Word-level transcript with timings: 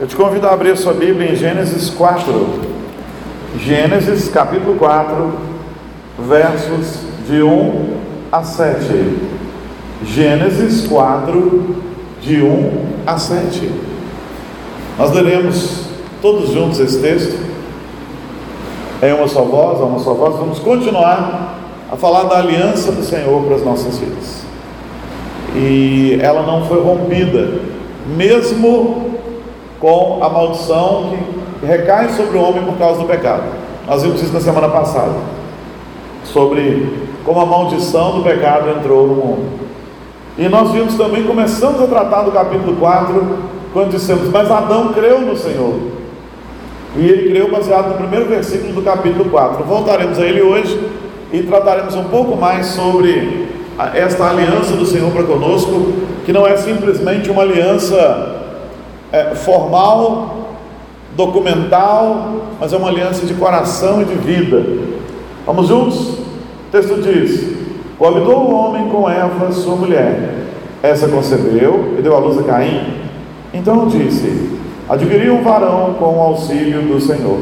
Eu 0.00 0.06
te 0.06 0.14
convido 0.14 0.46
a 0.46 0.52
abrir 0.52 0.76
sua 0.76 0.92
Bíblia 0.92 1.32
em 1.32 1.34
Gênesis 1.34 1.90
4. 1.90 2.32
Gênesis 3.58 4.28
capítulo 4.28 4.76
4, 4.76 5.32
versos 6.20 7.00
de 7.26 7.42
1 7.42 7.96
a 8.30 8.44
7. 8.44 9.18
Gênesis 10.04 10.86
4, 10.86 11.74
de 12.22 12.40
1 12.40 12.86
a 13.08 13.18
7. 13.18 13.72
Nós 14.96 15.12
leremos 15.12 15.86
todos 16.22 16.50
juntos 16.50 16.78
esse 16.78 17.00
texto. 17.00 17.36
Em 19.02 19.12
uma 19.12 19.26
só 19.26 19.42
voz, 19.42 19.80
a 19.80 19.84
uma 19.84 19.98
só 19.98 20.14
voz, 20.14 20.36
vamos 20.36 20.60
continuar 20.60 21.58
a 21.90 21.96
falar 21.96 22.22
da 22.28 22.38
aliança 22.38 22.92
do 22.92 23.02
Senhor 23.02 23.42
para 23.42 23.56
as 23.56 23.64
nossas 23.64 23.98
vidas. 23.98 24.44
E 25.56 26.20
ela 26.22 26.46
não 26.46 26.68
foi 26.68 26.80
rompida, 26.80 27.62
mesmo 28.16 29.07
com 29.80 30.18
a 30.22 30.28
maldição 30.28 31.16
que 31.60 31.66
recai 31.66 32.08
sobre 32.10 32.36
o 32.36 32.42
homem 32.42 32.62
por 32.64 32.76
causa 32.76 33.00
do 33.00 33.06
pecado. 33.06 33.44
Nós 33.86 34.02
vimos 34.02 34.22
isso 34.22 34.32
na 34.32 34.40
semana 34.40 34.68
passada, 34.68 35.14
sobre 36.24 37.08
como 37.24 37.40
a 37.40 37.46
maldição 37.46 38.18
do 38.18 38.22
pecado 38.22 38.70
entrou 38.70 39.06
no 39.06 39.14
mundo. 39.14 39.58
E 40.36 40.48
nós 40.48 40.70
vimos 40.70 40.94
também, 40.94 41.24
começamos 41.24 41.82
a 41.82 41.86
tratar 41.86 42.22
do 42.22 42.32
capítulo 42.32 42.76
4, 42.76 43.38
quando 43.72 43.90
dissemos, 43.90 44.28
mas 44.28 44.50
Adão 44.50 44.92
creu 44.92 45.20
no 45.20 45.36
Senhor. 45.36 45.74
E 46.96 47.06
ele 47.06 47.30
creu 47.30 47.50
baseado 47.50 47.90
no 47.90 47.94
primeiro 47.96 48.26
versículo 48.26 48.72
do 48.72 48.82
capítulo 48.82 49.28
4. 49.30 49.64
Voltaremos 49.64 50.18
a 50.18 50.24
ele 50.24 50.40
hoje 50.42 50.80
e 51.32 51.42
trataremos 51.42 51.94
um 51.94 52.04
pouco 52.04 52.36
mais 52.36 52.66
sobre 52.66 53.48
esta 53.94 54.30
aliança 54.30 54.72
do 54.74 54.86
Senhor 54.86 55.10
para 55.12 55.22
conosco, 55.24 55.92
que 56.24 56.32
não 56.32 56.46
é 56.46 56.56
simplesmente 56.56 57.30
uma 57.30 57.42
aliança 57.42 58.37
é, 59.12 59.34
formal, 59.34 60.48
documental, 61.16 62.32
mas 62.60 62.72
é 62.72 62.76
uma 62.76 62.88
aliança 62.88 63.26
de 63.26 63.34
coração 63.34 64.02
e 64.02 64.04
de 64.04 64.14
vida. 64.14 64.64
Vamos 65.46 65.68
juntos? 65.68 65.98
O 65.98 66.70
texto 66.70 67.00
diz: 67.02 67.56
Coabitou 67.98 68.50
o 68.50 68.54
homem 68.54 68.88
com 68.88 69.08
Eva, 69.08 69.50
sua 69.52 69.76
mulher. 69.76 70.46
Essa 70.82 71.08
concebeu 71.08 71.96
e 71.98 72.02
deu 72.02 72.14
à 72.14 72.18
luz 72.18 72.38
a 72.38 72.42
Caim. 72.42 72.94
Então 73.52 73.88
disse: 73.88 74.58
Adquiri 74.88 75.30
um 75.30 75.42
varão 75.42 75.94
com 75.98 76.16
o 76.16 76.20
auxílio 76.20 76.82
do 76.82 77.00
Senhor. 77.00 77.38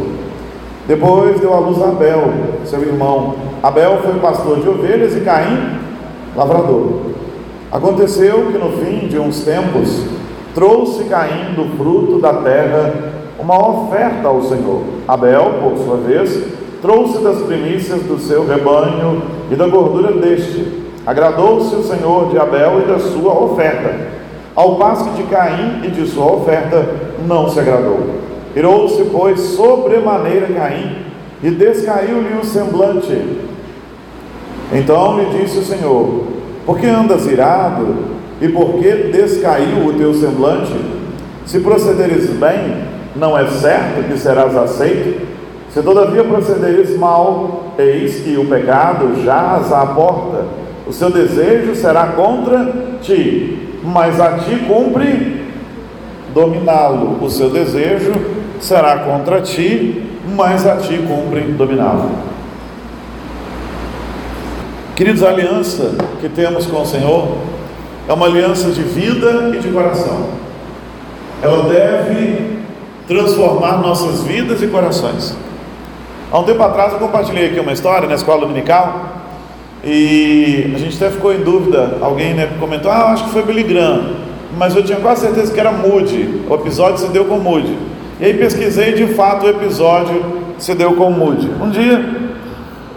Depois 0.89 1.41
deu 1.41 1.53
à 1.53 1.59
luz 1.59 1.83
a 1.83 1.89
Abel, 1.89 2.33
seu 2.65 2.81
irmão. 2.81 3.35
Abel 3.63 4.01
foi 4.03 4.15
pastor 4.21 4.61
de 4.61 4.69
ovelhas 4.69 5.17
e 5.17 5.21
Caim, 5.21 5.79
lavrador. 6.37 7.03
Aconteceu 7.71 8.47
que 8.53 8.59
no 8.59 8.73
fim 8.79 9.09
de 9.09 9.19
uns 9.19 9.41
tempos, 9.41 10.07
trouxe 10.57 11.05
Caim 11.05 11.53
do 11.55 11.77
fruto 11.77 12.19
da 12.19 12.33
terra 12.33 13.13
uma 13.39 13.69
oferta 13.69 14.27
ao 14.27 14.43
Senhor. 14.43 14.85
Abel, 15.07 15.57
por 15.63 15.77
sua 15.85 15.99
vez, 15.99 16.45
trouxe 16.81 17.19
das 17.19 17.43
primícias 17.43 18.01
do 18.05 18.19
seu 18.19 18.47
rebanho 18.47 19.23
e 19.53 19.55
da 19.55 19.69
gordura 19.69 20.13
deste. 20.13 20.87
Agradou-se 21.07 21.75
o 21.75 21.83
Senhor 21.83 22.31
de 22.31 22.39
Abel 22.39 22.81
e 22.81 22.89
da 22.91 22.99
sua 22.99 23.39
oferta, 23.39 24.09
ao 24.55 24.77
passo 24.77 25.11
que 25.11 25.23
de 25.23 25.29
Caim 25.29 25.83
e 25.85 25.89
de 25.89 26.07
sua 26.07 26.33
oferta 26.33 26.89
não 27.29 27.51
se 27.51 27.61
agradou. 27.61 28.01
Irou-se, 28.57 29.05
pois, 29.13 29.39
sobremaneira 29.39 30.47
Caim 30.47 30.97
e 31.43 31.51
descaiu-lhe 31.51 32.39
o 32.41 32.45
semblante. 32.45 33.45
Então 34.73 35.19
lhe 35.19 35.39
disse 35.39 35.59
o 35.59 35.65
Senhor: 35.65 36.25
Por 36.65 36.79
que 36.79 36.87
andas 36.87 37.27
irado 37.27 38.16
e 38.41 38.49
porque 38.49 39.11
descaiu 39.13 39.87
o 39.87 39.93
teu 39.95 40.13
semblante? 40.15 40.73
Se 41.47 41.61
procederes 41.61 42.31
bem, 42.31 42.85
não 43.15 43.39
é 43.39 43.47
certo 43.47 44.07
que 44.09 44.19
serás 44.19 44.57
aceito? 44.57 45.27
Se 45.71 45.83
todavia 45.83 46.25
procederes 46.25 46.97
mal, 46.99 47.73
eis 47.79 48.21
que 48.21 48.37
o 48.37 48.47
pecado 48.47 49.23
jaz 49.25 49.73
à 49.73 49.87
porta. 49.87 50.45
O 50.87 50.93
seu 50.93 51.11
desejo 51.11 51.75
será 51.75 52.09
contra 52.09 52.73
ti, 53.01 53.79
mas 53.85 54.21
a 54.21 54.39
ti 54.39 54.57
cumpre 54.67 55.45
dominá-lo. 56.33 57.23
O 57.23 57.31
seu 57.31 57.51
desejo 57.51 58.13
será 58.61 58.99
contra 58.99 59.41
ti, 59.41 60.03
mas 60.35 60.67
a 60.67 60.77
ti 60.77 60.99
cumpre 60.99 61.43
dominá-lo. 61.43 62.11
Queridos, 64.95 65.23
a 65.23 65.29
aliança 65.29 65.95
que 66.21 66.29
temos 66.29 66.67
com 66.67 66.81
o 66.81 66.87
Senhor 66.87 67.37
é 68.09 68.13
uma 68.13 68.27
aliança 68.27 68.71
de 68.71 68.83
vida 68.83 69.53
e 69.55 69.59
de 69.59 69.69
coração. 69.69 70.27
Ela 71.43 71.69
deve 71.69 72.57
transformar 73.07 73.79
nossas 73.79 74.23
vidas 74.23 74.63
e 74.63 74.67
corações. 74.69 75.37
Há 76.31 76.39
um 76.39 76.45
tempo 76.45 76.63
atrás 76.63 76.93
eu 76.93 76.99
compartilhei 76.99 77.47
aqui 77.47 77.61
uma 77.61 77.73
história 77.73 78.09
na 78.09 78.15
escola 78.15 78.41
dominical 78.41 79.17
e 79.85 80.73
a 80.75 80.79
gente 80.79 80.97
até 80.97 81.11
ficou 81.11 81.33
em 81.33 81.43
dúvida. 81.43 81.99
Alguém 82.01 82.35
né, 82.35 82.51
comentou: 82.59 82.91
Ah, 82.91 83.13
acho 83.13 83.25
que 83.25 83.31
foi 83.31 83.43
Billy 83.43 83.63
Graham, 83.63 84.15
mas 84.57 84.75
eu 84.75 84.83
tinha 84.83 84.99
quase 84.99 85.23
certeza 85.23 85.53
que 85.53 85.61
era 85.61 85.71
Moody. 85.71 86.43
O 86.49 86.55
episódio 86.55 86.99
se 86.99 87.09
deu 87.09 87.25
com 87.27 87.39
Moody. 87.39 87.77
E 88.21 88.25
aí 88.25 88.35
pesquisei 88.35 88.93
de 88.93 89.09
fato 89.15 89.47
o 89.47 89.49
episódio 89.49 90.25
se 90.59 90.75
deu 90.75 90.95
com 90.95 91.11
Moody. 91.11 91.51
Um 91.61 91.71
dia, 91.71 92.05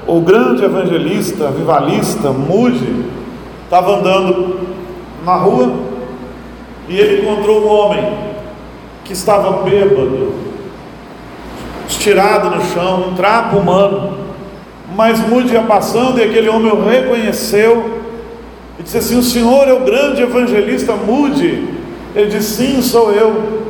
o 0.08 0.22
grande 0.22 0.64
evangelista, 0.64 1.52
vivalista 1.52 2.32
Moody, 2.32 3.06
estava 3.66 3.98
andando 3.98 4.79
na 5.26 5.36
rua 5.36 5.90
e 6.88 6.98
ele 6.98 7.22
encontrou 7.22 7.62
um 7.62 7.68
homem 7.68 8.18
que 9.06 9.14
estava 9.14 9.64
bêbado, 9.64 10.34
estirado 11.88 12.56
no 12.56 12.64
chão, 12.66 13.10
um 13.10 13.16
trapo 13.16 13.58
humano. 13.58 14.18
Mas 14.96 15.20
Mude 15.20 15.54
ia 15.54 15.62
passando 15.62 16.20
e 16.20 16.24
aquele 16.24 16.50
homem 16.50 16.72
o 16.72 16.84
reconheceu 16.84 18.00
e 18.80 18.84
disse 18.84 18.98
assim: 18.98 19.18
O 19.18 19.24
senhor 19.24 19.68
é 19.68 19.74
o 19.74 19.82
grande 19.82 20.22
evangelista 20.22 20.94
Mude? 20.94 21.68
Ele 22.16 22.28
disse: 22.28 22.66
Sim, 22.66 22.82
sou 22.82 23.12
eu. 23.12 23.62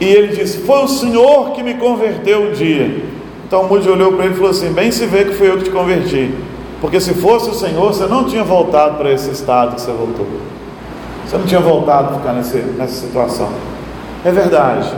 E 0.00 0.04
ele 0.04 0.36
disse: 0.36 0.58
Foi 0.58 0.82
o 0.82 0.88
senhor 0.88 1.52
que 1.52 1.62
me 1.62 1.74
converteu 1.74 2.48
um 2.48 2.52
dia. 2.52 3.02
Então 3.46 3.64
Mude 3.64 3.88
olhou 3.88 4.12
para 4.12 4.24
ele 4.24 4.34
e 4.34 4.36
falou 4.36 4.50
assim: 4.50 4.72
Bem 4.72 4.90
se 4.90 5.06
vê 5.06 5.24
que 5.24 5.34
foi 5.34 5.50
eu 5.50 5.58
que 5.58 5.64
te 5.64 5.70
converti. 5.70 6.32
Porque 6.80 7.00
se 7.00 7.14
fosse 7.14 7.50
o 7.50 7.54
Senhor, 7.54 7.92
você 7.92 8.06
não 8.06 8.24
tinha 8.24 8.44
voltado 8.44 8.96
para 8.96 9.12
esse 9.12 9.30
estado 9.30 9.74
que 9.74 9.80
você 9.80 9.90
voltou. 9.90 10.26
Você 11.26 11.36
não 11.36 11.44
tinha 11.44 11.60
voltado 11.60 12.14
a 12.14 12.18
ficar 12.18 12.32
nesse, 12.32 12.58
nessa 12.58 13.06
situação. 13.06 13.48
É 14.24 14.30
verdade. 14.30 14.88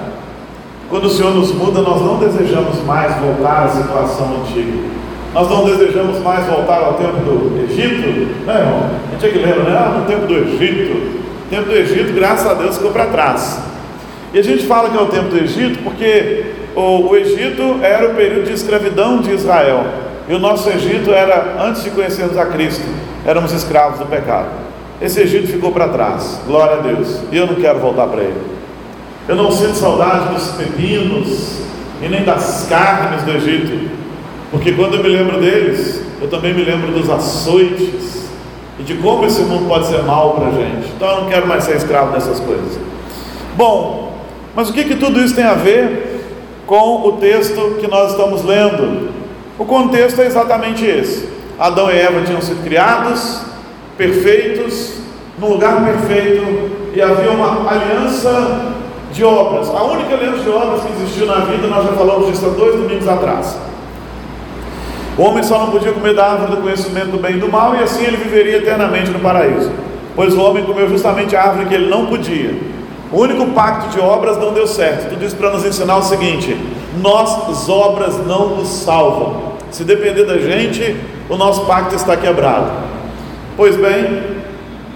Quando 0.88 1.04
o 1.04 1.10
Senhor 1.10 1.34
nos 1.34 1.52
muda, 1.52 1.80
nós 1.80 2.02
não 2.02 2.18
desejamos 2.18 2.84
mais 2.84 3.14
voltar 3.16 3.64
à 3.64 3.68
situação 3.68 4.40
antiga. 4.40 4.78
Nós 5.32 5.48
não 5.48 5.64
desejamos 5.64 6.18
mais 6.18 6.44
voltar 6.46 6.82
ao 6.82 6.94
tempo 6.94 7.16
do 7.18 7.64
Egito, 7.64 8.44
né, 8.44 8.60
irmão? 8.60 8.90
A 9.08 9.12
gente 9.12 9.26
é 9.26 9.28
que 9.30 9.38
lembra, 9.38 9.62
né? 9.62 9.76
Ah, 9.76 9.98
no 9.98 10.06
tempo 10.06 10.26
do 10.26 10.34
Egito. 10.34 11.20
O 11.46 11.48
tempo 11.48 11.68
do 11.68 11.76
Egito, 11.76 12.12
graças 12.12 12.46
a 12.46 12.54
Deus, 12.54 12.76
ficou 12.76 12.90
para 12.90 13.06
trás. 13.06 13.60
E 14.34 14.38
a 14.38 14.42
gente 14.42 14.66
fala 14.66 14.90
que 14.90 14.96
é 14.96 15.00
o 15.00 15.06
tempo 15.06 15.28
do 15.28 15.38
Egito 15.38 15.82
porque 15.82 16.46
o, 16.74 17.10
o 17.10 17.16
Egito 17.16 17.78
era 17.82 18.08
o 18.08 18.14
período 18.14 18.46
de 18.46 18.52
escravidão 18.52 19.20
de 19.20 19.32
Israel. 19.32 19.84
E 20.30 20.34
o 20.34 20.38
nosso 20.38 20.70
Egito 20.70 21.10
era, 21.10 21.56
antes 21.60 21.82
de 21.82 21.90
conhecermos 21.90 22.38
a 22.38 22.46
Cristo, 22.46 22.86
éramos 23.26 23.50
escravos 23.50 23.98
do 23.98 24.06
pecado. 24.06 24.46
Esse 25.02 25.20
Egito 25.22 25.48
ficou 25.48 25.72
para 25.72 25.88
trás, 25.88 26.40
glória 26.46 26.76
a 26.76 26.80
Deus. 26.82 27.18
E 27.32 27.36
eu 27.36 27.48
não 27.48 27.56
quero 27.56 27.80
voltar 27.80 28.06
para 28.06 28.22
ele. 28.22 28.40
Eu 29.26 29.34
não 29.34 29.50
sinto 29.50 29.74
saudade 29.74 30.32
dos 30.32 30.52
pepinos 30.52 31.62
e 32.00 32.08
nem 32.08 32.22
das 32.22 32.68
carnes 32.68 33.24
do 33.24 33.32
Egito, 33.32 33.90
porque 34.52 34.70
quando 34.70 34.94
eu 34.94 35.02
me 35.02 35.08
lembro 35.08 35.40
deles, 35.40 36.00
eu 36.22 36.28
também 36.28 36.54
me 36.54 36.62
lembro 36.62 36.92
dos 36.92 37.10
açoites 37.10 38.30
e 38.78 38.84
de 38.84 38.94
como 38.94 39.26
esse 39.26 39.42
mundo 39.42 39.66
pode 39.66 39.88
ser 39.88 40.04
mal 40.04 40.34
para 40.34 40.46
a 40.46 40.52
gente. 40.52 40.92
Então 40.96 41.08
eu 41.08 41.20
não 41.22 41.28
quero 41.28 41.48
mais 41.48 41.64
ser 41.64 41.74
escravo 41.74 42.12
dessas 42.12 42.38
coisas. 42.38 42.78
Bom, 43.56 44.16
mas 44.54 44.70
o 44.70 44.72
que, 44.72 44.84
que 44.84 44.94
tudo 44.94 45.20
isso 45.20 45.34
tem 45.34 45.44
a 45.44 45.54
ver 45.54 46.20
com 46.68 47.08
o 47.08 47.12
texto 47.14 47.78
que 47.80 47.88
nós 47.88 48.12
estamos 48.12 48.44
lendo? 48.44 49.19
O 49.60 49.66
contexto 49.66 50.22
é 50.22 50.26
exatamente 50.26 50.86
esse: 50.86 51.28
Adão 51.58 51.90
e 51.90 51.98
Eva 51.98 52.22
tinham 52.22 52.40
sido 52.40 52.64
criados, 52.64 53.42
perfeitos, 53.94 54.94
num 55.38 55.50
lugar 55.50 55.84
perfeito, 55.84 56.70
e 56.94 57.02
havia 57.02 57.30
uma 57.30 57.70
aliança 57.70 58.72
de 59.12 59.22
obras. 59.22 59.68
A 59.68 59.82
única 59.82 60.14
aliança 60.14 60.42
de 60.44 60.48
obras 60.48 60.82
que 60.82 60.92
existiu 60.92 61.26
na 61.26 61.40
vida, 61.40 61.66
nós 61.66 61.84
já 61.84 61.92
falamos 61.92 62.28
disso 62.28 62.46
há 62.46 62.48
dois 62.48 62.74
domingos 62.74 63.06
atrás. 63.06 63.58
O 65.18 65.22
homem 65.24 65.42
só 65.42 65.58
não 65.58 65.70
podia 65.70 65.92
comer 65.92 66.14
da 66.14 66.30
árvore 66.30 66.52
do 66.52 66.62
conhecimento 66.62 67.08
do 67.08 67.18
bem 67.18 67.36
e 67.36 67.38
do 67.38 67.52
mal, 67.52 67.76
e 67.76 67.82
assim 67.82 68.02
ele 68.02 68.16
viveria 68.16 68.56
eternamente 68.56 69.10
no 69.10 69.20
paraíso. 69.20 69.70
Pois 70.16 70.32
o 70.32 70.40
homem 70.40 70.64
comeu 70.64 70.88
justamente 70.88 71.36
a 71.36 71.42
árvore 71.42 71.66
que 71.66 71.74
ele 71.74 71.90
não 71.90 72.06
podia. 72.06 72.58
O 73.12 73.20
único 73.20 73.44
pacto 73.48 73.90
de 73.90 74.00
obras 74.00 74.38
não 74.38 74.54
deu 74.54 74.66
certo. 74.66 75.10
Tudo 75.10 75.22
isso 75.22 75.36
para 75.36 75.50
nos 75.50 75.66
ensinar 75.66 75.98
o 75.98 76.02
seguinte: 76.02 76.56
nossas 77.02 77.68
obras 77.68 78.16
não 78.26 78.56
nos 78.56 78.68
salvam. 78.68 79.49
Se 79.70 79.84
depender 79.84 80.24
da 80.24 80.38
gente, 80.38 80.96
o 81.28 81.36
nosso 81.36 81.64
pacto 81.66 81.94
está 81.94 82.16
quebrado. 82.16 82.70
Pois 83.56 83.76
bem, 83.76 84.22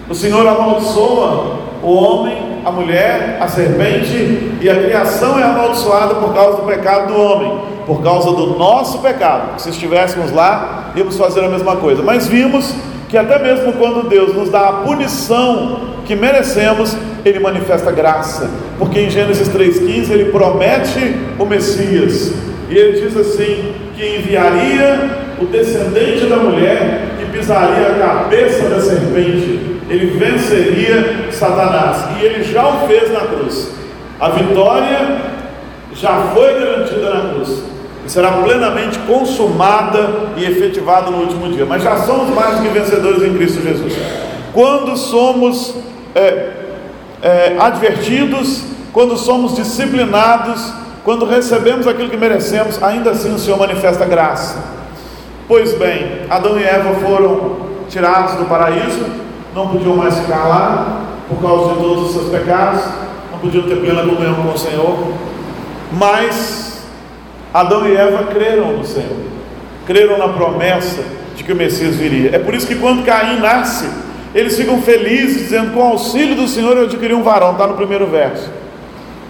o 0.09 0.15
Senhor 0.15 0.47
amaldiçoa 0.47 1.59
o 1.83 1.95
homem 1.95 2.55
a 2.65 2.71
mulher, 2.73 3.37
a 3.41 3.47
serpente 3.47 4.57
e 4.61 4.71
a 4.71 4.75
criação 4.75 5.39
é 5.39 5.43
amaldiçoada 5.43 6.15
por 6.15 6.33
causa 6.33 6.63
do 6.63 6.63
pecado 6.63 7.13
do 7.13 7.21
homem, 7.21 7.61
por 7.87 8.03
causa 8.03 8.33
do 8.33 8.59
nosso 8.59 9.01
pecado. 9.01 9.61
Se 9.61 9.69
estivéssemos 9.69 10.33
lá, 10.33 10.93
íamos 10.97 11.19
fazer 11.19 11.45
a 11.45 11.49
mesma 11.49 11.77
coisa. 11.77 12.03
Mas 12.03 12.27
vimos 12.27 12.75
que 13.09 13.19
até 13.19 13.39
mesmo 13.39 13.75
quando 13.75 14.09
Deus 14.09 14.35
nos 14.35 14.49
dá 14.49 14.69
a 14.69 14.73
punição 14.73 15.95
que 16.07 16.17
merecemos, 16.17 16.97
Ele 17.25 17.39
manifesta 17.39 17.93
graça, 17.93 18.51
porque 18.79 19.01
em 19.01 19.11
Gênesis 19.11 19.49
3,15 19.49 20.11
Ele 20.11 20.33
promete 20.33 21.17
o 21.39 21.45
Messias, 21.45 22.33
e 22.71 22.77
Ele 22.77 23.01
diz 23.01 23.17
assim: 23.17 23.75
que 23.97 24.17
enviaria 24.19 25.35
o 25.41 25.47
descendente 25.47 26.27
da 26.27 26.37
mulher 26.37 27.17
que 27.19 27.27
pisaria 27.27 27.89
a 27.89 27.99
cabeça 27.99 28.69
da 28.69 28.81
serpente, 28.81 29.81
ele 29.89 30.19
venceria 30.19 31.29
Satanás, 31.31 32.05
e 32.19 32.25
ele 32.25 32.45
já 32.45 32.67
o 32.67 32.87
fez 32.87 33.13
na 33.13 33.21
cruz. 33.21 33.71
A 34.21 34.29
vitória 34.31 35.19
já 35.95 36.31
foi 36.35 36.55
garantida 36.55 37.15
na 37.15 37.31
cruz 37.31 37.63
e 38.07 38.11
será 38.11 38.33
plenamente 38.43 38.99
consumada 39.01 40.31
e 40.37 40.45
efetivada 40.45 41.11
no 41.11 41.19
último 41.19 41.49
dia. 41.51 41.65
Mas 41.65 41.83
já 41.83 41.99
somos 41.99 42.35
mais 42.35 42.59
do 42.59 42.63
que 42.63 42.69
vencedores 42.69 43.23
em 43.23 43.35
Cristo 43.35 43.63
Jesus. 43.63 43.95
Quando 44.53 44.97
somos 44.97 45.75
é, 46.15 46.51
é, 47.23 47.57
advertidos, 47.59 48.65
quando 48.93 49.17
somos 49.17 49.57
disciplinados, 49.57 50.73
quando 51.05 51.27
recebemos 51.27 51.87
aquilo 51.87 52.09
que 52.09 52.17
merecemos, 52.17 52.83
ainda 52.83 53.11
assim 53.11 53.33
o 53.35 53.39
Senhor 53.39 53.59
manifesta 53.59 54.07
graça. 54.07 54.59
Pois 55.47 55.75
bem, 55.75 56.23
Adão 56.31 56.59
e 56.59 56.65
Eva 56.65 56.95
foram 56.95 57.57
tirados 57.91 58.37
do 58.37 58.47
paraíso, 58.47 59.05
não 59.55 59.69
podiam 59.69 59.95
mais 59.95 60.19
ficar 60.19 60.49
lá 60.49 61.03
por 61.29 61.43
causa 61.43 61.75
de 61.75 61.81
todos 61.81 62.07
os 62.07 62.13
seus 62.13 62.31
pecados, 62.31 62.83
não 63.31 63.39
podiam 63.39 63.69
ter 63.69 63.77
plena 63.77 64.01
comunhão 64.01 64.35
com 64.35 64.49
o 64.49 64.59
Senhor, 64.59 65.13
mas 65.93 66.87
Adão 67.53 67.87
e 67.87 67.95
Eva 67.95 68.25
creram 68.25 68.73
no 68.79 68.85
Senhor, 68.87 69.19
creram 69.87 70.17
na 70.17 70.29
promessa 70.29 71.05
de 71.37 71.45
que 71.45 71.53
o 71.53 71.57
Messias 71.57 71.97
viria. 71.97 72.35
É 72.35 72.39
por 72.39 72.55
isso 72.55 72.67
que 72.67 72.77
quando 72.77 73.05
Caim 73.05 73.41
nasce, 73.41 73.87
eles 74.35 74.57
ficam 74.57 74.81
felizes, 74.81 75.43
dizendo: 75.43 75.73
Com 75.73 75.81
o 75.81 75.93
auxílio 75.93 76.35
do 76.35 76.49
Senhor 76.49 76.75
eu 76.79 76.85
adquiri 76.85 77.13
um 77.13 77.23
varão, 77.23 77.53
está 77.53 77.67
no 77.67 77.75
primeiro 77.75 78.07
verso. 78.07 78.51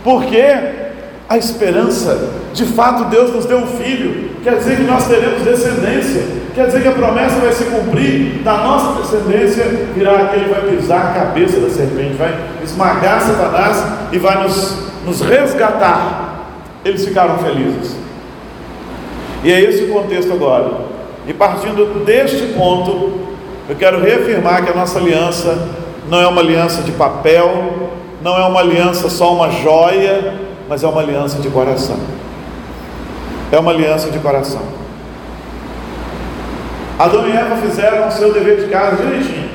Porque 0.04 0.83
a 1.28 1.38
esperança, 1.38 2.30
de 2.52 2.66
fato 2.66 3.04
Deus 3.04 3.32
nos 3.32 3.46
deu 3.46 3.58
um 3.58 3.66
filho, 3.66 4.30
quer 4.42 4.58
dizer 4.58 4.76
que 4.76 4.82
nós 4.82 5.06
teremos 5.06 5.42
descendência, 5.42 6.22
quer 6.54 6.66
dizer 6.66 6.82
que 6.82 6.88
a 6.88 6.92
promessa 6.92 7.36
vai 7.36 7.52
se 7.52 7.64
cumprir, 7.64 8.42
da 8.42 8.58
nossa 8.58 9.00
descendência 9.00 9.64
virá 9.94 10.16
aquele 10.16 10.44
que 10.44 10.50
vai 10.50 10.60
pisar 10.62 11.10
a 11.10 11.20
cabeça 11.20 11.58
da 11.60 11.70
serpente, 11.70 12.14
vai 12.14 12.34
esmagar 12.62 13.22
Satanás 13.22 13.82
e 14.12 14.18
vai 14.18 14.42
nos, 14.42 14.76
nos 15.06 15.20
resgatar. 15.22 16.46
Eles 16.84 17.04
ficaram 17.04 17.38
felizes. 17.38 17.96
E 19.42 19.50
é 19.50 19.60
esse 19.60 19.84
o 19.84 19.88
contexto 19.88 20.32
agora. 20.32 20.70
E 21.26 21.32
partindo 21.32 22.04
deste 22.04 22.52
ponto, 22.52 23.20
eu 23.68 23.74
quero 23.76 23.98
reafirmar 24.00 24.62
que 24.62 24.70
a 24.70 24.74
nossa 24.74 24.98
aliança 24.98 25.68
não 26.10 26.20
é 26.20 26.26
uma 26.26 26.42
aliança 26.42 26.82
de 26.82 26.92
papel, 26.92 27.90
não 28.22 28.36
é 28.36 28.44
uma 28.46 28.60
aliança 28.60 29.08
só 29.08 29.32
uma 29.34 29.50
joia, 29.50 30.34
mas 30.68 30.82
é 30.82 30.86
uma 30.86 31.00
aliança 31.00 31.38
de 31.38 31.48
coração. 31.48 31.96
É 33.52 33.58
uma 33.58 33.70
aliança 33.70 34.10
de 34.10 34.18
coração. 34.18 34.62
Adão 36.98 37.28
e 37.28 37.32
Eva 37.32 37.56
fizeram 37.56 38.08
o 38.08 38.10
seu 38.10 38.32
dever 38.32 38.64
de 38.64 38.68
casa 38.68 39.02
direitinho. 39.02 39.48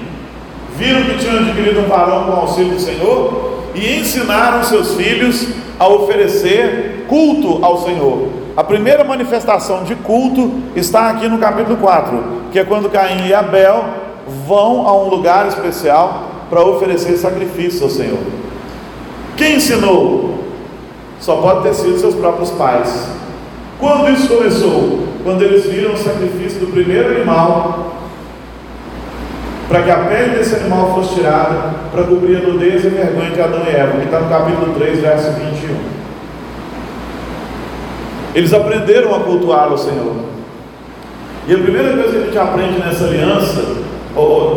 Viram 0.77 1.03
que 1.03 1.17
tinham 1.17 1.37
adquirido 1.37 1.79
um 1.81 1.87
varão 1.87 2.25
com 2.25 2.31
o 2.31 2.35
auxílio 2.35 2.73
do 2.73 2.79
Senhor 2.79 3.63
e 3.75 3.99
ensinaram 3.99 4.63
seus 4.63 4.95
filhos 4.95 5.47
a 5.79 5.87
oferecer 5.87 7.05
culto 7.07 7.63
ao 7.63 7.83
Senhor. 7.83 8.29
A 8.55 8.63
primeira 8.63 9.03
manifestação 9.03 9.83
de 9.83 9.95
culto 9.95 10.51
está 10.75 11.09
aqui 11.09 11.27
no 11.29 11.37
capítulo 11.37 11.77
4, 11.77 12.23
que 12.51 12.59
é 12.59 12.65
quando 12.65 12.89
Caim 12.89 13.27
e 13.27 13.33
Abel 13.33 13.85
vão 14.45 14.87
a 14.87 14.95
um 14.97 15.09
lugar 15.09 15.47
especial 15.47 16.25
para 16.49 16.61
oferecer 16.61 17.15
sacrifício 17.17 17.83
ao 17.83 17.89
Senhor. 17.89 18.19
Quem 19.37 19.55
ensinou? 19.55 20.38
Só 21.19 21.37
pode 21.37 21.63
ter 21.63 21.73
sido 21.73 21.99
seus 21.99 22.15
próprios 22.15 22.49
pais. 22.51 23.09
Quando 23.79 24.09
isso 24.09 24.27
começou? 24.27 25.07
Quando 25.23 25.41
eles 25.41 25.65
viram 25.65 25.93
o 25.93 25.97
sacrifício 25.97 26.59
do 26.59 26.67
primeiro 26.67 27.15
animal, 27.15 27.93
para 29.67 29.83
que 29.83 29.91
a 29.91 29.97
pele 29.97 30.37
desse 30.37 30.55
animal 30.55 30.95
fosse 30.95 31.15
tirada, 31.15 31.75
para 31.91 32.03
cobrir 32.03 32.37
a 32.37 32.39
nudez 32.39 32.83
e 32.83 32.87
a 32.87 32.89
vergonha 32.89 33.31
de 33.31 33.41
Adão 33.41 33.63
e 33.65 33.75
Eva, 33.75 33.99
que 33.99 34.05
está 34.05 34.19
no 34.19 34.29
capítulo 34.29 34.73
3, 34.73 34.99
verso 34.99 35.31
21. 35.31 35.75
Eles 38.33 38.53
aprenderam 38.53 39.13
a 39.15 39.19
cultuar 39.19 39.71
o 39.71 39.77
Senhor. 39.77 40.15
E 41.47 41.53
a 41.53 41.57
primeira 41.57 41.93
coisa 41.93 42.11
que 42.11 42.17
a 42.17 42.25
gente 42.25 42.37
aprende 42.37 42.79
nessa 42.79 43.05
aliança, 43.05 43.75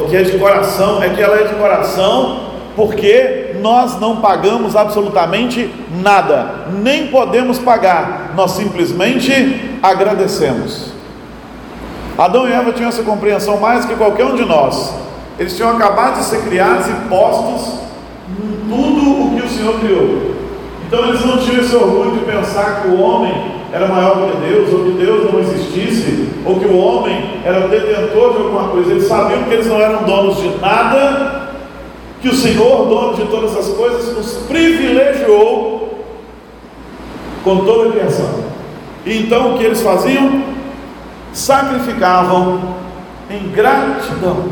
que 0.08 0.16
é 0.16 0.22
de 0.22 0.38
coração, 0.38 1.02
é 1.02 1.08
que 1.10 1.20
ela 1.20 1.40
é 1.40 1.44
de 1.44 1.54
coração 1.54 2.41
porque 2.74 3.56
nós 3.60 4.00
não 4.00 4.16
pagamos 4.16 4.74
absolutamente 4.74 5.72
nada, 6.02 6.66
nem 6.82 7.08
podemos 7.08 7.58
pagar, 7.58 8.32
nós 8.34 8.52
simplesmente 8.52 9.78
agradecemos. 9.82 10.92
Adão 12.16 12.48
e 12.48 12.52
Eva 12.52 12.72
tinham 12.72 12.88
essa 12.88 13.02
compreensão 13.02 13.58
mais 13.58 13.84
que 13.84 13.94
qualquer 13.94 14.24
um 14.26 14.34
de 14.34 14.44
nós. 14.44 14.94
Eles 15.38 15.56
tinham 15.56 15.70
acabado 15.70 16.18
de 16.18 16.24
ser 16.24 16.42
criados 16.42 16.86
e 16.88 16.92
postos 17.08 17.80
em 18.28 18.68
tudo 18.68 19.26
o 19.26 19.36
que 19.36 19.46
o 19.46 19.48
Senhor 19.48 19.80
criou. 19.80 20.32
Então 20.86 21.08
eles 21.08 21.24
não 21.24 21.38
tinham 21.38 21.62
esse 21.62 21.74
orgulho 21.74 22.12
de 22.12 22.24
pensar 22.24 22.82
que 22.82 22.88
o 22.88 23.00
homem 23.00 23.62
era 23.72 23.88
maior 23.88 24.30
que 24.30 24.46
Deus, 24.46 24.70
ou 24.70 24.84
que 24.84 24.90
Deus 24.92 25.32
não 25.32 25.40
existisse, 25.40 26.28
ou 26.44 26.60
que 26.60 26.66
o 26.66 26.76
homem 26.76 27.40
era 27.42 27.66
detentor 27.68 28.34
de 28.34 28.42
alguma 28.42 28.68
coisa. 28.68 28.90
Eles 28.90 29.08
sabiam 29.08 29.44
que 29.44 29.54
eles 29.54 29.66
não 29.66 29.80
eram 29.80 30.02
donos 30.02 30.36
de 30.36 30.48
nada, 30.58 31.41
que 32.22 32.28
o 32.28 32.34
Senhor, 32.34 32.86
dono 32.86 33.14
de 33.16 33.24
todas 33.24 33.56
as 33.56 33.66
coisas, 33.74 34.16
nos 34.16 34.32
privilegiou 34.46 35.98
com 37.42 37.64
toda 37.64 37.88
a 37.88 37.92
criação. 37.92 38.44
E 39.04 39.18
então 39.18 39.54
o 39.54 39.58
que 39.58 39.64
eles 39.64 39.82
faziam? 39.82 40.44
Sacrificavam 41.32 42.76
em 43.28 43.48
gratidão. 43.48 44.44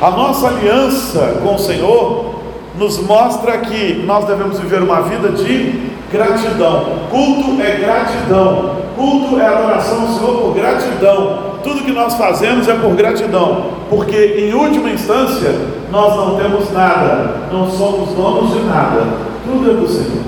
A 0.00 0.10
nossa 0.10 0.48
aliança 0.48 1.40
com 1.42 1.56
o 1.56 1.58
Senhor 1.58 2.34
nos 2.78 2.98
mostra 3.00 3.58
que 3.58 4.04
nós 4.06 4.24
devemos 4.24 4.60
viver 4.60 4.82
uma 4.82 5.02
vida 5.02 5.30
de 5.30 5.90
gratidão. 6.12 7.08
Culto 7.10 7.60
é 7.60 7.76
gratidão. 7.76 8.76
Culto 8.94 9.40
é 9.40 9.46
adoração 9.46 10.02
ao 10.02 10.08
Senhor 10.08 10.42
por 10.42 10.54
gratidão. 10.54 11.43
Tudo 11.64 11.82
que 11.82 11.92
nós 11.92 12.14
fazemos 12.14 12.68
é 12.68 12.74
por 12.74 12.94
gratidão, 12.94 13.70
porque 13.88 14.36
em 14.38 14.54
última 14.54 14.90
instância 14.90 15.50
nós 15.90 16.14
não 16.14 16.36
temos 16.36 16.70
nada, 16.70 17.48
não 17.50 17.70
somos 17.70 18.10
donos 18.10 18.52
de 18.52 18.60
nada, 18.60 19.02
tudo 19.44 19.70
é 19.70 19.74
do 19.74 19.88
Senhor. 19.88 20.24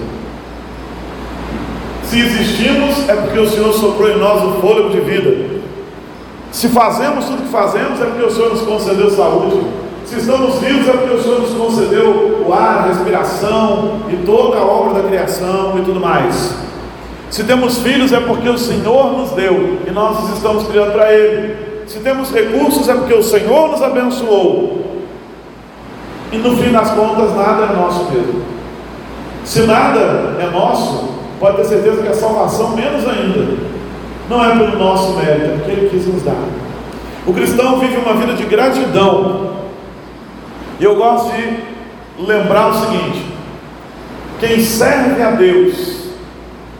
Se 2.04 2.20
existimos, 2.20 3.08
é 3.08 3.14
porque 3.14 3.38
o 3.38 3.48
Senhor 3.48 3.72
soprou 3.74 4.08
em 4.08 4.18
nós 4.18 4.42
o 4.42 4.60
fôlego 4.60 4.90
de 4.90 5.00
vida. 5.00 5.60
Se 6.50 6.68
fazemos 6.68 7.26
tudo 7.26 7.42
que 7.42 7.48
fazemos, 7.48 8.00
é 8.00 8.04
porque 8.06 8.24
o 8.24 8.30
Senhor 8.30 8.50
nos 8.50 8.62
concedeu 8.62 9.10
saúde. 9.10 9.60
Se 10.06 10.20
estamos 10.20 10.54
vivos 10.60 10.88
é 10.88 10.92
porque 10.92 11.14
o 11.14 11.22
Senhor 11.22 11.40
nos 11.40 11.50
concedeu 11.50 12.44
o 12.46 12.52
ar, 12.52 12.78
a 12.78 12.82
respiração 12.86 14.02
e 14.08 14.16
toda 14.24 14.56
a 14.56 14.64
obra 14.64 15.02
da 15.02 15.08
criação 15.08 15.78
e 15.78 15.82
tudo 15.82 16.00
mais. 16.00 16.54
Se 17.30 17.44
temos 17.44 17.78
filhos 17.78 18.12
é 18.12 18.20
porque 18.20 18.48
o 18.48 18.58
Senhor 18.58 19.12
nos 19.16 19.30
deu 19.30 19.78
e 19.86 19.90
nós 19.90 20.24
os 20.24 20.36
estamos 20.36 20.66
criando 20.66 20.92
para 20.92 21.12
Ele. 21.12 21.56
Se 21.86 21.98
temos 22.00 22.32
recursos 22.32 22.88
é 22.88 22.94
porque 22.94 23.14
o 23.14 23.22
Senhor 23.22 23.70
nos 23.70 23.82
abençoou. 23.82 25.04
E 26.32 26.38
no 26.38 26.56
fim 26.56 26.72
das 26.72 26.90
contas 26.90 27.34
nada 27.34 27.64
é 27.64 27.76
nosso 27.76 28.10
mesmo. 28.10 28.42
Se 29.44 29.62
nada 29.62 30.36
é 30.40 30.50
nosso, 30.52 31.08
pode 31.38 31.58
ter 31.58 31.64
certeza 31.64 32.02
que 32.02 32.08
a 32.08 32.14
salvação 32.14 32.76
menos 32.76 33.06
ainda. 33.06 33.56
Não 34.28 34.44
é 34.44 34.56
pelo 34.56 34.76
nosso 34.76 35.14
mérito, 35.14 35.44
é 35.44 35.56
porque 35.56 35.70
Ele 35.70 35.88
quis 35.88 36.06
nos 36.06 36.22
dar. 36.22 36.34
O 37.26 37.32
cristão 37.32 37.78
vive 37.78 37.96
uma 37.96 38.14
vida 38.14 38.34
de 38.34 38.44
gratidão 38.44 39.56
e 40.78 40.84
eu 40.84 40.94
gosto 40.96 41.32
de 41.34 41.58
lembrar 42.22 42.68
o 42.68 42.74
seguinte: 42.74 43.24
quem 44.38 44.60
serve 44.60 45.22
a 45.22 45.30
Deus 45.30 46.05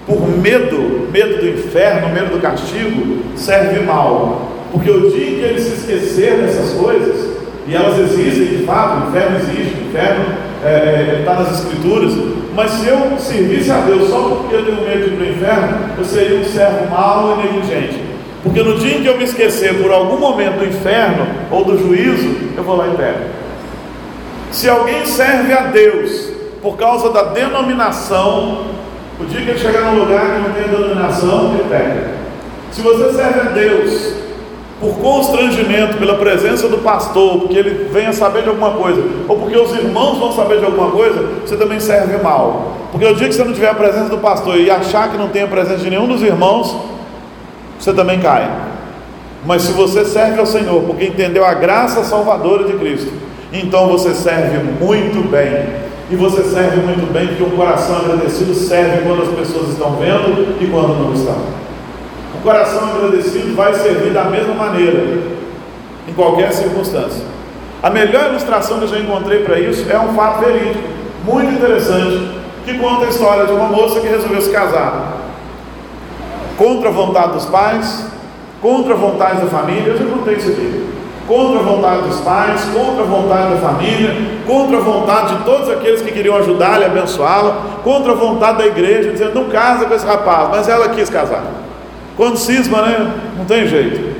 por 0.07 0.29
medo, 0.29 1.09
medo 1.11 1.39
do 1.39 1.49
inferno, 1.49 2.09
medo 2.11 2.37
do 2.37 2.41
castigo, 2.41 3.25
serve 3.35 3.81
mal. 3.81 4.53
Porque 4.71 4.91
o 4.91 5.11
dia 5.11 5.31
em 5.31 5.35
que 5.35 5.45
ele 5.45 5.61
se 5.61 5.75
esquecer 5.75 6.39
dessas 6.39 6.73
coisas, 6.75 7.37
e 7.67 7.75
elas 7.75 7.99
existem 7.99 8.59
de 8.59 8.65
fato, 8.65 9.05
o 9.05 9.09
inferno 9.09 9.37
existe, 9.39 9.75
o 9.75 9.89
inferno 9.89 10.25
está 10.59 10.69
é, 10.69 11.21
é 11.21 11.23
tá 11.25 11.35
nas 11.35 11.61
escrituras, 11.61 12.13
mas 12.55 12.71
se 12.71 12.87
eu 12.87 13.19
servisse 13.19 13.71
a 13.71 13.81
Deus 13.81 14.09
só 14.09 14.21
porque 14.21 14.55
eu 14.55 14.65
tenho 14.65 14.83
medo 14.83 15.05
de 15.05 15.15
ir 15.15 15.17
para 15.17 15.27
o 15.27 15.31
inferno, 15.31 15.79
eu 15.99 16.05
seria 16.05 16.39
um 16.39 16.45
servo 16.45 16.91
mau 16.91 17.39
e 17.39 17.43
negligente. 17.43 18.01
Porque 18.43 18.63
no 18.63 18.79
dia 18.79 18.99
em 18.99 19.03
que 19.03 19.09
eu 19.09 19.19
me 19.19 19.25
esquecer 19.25 19.83
por 19.83 19.91
algum 19.91 20.19
momento 20.19 20.61
do 20.61 20.67
inferno 20.67 21.27
ou 21.51 21.65
do 21.65 21.77
juízo, 21.77 22.37
eu 22.57 22.63
vou 22.63 22.77
lá 22.77 22.87
e 22.87 22.97
pego. 22.97 23.19
Se 24.53 24.69
alguém 24.69 25.05
serve 25.05 25.53
a 25.53 25.63
Deus 25.63 26.31
por 26.63 26.77
causa 26.77 27.11
da 27.11 27.25
denominação, 27.25 28.75
o 29.19 29.25
dia 29.25 29.41
que 29.41 29.51
ele 29.51 29.59
chegar 29.59 29.93
num 29.93 30.01
lugar 30.01 30.21
que 30.21 30.49
não 30.49 30.53
tem 30.53 30.69
denominação, 30.69 31.55
ele 31.55 31.69
pega. 31.69 32.11
Se 32.71 32.83
você 32.83 33.13
serve 33.15 33.41
a 33.41 33.53
Deus 33.53 34.15
por 34.79 34.99
constrangimento, 34.99 35.97
pela 35.97 36.17
presença 36.17 36.69
do 36.69 36.79
pastor, 36.79 37.41
porque 37.41 37.57
ele 37.57 37.89
venha 37.91 38.13
saber 38.13 38.43
de 38.43 38.51
alguma 38.51 38.73
coisa, 38.73 39.03
ou 39.27 39.39
porque 39.39 39.59
os 39.59 39.73
irmãos 39.73 40.19
vão 40.19 40.33
saber 40.33 40.59
de 40.59 40.67
alguma 40.67 40.91
coisa, 40.91 41.27
você 41.47 41.57
também 41.57 41.81
serve 41.81 42.23
mal. 42.23 42.75
Porque 42.93 43.07
o 43.07 43.15
dia 43.15 43.29
que 43.29 43.35
você 43.35 43.45
não 43.45 43.55
tiver 43.55 43.71
a 43.71 43.75
presença 43.75 44.11
do 44.11 44.19
pastor 44.19 44.59
e 44.59 44.71
achar 44.71 45.11
que 45.11 45.17
não 45.17 45.29
tem 45.29 45.43
a 45.43 45.47
presença 45.47 45.79
de 45.79 45.89
nenhum 45.89 46.07
dos 46.07 46.23
irmãos, 46.23 46.77
você 47.79 47.95
também 47.95 48.21
cai. 48.21 48.51
Mas 49.47 49.63
se 49.63 49.73
você 49.73 50.05
serve 50.05 50.39
ao 50.39 50.47
Senhor, 50.47 50.83
porque 50.83 51.07
entendeu 51.07 51.45
a 51.45 51.55
graça 51.55 52.05
salvadora 52.05 52.65
de 52.65 52.75
Cristo, 52.75 53.13
então 53.53 53.89
você 53.89 54.13
serve 54.13 54.59
muito 54.59 55.27
bem. 55.31 55.86
E 56.09 56.15
você 56.15 56.45
serve 56.45 56.83
muito 56.83 57.13
bem, 57.13 57.27
porque 57.29 57.43
um 57.43 57.57
coração 57.57 57.97
agradecido 57.97 58.55
serve 58.55 59.03
quando 59.03 59.23
as 59.23 59.29
pessoas 59.31 59.71
estão 59.71 59.97
vendo 59.97 60.57
e 60.61 60.67
quando 60.69 61.03
não 61.03 61.13
estão. 61.13 61.37
O 62.35 62.43
coração 62.43 62.91
agradecido 62.95 63.57
vai 63.57 63.75
servir 63.75 64.13
da 64.13 64.25
mesma 64.25 64.55
maneira, 64.55 65.19
em 66.07 66.13
qualquer 66.13 66.53
circunstância. 66.53 67.25
A 67.83 67.91
melhor 67.91 68.31
ilustração 68.31 68.79
que 68.79 68.85
eu 68.85 68.89
já 68.89 68.99
encontrei 69.01 69.43
para 69.43 69.59
isso 69.59 69.91
é 69.91 69.99
um 69.99 70.15
fato 70.15 70.45
verídico, 70.45 70.85
muito 71.25 71.53
interessante, 71.53 72.31
que 72.65 72.79
conta 72.79 73.07
a 73.07 73.09
história 73.09 73.47
de 73.47 73.53
uma 73.53 73.67
moça 73.67 73.99
que 73.99 74.07
resolveu 74.07 74.41
se 74.41 74.51
casar 74.51 75.23
contra 76.57 76.89
a 76.89 76.93
vontade 76.93 77.33
dos 77.33 77.47
pais, 77.47 78.07
contra 78.63 78.95
a 78.95 78.97
vontade 78.97 79.41
da 79.41 79.47
família. 79.47 79.89
Eu 79.89 79.99
já 79.99 80.05
contei 80.05 80.35
isso 80.35 80.51
aqui 80.51 80.87
contra 81.26 81.61
a 81.61 81.62
vontade 81.62 82.02
dos 82.02 82.21
pais, 82.21 82.64
contra 82.73 83.02
a 83.02 83.06
vontade 83.06 83.54
da 83.54 83.56
família, 83.56 84.14
contra 84.47 84.78
a 84.78 84.80
vontade 84.80 85.37
de 85.37 85.45
todos 85.45 85.68
aqueles 85.68 86.02
que 86.02 86.12
queriam 86.12 86.37
ajudá-la 86.37 86.80
e 86.80 86.85
abençoá-la, 86.85 87.80
contra 87.83 88.12
a 88.12 88.14
vontade 88.14 88.59
da 88.59 88.66
igreja, 88.66 89.11
dizendo: 89.11 89.35
não 89.35 89.49
casa 89.49 89.87
com 89.87 89.95
esse 89.95 90.06
rapaz, 90.06 90.49
mas 90.50 90.68
ela 90.68 90.88
quis 90.90 91.11
casar. 91.11 91.45
Quando 92.16 92.37
cisma, 92.37 92.83
né? 92.83 93.12
Não 93.37 93.45
tem 93.45 93.66
jeito. 93.66 94.16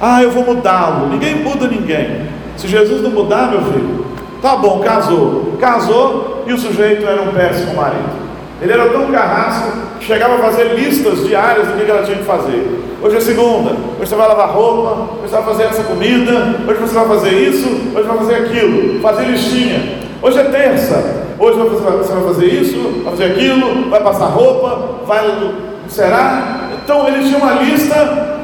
Ah, 0.00 0.22
eu 0.22 0.30
vou 0.30 0.44
mudá-lo. 0.44 1.08
Ninguém 1.08 1.36
muda 1.36 1.66
ninguém. 1.66 2.28
Se 2.56 2.66
Jesus 2.66 3.02
não 3.02 3.10
mudar, 3.10 3.50
meu 3.50 3.62
filho, 3.62 4.06
tá 4.40 4.56
bom, 4.56 4.80
casou. 4.80 5.56
Casou 5.60 6.44
e 6.46 6.52
o 6.52 6.58
sujeito 6.58 7.06
era 7.06 7.20
um 7.20 7.32
péssimo 7.32 7.74
marido. 7.74 8.20
Ele 8.62 8.72
era 8.72 8.88
tão 8.88 9.10
carrasco 9.10 9.72
que 9.98 10.06
chegava 10.06 10.34
a 10.34 10.38
fazer 10.38 10.74
listas 10.74 11.26
diárias 11.26 11.68
do 11.68 11.84
que 11.84 11.90
ela 11.90 12.02
tinha 12.02 12.18
que 12.18 12.24
fazer. 12.24 12.89
Hoje 13.02 13.16
é 13.16 13.20
segunda, 13.20 13.70
hoje 13.70 14.10
você 14.10 14.14
vai 14.14 14.28
lavar 14.28 14.50
roupa, 14.50 15.14
hoje 15.22 15.30
você 15.30 15.36
vai 15.36 15.44
fazer 15.44 15.62
essa 15.62 15.82
comida, 15.84 16.54
hoje 16.68 16.80
você 16.80 16.94
vai 16.94 17.08
fazer 17.08 17.30
isso, 17.30 17.66
hoje 17.96 18.06
vai 18.06 18.18
fazer 18.18 18.34
aquilo, 18.34 19.00
fazer 19.00 19.24
listinha. 19.24 20.00
Hoje 20.20 20.38
é 20.38 20.44
terça, 20.44 21.24
hoje 21.38 21.58
você 21.58 22.12
vai 22.12 22.22
fazer 22.24 22.46
isso, 22.46 23.02
vai 23.02 23.12
fazer 23.12 23.24
aquilo, 23.32 23.88
vai 23.88 24.02
passar 24.02 24.26
roupa, 24.26 25.06
vai. 25.06 25.54
Será? 25.88 26.68
Então 26.84 27.08
ele 27.08 27.24
tinha 27.24 27.38
uma 27.38 27.54
lista 27.62 28.38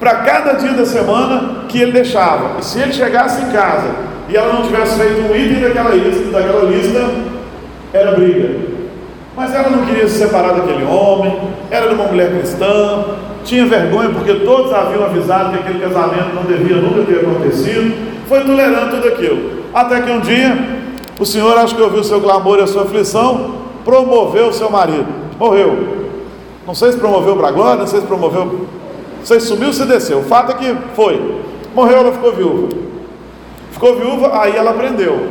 para 0.00 0.14
cada 0.16 0.54
dia 0.54 0.72
da 0.72 0.86
semana 0.86 1.66
que 1.68 1.78
ele 1.78 1.92
deixava. 1.92 2.60
E 2.60 2.64
se 2.64 2.78
ele 2.78 2.94
chegasse 2.94 3.42
em 3.42 3.50
casa 3.50 3.90
e 4.26 4.34
ela 4.34 4.54
não 4.54 4.62
tivesse 4.62 4.98
feito 4.98 5.20
um 5.20 5.36
item 5.36 5.60
daquela 5.60 5.90
lista, 5.94 6.30
daquela 6.30 6.64
lista 6.64 7.10
era 7.92 8.12
briga. 8.12 8.71
Mas 9.36 9.54
ela 9.54 9.70
não 9.70 9.86
queria 9.86 10.06
se 10.06 10.18
separar 10.18 10.52
daquele 10.52 10.84
homem, 10.84 11.38
era 11.70 11.88
de 11.88 11.94
uma 11.94 12.04
mulher 12.04 12.30
cristã, 12.30 13.04
tinha 13.44 13.64
vergonha 13.66 14.10
porque 14.10 14.34
todos 14.34 14.72
haviam 14.72 15.04
avisado 15.04 15.52
que 15.52 15.58
aquele 15.58 15.80
casamento 15.80 16.34
não 16.34 16.44
devia 16.44 16.76
nunca 16.76 17.02
ter 17.02 17.20
acontecido, 17.20 18.12
foi 18.28 18.40
tolerando 18.42 18.90
tudo 18.96 19.08
aquilo. 19.08 19.62
Até 19.74 20.00
que 20.02 20.10
um 20.10 20.20
dia, 20.20 20.56
o 21.18 21.24
Senhor, 21.24 21.56
acho 21.58 21.74
que 21.74 21.82
ouviu 21.82 22.00
o 22.00 22.04
seu 22.04 22.20
clamor 22.20 22.58
e 22.58 22.62
a 22.62 22.66
sua 22.66 22.82
aflição, 22.82 23.54
promoveu 23.84 24.48
o 24.48 24.52
seu 24.52 24.70
marido, 24.70 25.06
morreu. 25.38 26.02
Não 26.66 26.74
sei 26.74 26.92
se 26.92 26.98
promoveu 26.98 27.36
para 27.36 27.48
agora, 27.48 27.76
não 27.76 27.86
sei 27.86 28.00
se 28.00 28.06
promoveu, 28.06 28.44
não 28.44 29.24
sei 29.24 29.40
se 29.40 29.46
sumiu 29.46 29.72
se 29.72 29.84
desceu. 29.84 30.18
O 30.18 30.24
fato 30.24 30.52
é 30.52 30.54
que 30.54 30.76
foi. 30.94 31.40
Morreu, 31.74 31.98
ela 31.98 32.12
ficou 32.12 32.32
viúva. 32.32 32.68
Ficou 33.72 33.96
viúva, 33.96 34.40
aí 34.40 34.54
ela 34.54 34.70
aprendeu. 34.70 35.28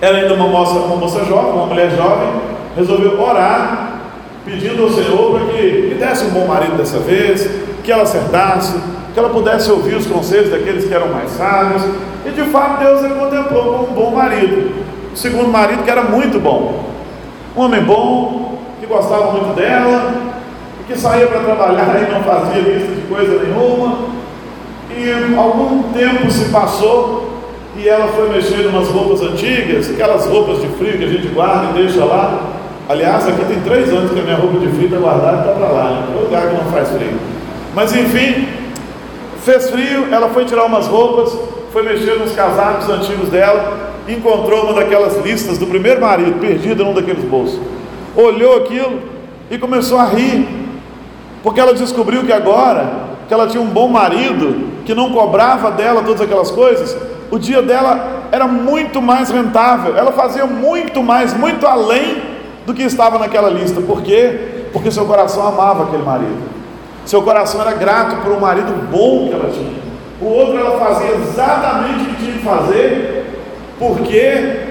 Era 0.00 0.18
ainda 0.18 0.34
uma 0.34 0.46
moça, 0.46 0.72
uma 0.72 0.96
moça 0.96 1.24
jovem, 1.24 1.52
uma 1.52 1.66
mulher 1.66 1.90
jovem, 1.90 2.28
resolveu 2.76 3.20
orar 3.20 4.00
pedindo 4.44 4.82
ao 4.82 4.90
Senhor 4.90 5.38
para 5.38 5.52
que 5.52 5.62
lhe 5.62 5.94
desse 5.94 6.24
um 6.24 6.30
bom 6.30 6.46
marido 6.46 6.76
dessa 6.76 6.98
vez, 6.98 7.48
que 7.84 7.92
ela 7.92 8.02
acertasse, 8.02 8.74
que 9.12 9.18
ela 9.18 9.28
pudesse 9.28 9.70
ouvir 9.70 9.94
os 9.96 10.06
conselhos 10.06 10.50
daqueles 10.50 10.84
que 10.84 10.94
eram 10.94 11.08
mais 11.08 11.30
sábios. 11.30 11.82
E 12.24 12.30
de 12.30 12.42
fato 12.50 12.82
Deus 12.82 13.04
a 13.04 13.08
contemplou 13.10 13.64
como 13.64 13.90
um 13.90 13.94
bom 13.94 14.10
marido. 14.16 14.72
O 15.12 15.16
segundo 15.16 15.48
marido 15.48 15.82
que 15.82 15.90
era 15.90 16.02
muito 16.02 16.38
bom. 16.40 16.84
Um 17.56 17.62
homem 17.62 17.82
bom, 17.82 18.58
que 18.78 18.86
gostava 18.86 19.32
muito 19.32 19.54
dela, 19.54 20.14
que 20.86 20.98
saía 20.98 21.26
para 21.26 21.40
trabalhar 21.40 22.08
e 22.08 22.12
não 22.12 22.22
fazia 22.22 22.62
lista 22.62 22.92
de 22.92 23.02
coisa 23.02 23.42
nenhuma. 23.42 24.10
E 24.90 25.36
algum 25.36 25.84
tempo 25.92 26.30
se 26.30 26.46
passou 26.46 27.30
e 27.76 27.88
ela 27.88 28.08
foi 28.08 28.28
mexer 28.28 28.60
em 28.60 28.68
umas 28.68 28.88
roupas 28.88 29.22
antigas, 29.22 29.90
aquelas 29.90 30.26
roupas 30.26 30.60
de 30.60 30.68
frio 30.68 30.98
que 30.98 31.04
a 31.04 31.08
gente 31.08 31.28
guarda 31.28 31.70
e 31.70 31.82
deixa 31.82 32.04
lá. 32.04 32.59
Aliás, 32.88 33.28
aqui 33.28 33.44
tem 33.44 33.60
três 33.60 33.88
anos 33.90 34.10
que 34.10 34.18
a 34.18 34.22
minha 34.22 34.36
roupa 34.36 34.58
de 34.58 34.68
frio 34.68 34.86
está 34.86 34.98
guardada 34.98 35.36
e 35.36 35.40
está 35.40 35.52
para 35.52 35.68
lá, 35.68 35.90
né? 35.90 36.20
Lugar 36.20 36.48
que 36.48 36.54
não 36.54 36.72
faz 36.72 36.88
frio. 36.88 37.18
Mas 37.74 37.94
enfim, 37.94 38.48
fez 39.44 39.70
frio, 39.70 40.08
ela 40.10 40.28
foi 40.30 40.44
tirar 40.44 40.64
umas 40.64 40.86
roupas, 40.86 41.36
foi 41.72 41.82
mexer 41.82 42.18
nos 42.18 42.32
casacos 42.32 42.88
antigos 42.88 43.28
dela, 43.28 43.92
encontrou 44.08 44.64
uma 44.64 44.72
daquelas 44.74 45.16
listas 45.18 45.56
do 45.56 45.66
primeiro 45.66 46.00
marido, 46.00 46.40
perdida 46.40 46.82
num 46.82 46.92
daqueles 46.92 47.24
bolsos. 47.24 47.60
Olhou 48.16 48.56
aquilo 48.56 49.00
e 49.50 49.56
começou 49.56 49.98
a 49.98 50.06
rir, 50.06 50.48
porque 51.42 51.60
ela 51.60 51.74
descobriu 51.74 52.24
que 52.24 52.32
agora, 52.32 52.90
que 53.28 53.34
ela 53.34 53.46
tinha 53.46 53.62
um 53.62 53.68
bom 53.68 53.88
marido, 53.88 54.68
que 54.84 54.94
não 54.94 55.12
cobrava 55.12 55.70
dela 55.70 56.02
todas 56.02 56.20
aquelas 56.20 56.50
coisas, 56.50 56.96
o 57.30 57.38
dia 57.38 57.62
dela 57.62 58.26
era 58.32 58.46
muito 58.46 59.00
mais 59.00 59.30
rentável, 59.30 59.96
ela 59.96 60.10
fazia 60.10 60.44
muito 60.44 61.02
mais, 61.02 61.32
muito 61.32 61.66
além 61.66 62.39
do 62.66 62.74
que 62.74 62.82
estava 62.82 63.18
naquela 63.18 63.50
lista. 63.50 63.80
Por 63.80 64.02
quê? 64.02 64.68
Porque 64.72 64.90
seu 64.90 65.04
coração 65.04 65.46
amava 65.46 65.84
aquele 65.84 66.02
marido. 66.02 66.50
Seu 67.04 67.22
coração 67.22 67.60
era 67.60 67.72
grato 67.72 68.22
por 68.22 68.32
um 68.32 68.40
marido 68.40 68.72
bom 68.90 69.28
que 69.28 69.34
ela 69.34 69.50
tinha. 69.50 69.80
O 70.20 70.26
outro 70.26 70.58
ela 70.58 70.78
fazia 70.78 71.12
exatamente 71.16 72.02
o 72.02 72.06
que 72.06 72.16
tinha 72.16 72.32
que 72.34 72.44
fazer. 72.44 73.26
Por 73.78 74.00
quê? 74.00 74.66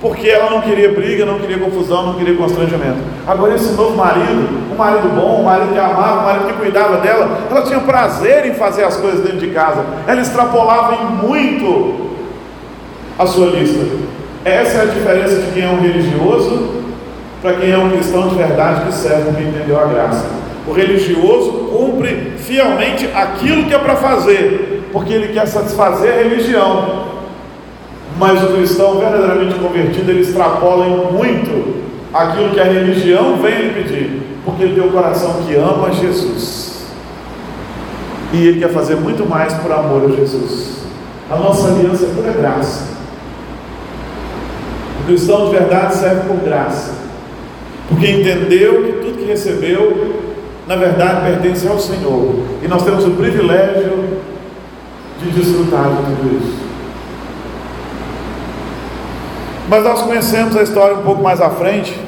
Porque 0.00 0.28
ela 0.28 0.50
não 0.50 0.60
queria 0.60 0.92
briga, 0.92 1.24
não 1.24 1.38
queria 1.38 1.58
confusão, 1.58 2.06
não 2.06 2.14
queria 2.14 2.36
constrangimento. 2.36 2.98
Agora, 3.26 3.54
esse 3.54 3.72
novo 3.72 3.96
marido, 3.96 4.48
um 4.72 4.76
marido 4.76 5.08
bom, 5.08 5.40
um 5.40 5.44
marido 5.44 5.72
que 5.72 5.78
amava, 5.78 6.20
um 6.20 6.24
marido 6.24 6.46
que 6.46 6.52
cuidava 6.52 6.98
dela, 6.98 7.38
ela 7.50 7.62
tinha 7.62 7.80
prazer 7.80 8.46
em 8.46 8.54
fazer 8.54 8.84
as 8.84 8.96
coisas 8.96 9.20
dentro 9.20 9.38
de 9.38 9.48
casa. 9.48 9.84
Ela 10.06 10.20
extrapolava 10.20 10.94
em 10.94 11.26
muito 11.26 12.10
a 13.18 13.26
sua 13.26 13.46
lista. 13.46 13.84
Essa 14.44 14.78
é 14.78 14.82
a 14.82 14.84
diferença 14.84 15.36
de 15.36 15.52
quem 15.52 15.64
é 15.64 15.68
um 15.68 15.80
religioso 15.80 16.83
para 17.44 17.56
quem 17.56 17.70
é 17.70 17.76
um 17.76 17.90
cristão 17.90 18.26
de 18.26 18.36
verdade 18.36 18.86
que 18.86 18.94
serve, 18.94 19.24
porque 19.24 19.42
entendeu 19.42 19.78
a 19.78 19.84
graça. 19.84 20.24
O 20.66 20.72
religioso 20.72 21.52
cumpre 21.70 22.32
fielmente 22.38 23.06
aquilo 23.14 23.64
que 23.64 23.74
é 23.74 23.78
para 23.78 23.96
fazer, 23.96 24.88
porque 24.90 25.12
ele 25.12 25.30
quer 25.34 25.46
satisfazer 25.46 26.10
a 26.10 26.16
religião. 26.22 27.04
Mas 28.18 28.42
o 28.42 28.46
cristão 28.46 28.98
verdadeiramente 28.98 29.58
convertido, 29.58 30.10
ele 30.10 30.22
extrapola 30.22 30.86
em 30.86 31.12
muito 31.12 31.84
aquilo 32.14 32.48
que 32.48 32.60
a 32.60 32.64
religião 32.64 33.36
vem 33.36 33.58
lhe 33.58 33.74
pedir, 33.74 34.22
porque 34.42 34.62
ele 34.62 34.80
tem 34.80 34.88
um 34.88 34.92
coração 34.92 35.42
que 35.46 35.54
ama 35.54 35.92
Jesus. 35.92 36.86
E 38.32 38.46
ele 38.46 38.60
quer 38.60 38.70
fazer 38.70 38.96
muito 38.96 39.28
mais 39.28 39.52
por 39.52 39.70
amor 39.70 40.10
a 40.10 40.16
Jesus. 40.16 40.78
A 41.30 41.36
nossa 41.36 41.68
aliança 41.68 42.06
é 42.06 42.08
pura 42.08 42.32
graça. 42.32 42.84
O 45.02 45.04
cristão 45.04 45.44
de 45.44 45.50
verdade 45.50 45.94
serve 45.94 46.26
por 46.26 46.38
graça 46.38 47.04
porque 47.88 48.10
entendeu 48.10 48.82
que 48.82 48.92
tudo 48.92 49.18
que 49.18 49.24
recebeu, 49.24 50.22
na 50.66 50.76
verdade, 50.76 51.30
pertence 51.30 51.66
ao 51.68 51.78
Senhor, 51.78 52.36
e 52.62 52.68
nós 52.68 52.82
temos 52.82 53.04
o 53.04 53.10
privilégio 53.12 54.20
de 55.22 55.30
desfrutar 55.30 55.90
de 55.90 55.96
tudo 55.96 56.38
isso. 56.38 56.64
Mas 59.68 59.82
nós 59.84 60.02
conhecemos 60.02 60.56
a 60.56 60.62
história 60.62 60.96
um 60.96 61.02
pouco 61.02 61.22
mais 61.22 61.40
à 61.40 61.50
frente, 61.50 61.98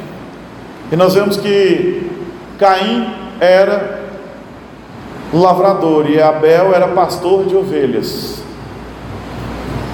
e 0.90 0.97
nós 0.97 1.14
vemos 1.14 1.37
que 1.37 2.11
Caim 2.59 3.06
era 3.40 4.06
lavrador 5.33 6.09
e 6.09 6.21
Abel 6.21 6.73
era 6.75 6.88
pastor 6.88 7.45
de 7.45 7.56
ovelhas. 7.56 8.42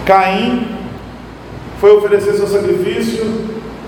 Caim 0.04 0.66
foi 1.80 1.96
oferecer 1.96 2.34
seu 2.34 2.46
sacrifício 2.46 3.24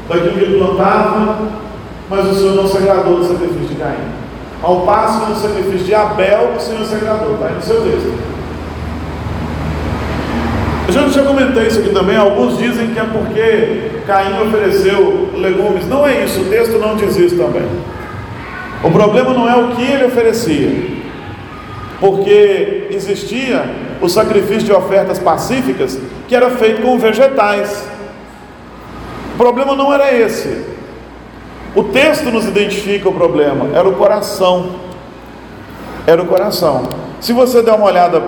daquilo 0.09 0.33
que 0.35 0.45
ele 0.45 0.59
plantava, 0.59 1.64
mas 2.09 2.27
o 2.27 2.35
Senhor 2.35 2.55
não 2.55 2.69
se 2.69 2.77
agradou 2.77 3.19
do 3.19 3.25
sacrifício 3.27 3.69
de 3.69 3.75
Caim. 3.77 4.25
Ao 4.63 4.81
passo 4.83 5.21
que 5.21 5.31
no 5.31 5.37
sacrifício 5.37 5.87
de 5.87 5.95
Abel, 5.95 6.53
o 6.57 6.61
Senhor 6.61 6.85
se 6.85 6.95
agradou, 6.95 7.35
está 7.35 7.47
aí 7.47 7.55
no 7.55 7.63
seu 7.63 7.83
texto. 7.83 8.35
Eu 10.87 10.93
já, 10.93 11.09
já 11.09 11.23
comentei 11.23 11.67
isso 11.67 11.81
aqui 11.81 11.91
também. 11.91 12.17
Alguns 12.17 12.59
dizem 12.59 12.89
que 12.89 12.99
é 12.99 13.05
porque 13.05 13.91
Caim 14.07 14.47
ofereceu 14.47 15.31
legumes. 15.35 15.87
Não 15.87 16.07
é 16.07 16.25
isso, 16.25 16.41
o 16.41 16.45
texto 16.45 16.79
não 16.79 16.97
diz 16.97 17.17
isso 17.17 17.37
também. 17.37 17.67
O 18.83 18.91
problema 18.91 19.33
não 19.33 19.49
é 19.49 19.57
o 19.57 19.75
que 19.75 19.83
ele 19.83 20.05
oferecia, 20.05 20.71
porque 22.01 22.89
existia 22.91 23.65
o 24.01 24.09
sacrifício 24.11 24.65
de 24.65 24.73
ofertas 24.73 25.19
pacíficas 25.19 25.99
que 26.29 26.37
era 26.37 26.51
feito 26.51 26.83
com 26.83 26.99
vegetais. 26.99 27.89
O 29.35 29.39
problema 29.39 29.75
não 29.75 29.93
era 29.93 30.13
esse. 30.15 30.74
O 31.75 31.83
texto 31.85 32.31
nos 32.31 32.47
identifica 32.47 33.09
o 33.09 33.13
problema, 33.13 33.77
era 33.77 33.89
o 33.89 33.95
coração. 33.95 34.77
Era 36.07 36.23
o 36.23 36.27
coração. 36.27 36.89
Se 37.21 37.33
você 37.33 37.63
der 37.63 37.73
uma 37.73 37.87
olhada 37.87 38.21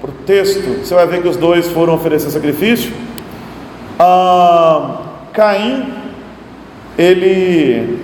para 0.00 0.10
o 0.10 0.14
texto, 0.26 0.84
você 0.84 0.94
vai 0.94 1.06
ver 1.06 1.22
que 1.22 1.28
os 1.28 1.36
dois 1.36 1.68
foram 1.68 1.94
oferecer 1.94 2.30
sacrifício. 2.30 2.92
Ah, 3.98 4.98
Caim, 5.32 5.94
ele 6.98 7.98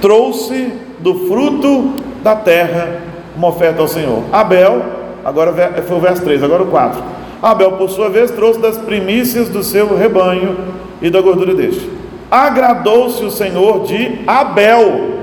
trouxe 0.00 0.72
do 1.00 1.26
fruto 1.26 1.94
da 2.22 2.36
terra 2.36 3.00
uma 3.36 3.48
oferta 3.48 3.80
ao 3.80 3.88
Senhor. 3.88 4.22
Abel, 4.30 4.82
agora 5.24 5.52
foi 5.82 5.96
o 5.96 6.00
verso 6.00 6.22
3, 6.22 6.42
agora 6.42 6.62
o 6.62 6.66
4. 6.66 7.02
Abel, 7.42 7.72
por 7.72 7.90
sua 7.90 8.08
vez, 8.08 8.30
trouxe 8.30 8.60
das 8.60 8.78
primícias 8.78 9.48
do 9.48 9.62
seu 9.62 9.96
rebanho 9.96 10.56
e 11.02 11.10
da 11.10 11.20
gordura 11.20 11.54
deste. 11.54 11.93
Agradou-se 12.30 13.24
o 13.24 13.30
Senhor 13.30 13.84
de 13.84 14.20
Abel 14.26 15.14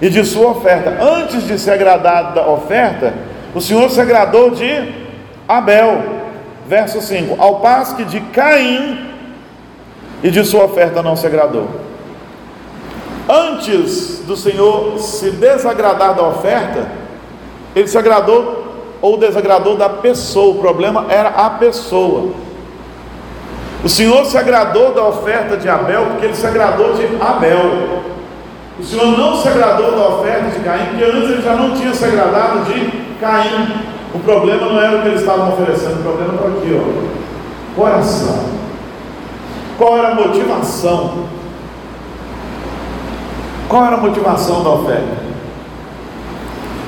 e 0.00 0.08
de 0.08 0.24
sua 0.24 0.50
oferta. 0.50 0.98
Antes 1.02 1.46
de 1.46 1.58
se 1.58 1.70
agradar 1.70 2.32
da 2.32 2.48
oferta, 2.48 3.14
o 3.54 3.60
Senhor 3.60 3.88
se 3.90 4.00
agradou 4.00 4.50
de 4.50 4.92
Abel. 5.48 6.02
Verso 6.68 7.00
5: 7.00 7.40
Ao 7.40 7.60
passo 7.60 7.96
que 7.96 8.04
de 8.04 8.20
Caim 8.20 9.10
e 10.22 10.30
de 10.30 10.44
sua 10.44 10.64
oferta 10.64 11.02
não 11.02 11.16
se 11.16 11.26
agradou. 11.26 11.68
Antes 13.28 14.20
do 14.26 14.36
Senhor 14.36 14.98
se 14.98 15.30
desagradar 15.30 16.14
da 16.14 16.22
oferta, 16.22 16.86
ele 17.74 17.88
se 17.88 17.98
agradou 17.98 18.64
ou 19.02 19.16
desagradou 19.16 19.76
da 19.76 19.88
pessoa, 19.88 20.54
o 20.54 20.60
problema 20.60 21.06
era 21.08 21.28
a 21.28 21.50
pessoa. 21.50 22.30
O 23.86 23.88
Senhor 23.88 24.26
se 24.26 24.36
agradou 24.36 24.92
da 24.92 25.04
oferta 25.04 25.56
de 25.56 25.68
Abel, 25.68 26.06
porque 26.06 26.24
ele 26.26 26.34
se 26.34 26.44
agradou 26.44 26.94
de 26.94 27.04
Abel. 27.20 28.02
O 28.80 28.82
Senhor 28.82 29.16
não 29.16 29.40
se 29.40 29.46
agradou 29.46 29.92
da 29.92 30.08
oferta 30.08 30.50
de 30.50 30.58
Caim, 30.58 30.86
porque 30.86 31.04
antes 31.04 31.30
ele 31.30 31.40
já 31.40 31.54
não 31.54 31.70
tinha 31.70 31.94
se 31.94 32.04
agradado 32.04 32.64
de 32.64 32.90
Caim. 33.20 33.76
O 34.12 34.18
problema 34.18 34.66
não 34.66 34.80
era 34.80 34.96
o 34.96 35.02
que 35.02 35.06
eles 35.06 35.20
estavam 35.20 35.52
oferecendo, 35.52 36.00
o 36.00 36.02
problema 36.02 36.34
está 36.34 36.48
aqui, 36.48 36.82
ó. 36.82 37.80
Coração. 37.80 38.46
Qual 39.78 39.98
era 39.98 40.08
a 40.08 40.14
motivação? 40.16 41.28
Qual 43.68 43.84
era 43.84 43.94
a 43.94 44.00
motivação 44.00 44.64
da 44.64 44.70
oferta? 44.70 45.16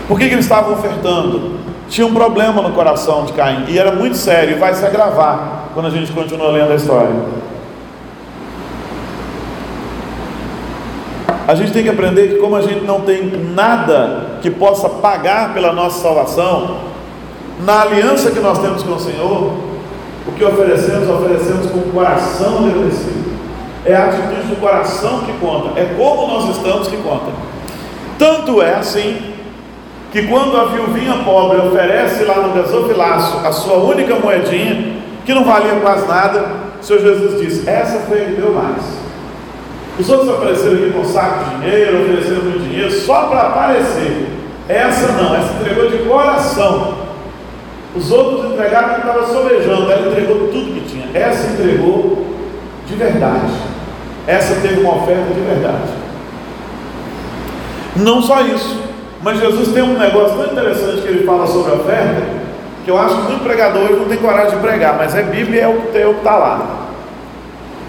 Por 0.08 0.18
que, 0.18 0.26
que 0.26 0.34
eles 0.34 0.46
estavam 0.46 0.72
ofertando? 0.72 1.60
Tinha 1.88 2.06
um 2.06 2.12
problema 2.12 2.60
no 2.60 2.72
coração 2.72 3.24
de 3.24 3.32
Caim 3.32 3.64
e 3.68 3.78
era 3.78 3.92
muito 3.92 4.16
sério 4.16 4.56
e 4.56 4.58
vai 4.58 4.74
se 4.74 4.84
agravar 4.84 5.70
quando 5.72 5.86
a 5.86 5.90
gente 5.90 6.12
continua 6.12 6.50
lendo 6.50 6.72
a 6.72 6.76
história. 6.76 7.10
A 11.46 11.54
gente 11.54 11.72
tem 11.72 11.82
que 11.82 11.88
aprender 11.88 12.28
que, 12.28 12.34
como 12.34 12.56
a 12.56 12.60
gente 12.60 12.84
não 12.84 13.00
tem 13.00 13.24
nada 13.54 14.38
que 14.42 14.50
possa 14.50 14.86
pagar 14.86 15.54
pela 15.54 15.72
nossa 15.72 16.02
salvação, 16.02 16.80
na 17.64 17.80
aliança 17.80 18.30
que 18.30 18.38
nós 18.38 18.58
temos 18.58 18.82
com 18.82 18.92
o 18.92 19.00
Senhor, 19.00 19.54
o 20.26 20.32
que 20.36 20.44
oferecemos, 20.44 21.08
oferecemos 21.08 21.70
com 21.70 21.78
o 21.78 21.90
coração 21.90 22.66
agradecido. 22.66 23.28
É 23.86 23.94
a 23.94 24.04
atitude 24.08 24.48
do 24.48 24.60
coração 24.60 25.20
que 25.20 25.32
conta, 25.38 25.80
é 25.80 25.94
como 25.96 26.26
nós 26.26 26.54
estamos 26.54 26.86
que 26.86 26.98
conta. 26.98 27.32
Tanto 28.18 28.60
é 28.60 28.74
assim 28.74 29.37
que 30.10 30.26
quando 30.26 30.56
a 30.56 30.64
viuvinha 30.66 31.22
pobre 31.24 31.58
oferece 31.58 32.24
lá 32.24 32.36
no 32.36 32.54
gasofilaço 32.54 33.46
a 33.46 33.52
sua 33.52 33.76
única 33.76 34.14
moedinha, 34.16 34.96
que 35.24 35.34
não 35.34 35.44
valia 35.44 35.80
quase 35.80 36.06
nada, 36.06 36.46
o 36.80 36.84
Senhor 36.84 37.00
Jesus 37.02 37.40
diz: 37.40 37.66
Essa 37.66 38.00
foi 38.00 38.22
a 38.22 38.24
que 38.26 38.32
deu 38.32 38.52
mais. 38.52 38.82
Os 39.98 40.08
outros 40.08 40.30
apareceram 40.30 40.74
aqui 40.74 40.92
com 40.92 41.04
saco 41.04 41.44
de 41.44 41.56
dinheiro, 41.56 42.02
ofereceram 42.02 42.42
muito 42.42 42.60
dinheiro, 42.60 42.90
só 42.90 43.26
para 43.26 43.42
aparecer. 43.42 44.28
Essa 44.68 45.12
não, 45.12 45.34
essa 45.34 45.52
entregou 45.60 45.90
de 45.90 45.98
coração. 45.98 47.08
Os 47.96 48.12
outros 48.12 48.52
entregaram 48.52 48.94
que 48.94 49.00
estava 49.00 49.26
sobejando, 49.26 49.90
ela 49.90 50.08
entregou 50.08 50.48
tudo 50.48 50.74
que 50.74 50.88
tinha. 50.88 51.08
Essa 51.12 51.48
entregou 51.48 52.26
de 52.86 52.94
verdade. 52.94 53.52
Essa 54.26 54.60
teve 54.60 54.80
uma 54.80 54.96
oferta 54.96 55.34
de 55.34 55.40
verdade. 55.40 55.90
Não 57.96 58.22
só 58.22 58.42
isso, 58.42 58.87
mas 59.22 59.40
Jesus 59.40 59.72
tem 59.72 59.82
um 59.82 59.98
negócio 59.98 60.36
tão 60.36 60.52
interessante 60.52 61.02
que 61.02 61.08
ele 61.08 61.26
fala 61.26 61.46
sobre 61.46 61.72
a 61.72 61.74
oferta, 61.74 62.22
que 62.84 62.90
eu 62.90 62.98
acho 62.98 63.16
que 63.16 63.22
muito 63.22 63.44
pregador 63.44 63.90
não 63.90 64.04
tem 64.06 64.18
coragem 64.18 64.56
de 64.56 64.62
pregar, 64.64 64.96
mas 64.96 65.14
é 65.14 65.22
Bíblia 65.22 65.62
é 65.62 65.68
o 65.68 65.82
que 65.82 65.98
está 65.98 66.36
lá. 66.36 66.86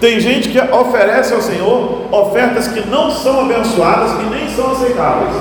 Tem 0.00 0.18
gente 0.18 0.48
que 0.48 0.58
oferece 0.58 1.34
ao 1.34 1.42
Senhor 1.42 2.06
ofertas 2.10 2.68
que 2.68 2.88
não 2.88 3.10
são 3.10 3.40
abençoadas 3.40 4.12
e 4.20 4.34
nem 4.34 4.48
são 4.48 4.72
aceitáveis. 4.72 5.34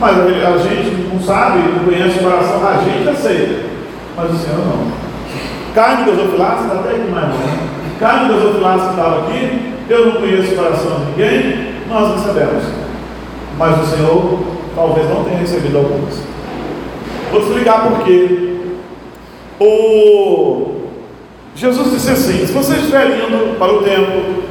Mas 0.00 0.16
a 0.18 0.58
gente 0.58 1.08
não 1.12 1.20
sabe, 1.20 1.58
não 1.58 1.84
conhece 1.84 2.18
o 2.18 2.22
coração, 2.22 2.66
a 2.66 2.82
gente 2.84 3.08
aceita, 3.08 3.66
mas 4.16 4.30
o 4.30 4.38
Senhor 4.38 4.58
não. 4.58 4.92
Carne 5.74 6.10
gasofilácea, 6.10 6.62
está 6.62 6.74
até 6.74 6.90
aqui 6.90 7.10
mais 7.10 7.28
longe. 7.28 7.58
Carne 7.98 8.28
gasofilácea 8.28 8.84
que 8.84 8.90
estava 8.90 9.18
aqui, 9.20 9.72
eu 9.88 10.06
não 10.06 10.20
conheço 10.20 10.52
o 10.52 10.56
coração 10.56 11.00
de 11.00 11.04
ninguém, 11.06 11.74
nós 11.88 12.14
recebemos. 12.14 12.64
Mas 13.58 13.82
o 13.82 13.86
Senhor 13.86 14.53
talvez 14.74 15.08
não 15.08 15.24
tenha 15.24 15.38
recebido 15.38 15.78
algumas. 15.78 16.20
Vou 17.30 17.40
explicar 17.40 17.88
por 17.88 18.04
quê. 18.04 18.58
O 19.60 20.74
Jesus 21.54 21.92
disse 21.92 22.10
assim: 22.10 22.46
se 22.46 22.52
você 22.52 22.76
estiver 22.76 23.06
indo 23.06 23.58
para 23.58 23.72
o 23.72 23.82
templo 23.82 24.42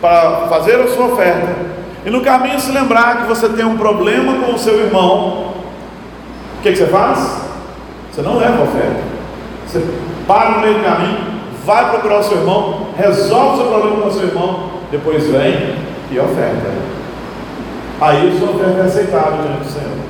para 0.00 0.48
fazer 0.48 0.76
a 0.76 0.88
sua 0.88 1.06
oferta, 1.06 1.54
e 2.04 2.10
no 2.10 2.22
caminho 2.22 2.58
se 2.58 2.72
lembrar 2.72 3.22
que 3.22 3.28
você 3.28 3.48
tem 3.48 3.64
um 3.64 3.76
problema 3.76 4.44
com 4.44 4.54
o 4.54 4.58
seu 4.58 4.78
irmão, 4.80 5.52
o 6.58 6.62
que, 6.62 6.72
que 6.72 6.78
você 6.78 6.86
faz? 6.86 7.42
Você 8.10 8.22
não 8.22 8.38
leva 8.38 8.58
a 8.58 8.64
oferta. 8.64 9.00
Você 9.66 9.84
para 10.26 10.50
no 10.50 10.60
meio 10.60 10.74
do 10.74 10.84
caminho, 10.84 11.18
vai 11.64 11.90
procurar 11.90 12.20
o 12.20 12.22
seu 12.22 12.38
irmão, 12.38 12.86
resolve 12.96 13.54
o 13.54 13.56
seu 13.56 13.66
problema 13.66 14.02
com 14.02 14.08
o 14.08 14.12
seu 14.12 14.22
irmão, 14.28 14.70
depois 14.90 15.26
vem 15.26 15.74
e 16.08 16.18
oferta 16.18 16.70
aí 18.00 18.36
sua 18.38 18.50
oferta 18.50 18.80
é 18.80 18.82
diante 18.82 19.64
do 19.64 19.70
Senhor. 19.70 20.00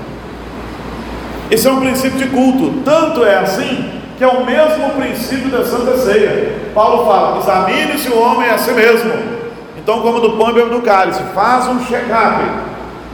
Esse 1.51 1.67
é 1.67 1.73
um 1.73 1.81
princípio 1.81 2.19
de 2.19 2.27
culto, 2.29 2.83
tanto 2.85 3.25
é 3.25 3.39
assim 3.39 4.01
que 4.17 4.25
é 4.25 4.29
o 4.29 4.45
mesmo 4.45 4.91
princípio 4.91 5.51
da 5.51 5.65
Santa 5.65 5.97
Ceia. 5.97 6.55
Paulo 6.75 7.07
fala: 7.07 7.39
examine-se 7.39 8.11
o 8.11 8.21
homem 8.21 8.51
a 8.51 8.59
si 8.59 8.71
mesmo. 8.73 9.11
Então, 9.79 10.03
como 10.03 10.21
do 10.21 10.33
pão 10.33 10.51
e 10.51 10.69
do 10.69 10.83
cálice, 10.83 11.23
faz 11.35 11.67
um 11.67 11.83
check-up, 11.87 12.45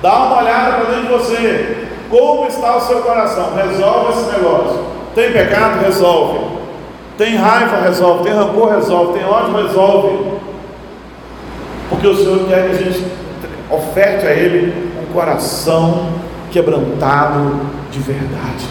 dá 0.02 0.14
uma 0.14 0.38
olhada 0.42 0.72
para 0.72 0.94
dentro 0.94 1.02
de 1.02 1.12
você. 1.12 1.86
Como 2.10 2.46
está 2.46 2.76
o 2.76 2.80
seu 2.80 3.02
coração? 3.02 3.54
Resolve 3.54 4.12
esse 4.12 4.32
negócio. 4.32 4.84
Tem 5.14 5.32
pecado? 5.32 5.84
Resolve. 5.84 6.40
Tem 7.16 7.36
raiva? 7.36 7.76
Resolve. 7.78 8.24
Tem 8.24 8.32
rancor? 8.32 8.74
Resolve. 8.74 9.18
Tem 9.18 9.24
ódio? 9.24 9.56
Resolve. 9.56 10.38
Porque 11.88 12.06
o 12.06 12.16
Senhor 12.16 12.46
quer 12.48 12.68
que 12.68 12.70
a 12.70 12.78
gente 12.78 13.06
oferte 13.70 14.26
a 14.26 14.33
Ele 14.33 14.72
um 15.02 15.12
coração 15.12 16.09
quebrantado 16.50 17.61
de 17.90 17.98
verdade. 18.00 18.66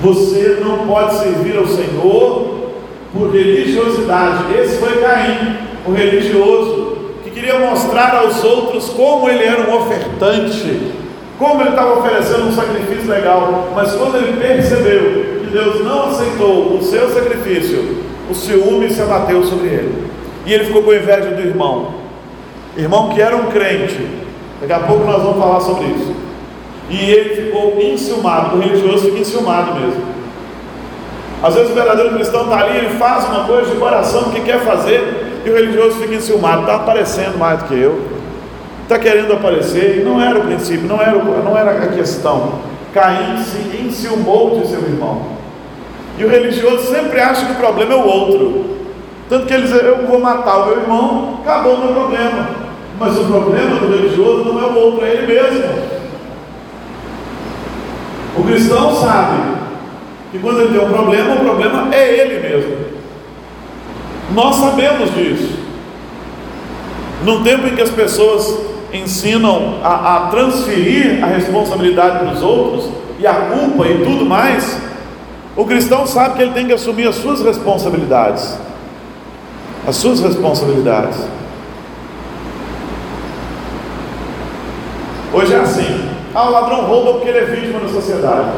Você 0.00 0.58
não 0.60 0.86
pode 0.86 1.14
servir 1.14 1.56
ao 1.56 1.66
Senhor 1.66 2.72
por 3.12 3.30
religiosidade. 3.30 4.52
Esse 4.58 4.78
foi 4.78 5.00
Caim, 5.00 5.58
o 5.86 5.92
religioso, 5.92 6.96
que 7.22 7.30
queria 7.30 7.58
mostrar 7.58 8.16
aos 8.16 8.42
outros 8.42 8.88
como 8.88 9.28
ele 9.28 9.44
era 9.44 9.70
um 9.70 9.76
ofertante, 9.76 10.92
como 11.38 11.60
ele 11.60 11.70
estava 11.70 12.00
oferecendo 12.00 12.48
um 12.48 12.52
sacrifício 12.52 13.08
legal. 13.08 13.68
Mas 13.74 13.92
quando 13.92 14.16
ele 14.16 14.40
percebeu 14.40 15.40
que 15.40 15.50
Deus 15.52 15.84
não 15.84 16.08
aceitou 16.08 16.76
o 16.76 16.82
seu 16.82 17.08
sacrifício, 17.10 18.02
o 18.30 18.34
ciúme 18.34 18.90
se 18.90 19.02
abateu 19.02 19.44
sobre 19.44 19.68
ele. 19.68 20.10
E 20.44 20.52
ele 20.52 20.64
ficou 20.64 20.82
com 20.82 20.92
inveja 20.92 21.30
do 21.30 21.40
irmão. 21.40 22.01
Irmão 22.76 23.10
que 23.10 23.20
era 23.20 23.36
um 23.36 23.46
crente, 23.46 24.08
daqui 24.60 24.72
a 24.72 24.80
pouco 24.80 25.04
nós 25.04 25.22
vamos 25.22 25.38
falar 25.38 25.60
sobre 25.60 25.86
isso. 25.86 26.14
E 26.88 27.10
ele 27.10 27.42
ficou 27.42 27.78
enciumado, 27.80 28.56
o 28.56 28.60
religioso 28.60 29.06
fica 29.06 29.18
enciumado 29.18 29.74
mesmo. 29.78 30.02
Às 31.42 31.54
vezes 31.54 31.70
o 31.70 31.74
verdadeiro 31.74 32.14
cristão 32.14 32.44
está 32.44 32.60
ali, 32.60 32.78
ele 32.78 32.90
faz 32.98 33.24
uma 33.24 33.44
coisa 33.44 33.70
de 33.70 33.76
coração 33.76 34.30
que 34.30 34.40
quer 34.40 34.60
fazer, 34.60 35.40
e 35.44 35.50
o 35.50 35.54
religioso 35.54 35.98
fica 35.98 36.14
enciumado, 36.14 36.60
está 36.60 36.76
aparecendo 36.76 37.36
mais 37.36 37.60
do 37.60 37.68
que 37.68 37.78
eu, 37.78 38.00
está 38.82 38.98
querendo 38.98 39.32
aparecer, 39.32 39.98
e 39.98 40.04
não 40.04 40.20
era 40.20 40.38
o 40.38 40.42
princípio, 40.42 40.86
não 40.86 41.00
era, 41.00 41.12
não 41.12 41.58
era 41.58 41.72
a 41.72 41.88
questão. 41.88 42.60
Caim 42.94 43.38
se 43.38 43.82
enciumou 43.82 44.60
de 44.60 44.68
seu 44.68 44.80
irmão. 44.80 45.22
E 46.18 46.24
o 46.24 46.28
religioso 46.28 46.90
sempre 46.92 47.20
acha 47.20 47.46
que 47.46 47.52
o 47.52 47.56
problema 47.56 47.94
é 47.94 47.96
o 47.96 48.06
outro. 48.06 48.76
Tanto 49.28 49.46
que 49.46 49.54
ele 49.54 49.62
diz, 49.62 49.72
eu 49.72 50.06
vou 50.06 50.20
matar 50.20 50.58
o 50.58 50.66
meu 50.66 50.80
irmão, 50.80 51.38
acabou 51.42 51.74
o 51.74 51.78
meu 51.78 51.94
problema. 51.94 52.61
Mas 52.98 53.18
o 53.18 53.24
problema 53.24 53.76
do 53.76 53.88
religioso 53.88 54.44
não 54.44 54.60
é 54.60 54.66
o 54.66 54.74
outro, 54.74 55.04
é 55.04 55.12
ele 55.12 55.26
mesmo. 55.26 55.64
O 58.36 58.44
cristão 58.44 58.96
sabe 58.96 59.40
que 60.30 60.38
quando 60.38 60.60
ele 60.60 60.78
tem 60.78 60.86
um 60.86 60.92
problema, 60.92 61.34
o 61.34 61.40
problema 61.40 61.94
é 61.94 62.20
ele 62.20 62.48
mesmo. 62.48 62.76
Nós 64.34 64.56
sabemos 64.56 65.14
disso. 65.14 65.58
Num 67.24 67.42
tempo 67.42 67.66
em 67.66 67.74
que 67.74 67.82
as 67.82 67.90
pessoas 67.90 68.58
ensinam 68.92 69.80
a, 69.82 70.16
a 70.16 70.20
transferir 70.28 71.22
a 71.22 71.26
responsabilidade 71.26 72.18
para 72.18 72.32
os 72.32 72.42
outros, 72.42 72.90
e 73.18 73.26
a 73.26 73.34
culpa 73.34 73.86
e 73.86 74.04
tudo 74.04 74.26
mais, 74.26 74.80
o 75.56 75.64
cristão 75.64 76.06
sabe 76.06 76.36
que 76.36 76.42
ele 76.42 76.52
tem 76.52 76.66
que 76.66 76.72
assumir 76.72 77.06
as 77.06 77.14
suas 77.16 77.40
responsabilidades. 77.40 78.58
As 79.86 79.96
suas 79.96 80.20
responsabilidades. 80.20 81.18
Hoje 85.32 85.54
é 85.54 85.60
assim. 85.60 86.10
Ah, 86.34 86.48
o 86.48 86.50
ladrão 86.50 86.82
rouba 86.82 87.14
porque 87.14 87.30
ele 87.30 87.38
é 87.38 87.44
vítima 87.44 87.80
da 87.80 87.88
sociedade. 87.88 88.50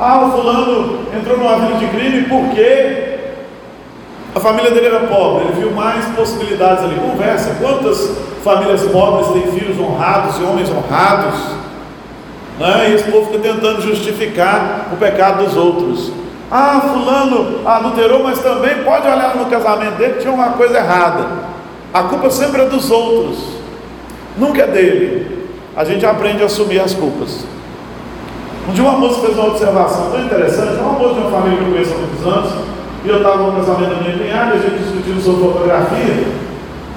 Ah, 0.00 0.26
o 0.26 0.32
fulano 0.32 1.00
entrou 1.16 1.38
numa 1.38 1.58
vida 1.58 1.74
de 1.78 1.86
crime 1.86 2.22
porque 2.28 3.18
a 4.34 4.40
família 4.40 4.72
dele 4.72 4.86
era 4.86 5.00
pobre, 5.06 5.44
ele 5.44 5.60
viu 5.60 5.70
mais 5.70 6.04
possibilidades 6.06 6.82
ali. 6.82 6.96
Conversa, 6.96 7.56
quantas 7.60 8.18
famílias 8.42 8.82
pobres 8.82 9.28
têm 9.28 9.52
filhos 9.52 9.78
honrados 9.78 10.38
e 10.38 10.42
homens 10.42 10.68
honrados? 10.70 11.38
Né? 12.58 12.90
E 12.90 12.94
esse 12.94 13.04
povo 13.04 13.26
fica 13.26 13.38
tentando 13.38 13.80
justificar 13.80 14.88
o 14.92 14.96
pecado 14.96 15.44
dos 15.44 15.56
outros. 15.56 16.12
Ah, 16.50 16.80
fulano 16.80 17.66
adulterou, 17.66 18.24
mas 18.24 18.40
também 18.40 18.82
pode 18.82 19.06
olhar 19.06 19.36
no 19.36 19.46
casamento 19.46 19.96
dele, 19.98 20.20
tinha 20.20 20.32
uma 20.32 20.50
coisa 20.50 20.78
errada. 20.78 21.26
A 21.94 22.02
culpa 22.02 22.28
sempre 22.28 22.62
é 22.62 22.66
dos 22.66 22.90
outros, 22.90 23.38
nunca 24.36 24.62
é 24.62 24.66
dele. 24.66 25.35
A 25.76 25.84
gente 25.84 26.06
aprende 26.06 26.42
a 26.42 26.46
assumir 26.46 26.80
as 26.80 26.94
culpas. 26.94 27.44
Um 28.66 28.72
dia 28.72 28.82
uma 28.82 28.98
moça 28.98 29.20
fez 29.20 29.36
uma 29.36 29.48
observação 29.48 30.10
tão 30.10 30.24
interessante, 30.24 30.80
uma 30.80 30.92
moça 30.92 31.14
de 31.14 31.20
uma 31.20 31.30
família 31.30 31.58
que 31.58 31.64
eu 31.64 31.70
conheço 31.70 31.92
há 31.92 31.98
muitos 31.98 32.26
anos, 32.26 32.52
e 33.04 33.08
eu 33.08 33.16
estava 33.18 33.42
no 33.42 33.52
casamento 33.52 33.90
da 33.90 34.00
minha 34.00 34.18
cunhada, 34.18 34.54
a 34.54 34.58
gente 34.58 34.82
discutindo 34.82 35.22
sobre 35.22 35.44
fotografia, 35.44 36.24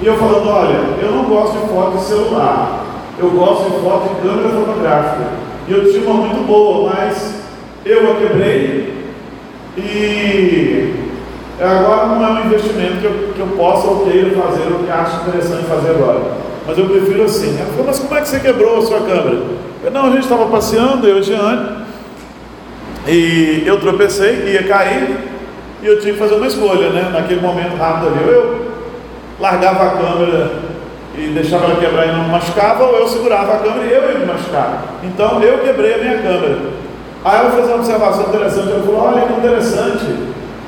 e 0.02 0.06
eu 0.06 0.15
falando, 0.15 0.50
olha, 0.50 0.80
eu 1.02 1.12
não 1.12 1.26
gosto 1.26 1.60
de 1.60 1.68
foto 1.68 1.98
de 1.98 2.04
celular, 2.06 2.86
eu 3.20 3.30
gosto 3.32 3.70
de 3.70 3.82
foto 3.82 4.15
de 4.15 4.22
câmera 4.22 4.50
fotográfica. 4.50 5.28
E 5.68 5.72
eu 5.74 5.92
tinha 5.92 6.10
uma 6.10 6.26
muito 6.26 6.48
boa, 6.48 6.89
mas 6.89 7.36
eu 7.86 8.12
a 8.12 8.15
quebrei 8.15 8.98
e 9.78 10.94
agora 11.60 12.08
não 12.08 12.26
é 12.26 12.32
um 12.32 12.46
investimento 12.46 13.02
que 13.02 13.06
eu, 13.06 13.34
que 13.36 13.39
eu 13.39 13.48
possa 13.58 13.88
ou 13.88 14.06
queira 14.06 14.32
fazer, 14.42 14.72
ou 14.72 14.80
que 14.80 14.89
acho 14.89 15.28
interessante 15.28 15.65
fazer 15.65 15.92
agora. 15.92 16.49
Mas 16.69 16.77
eu 16.77 16.86
prefiro 16.86 17.23
assim. 17.23 17.58
Ela 17.60 17.69
falou, 17.71 17.86
mas 17.88 17.99
como 17.99 18.15
é 18.15 18.21
que 18.21 18.27
você 18.27 18.39
quebrou 18.39 18.77
a 18.77 18.86
sua 18.86 18.99
câmera? 18.99 19.41
Eu, 19.84 19.91
não, 19.91 20.05
a 20.05 20.10
gente 20.12 20.23
estava 20.23 20.45
passeando, 20.45 21.08
eu 21.08 21.17
e 21.17 21.23
Jeane, 21.23 21.79
e 23.08 23.63
eu 23.65 23.79
tropecei, 23.79 24.51
ia 24.53 24.67
cair, 24.67 25.17
e 25.82 25.88
eu 25.88 25.99
tinha 25.99 26.13
que 26.13 26.19
fazer 26.19 26.36
uma 26.36 26.45
escolha, 26.45 26.89
né? 26.89 27.10
Naquele 27.12 27.41
momento 27.41 27.75
rápido 27.75 28.08
ali. 28.08 28.32
Eu 28.32 28.69
largava 29.39 29.84
a 29.84 29.89
câmera 29.91 30.51
e 31.17 31.29
deixava 31.29 31.65
ela 31.65 31.79
quebrar 31.79 32.08
e 32.08 32.12
não 32.12 32.27
machucava, 32.27 32.84
ou 32.84 32.97
eu 32.97 33.08
segurava 33.08 33.53
a 33.53 33.58
câmera 33.58 33.86
e 33.88 33.93
eu 33.93 34.12
ia 34.12 34.19
me 34.19 34.25
machucar. 34.27 34.84
Então 35.03 35.41
eu 35.41 35.58
quebrei 35.60 35.95
a 35.95 35.97
minha 35.97 36.17
câmera. 36.19 36.58
Aí 37.25 37.39
ela 37.39 37.49
fez 37.49 37.65
uma 37.65 37.77
observação 37.77 38.27
interessante, 38.27 38.71
ela 38.71 38.84
falou, 38.84 39.01
olha 39.01 39.25
que 39.25 39.34
interessante. 39.34 40.05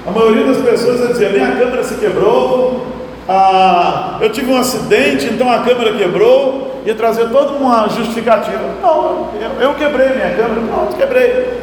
A 0.07 0.09
maioria 0.09 0.45
das 0.45 0.57
pessoas 0.57 1.07
dizer, 1.09 1.31
minha 1.31 1.51
câmera 1.51 1.83
se 1.83 1.95
quebrou, 1.95 2.87
ah, 3.27 4.17
eu 4.21 4.29
tive 4.31 4.51
um 4.51 4.57
acidente, 4.57 5.27
então 5.27 5.51
a 5.51 5.59
câmera 5.59 5.97
quebrou, 5.97 6.81
ia 6.85 6.95
trazer 6.95 7.29
toda 7.29 7.53
uma 7.53 7.87
justificativa. 7.89 8.61
Não, 8.81 9.29
eu, 9.39 9.61
eu 9.61 9.73
quebrei 9.75 10.09
minha 10.09 10.35
câmera, 10.35 10.61
pronto, 10.67 10.95
quebrei. 10.95 11.61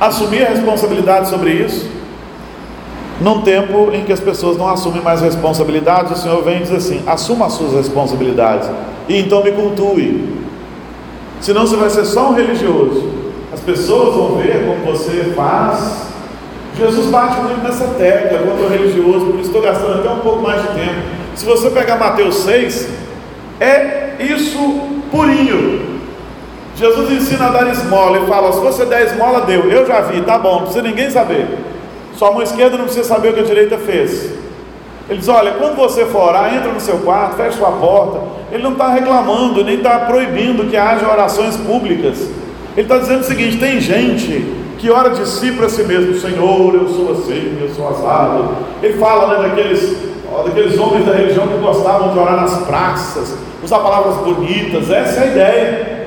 Assumir 0.00 0.46
a 0.46 0.50
responsabilidade 0.50 1.28
sobre 1.28 1.50
isso 1.50 2.00
num 3.20 3.42
tempo 3.42 3.90
em 3.92 4.02
que 4.02 4.12
as 4.12 4.20
pessoas 4.20 4.56
não 4.56 4.68
assumem 4.68 5.02
mais 5.02 5.20
responsabilidades, 5.20 6.18
o 6.18 6.22
Senhor 6.22 6.42
vem 6.42 6.56
e 6.56 6.60
diz 6.60 6.72
assim: 6.72 7.02
assuma 7.06 7.46
as 7.46 7.52
suas 7.52 7.74
responsabilidades 7.74 8.68
e 9.08 9.18
então 9.18 9.44
me 9.44 9.52
cultue. 9.52 10.40
Senão 11.40 11.66
você 11.66 11.76
vai 11.76 11.90
ser 11.90 12.04
só 12.04 12.30
um 12.30 12.34
religioso. 12.34 13.10
As 13.52 13.60
pessoas 13.60 14.14
vão 14.14 14.36
ver 14.36 14.64
como 14.64 14.96
você 14.96 15.32
faz. 15.36 16.09
Jesus 16.80 17.10
bate 17.10 17.38
muito 17.42 17.62
nessa 17.62 17.84
tecla 17.98 18.38
quanto 18.38 18.64
ao 18.64 18.70
religioso, 18.70 19.26
por 19.26 19.34
isso 19.34 19.48
estou 19.48 19.60
gastando 19.60 20.00
até 20.00 20.08
um 20.08 20.20
pouco 20.20 20.40
mais 20.40 20.62
de 20.62 20.68
tempo. 20.68 21.02
Se 21.36 21.44
você 21.44 21.68
pegar 21.68 21.96
Mateus 21.96 22.36
6, 22.36 22.88
é 23.60 24.16
isso 24.18 24.58
purinho. 25.10 26.00
Jesus 26.74 27.10
ensina 27.12 27.48
a 27.48 27.50
dar 27.50 27.70
esmola 27.70 28.20
e 28.20 28.26
fala: 28.26 28.50
se 28.54 28.60
você 28.60 28.86
der 28.86 29.04
esmola, 29.08 29.42
deu. 29.42 29.70
Eu 29.70 29.86
já 29.86 30.00
vi, 30.00 30.22
tá 30.22 30.38
bom, 30.38 30.52
não 30.52 30.62
precisa 30.62 30.82
ninguém 30.82 31.10
saber. 31.10 31.46
Sua 32.16 32.32
mão 32.32 32.42
esquerda 32.42 32.78
não 32.78 32.84
precisa 32.84 33.06
saber 33.06 33.28
o 33.28 33.34
que 33.34 33.40
a 33.40 33.44
direita 33.44 33.76
fez. 33.76 34.32
Ele 35.06 35.18
diz: 35.18 35.28
Olha, 35.28 35.52
quando 35.52 35.76
você 35.76 36.06
for 36.06 36.28
orar, 36.28 36.54
entra 36.54 36.72
no 36.72 36.80
seu 36.80 36.98
quarto, 37.00 37.36
fecha 37.36 37.58
sua 37.58 37.72
porta. 37.72 38.20
Ele 38.50 38.62
não 38.62 38.72
está 38.72 38.88
reclamando, 38.88 39.62
nem 39.62 39.76
está 39.76 39.98
proibindo 39.98 40.70
que 40.70 40.78
haja 40.78 41.06
orações 41.06 41.58
públicas. 41.58 42.30
Ele 42.74 42.86
está 42.86 42.96
dizendo 42.96 43.20
o 43.20 43.24
seguinte: 43.24 43.58
tem 43.58 43.78
gente 43.78 44.59
que 44.80 44.90
ora 44.90 45.10
de 45.10 45.28
si 45.28 45.52
para 45.52 45.68
si 45.68 45.82
mesmo: 45.84 46.18
Senhor, 46.18 46.74
eu 46.74 46.88
sou 46.88 47.12
assim, 47.12 47.58
eu 47.60 47.68
sou 47.74 47.88
assado. 47.90 48.56
Ele 48.82 48.94
fala 48.94 49.38
né, 49.38 49.48
daqueles, 49.48 49.96
daqueles 50.44 50.78
homens 50.78 51.04
da 51.04 51.12
religião 51.12 51.46
que 51.46 51.58
gostavam 51.58 52.12
de 52.12 52.18
orar 52.18 52.40
nas 52.40 52.56
praças, 52.64 53.36
usar 53.62 53.78
palavras 53.80 54.16
bonitas. 54.16 54.90
Essa 54.90 55.20
é 55.20 55.22
a 55.22 55.26
ideia. 55.26 56.00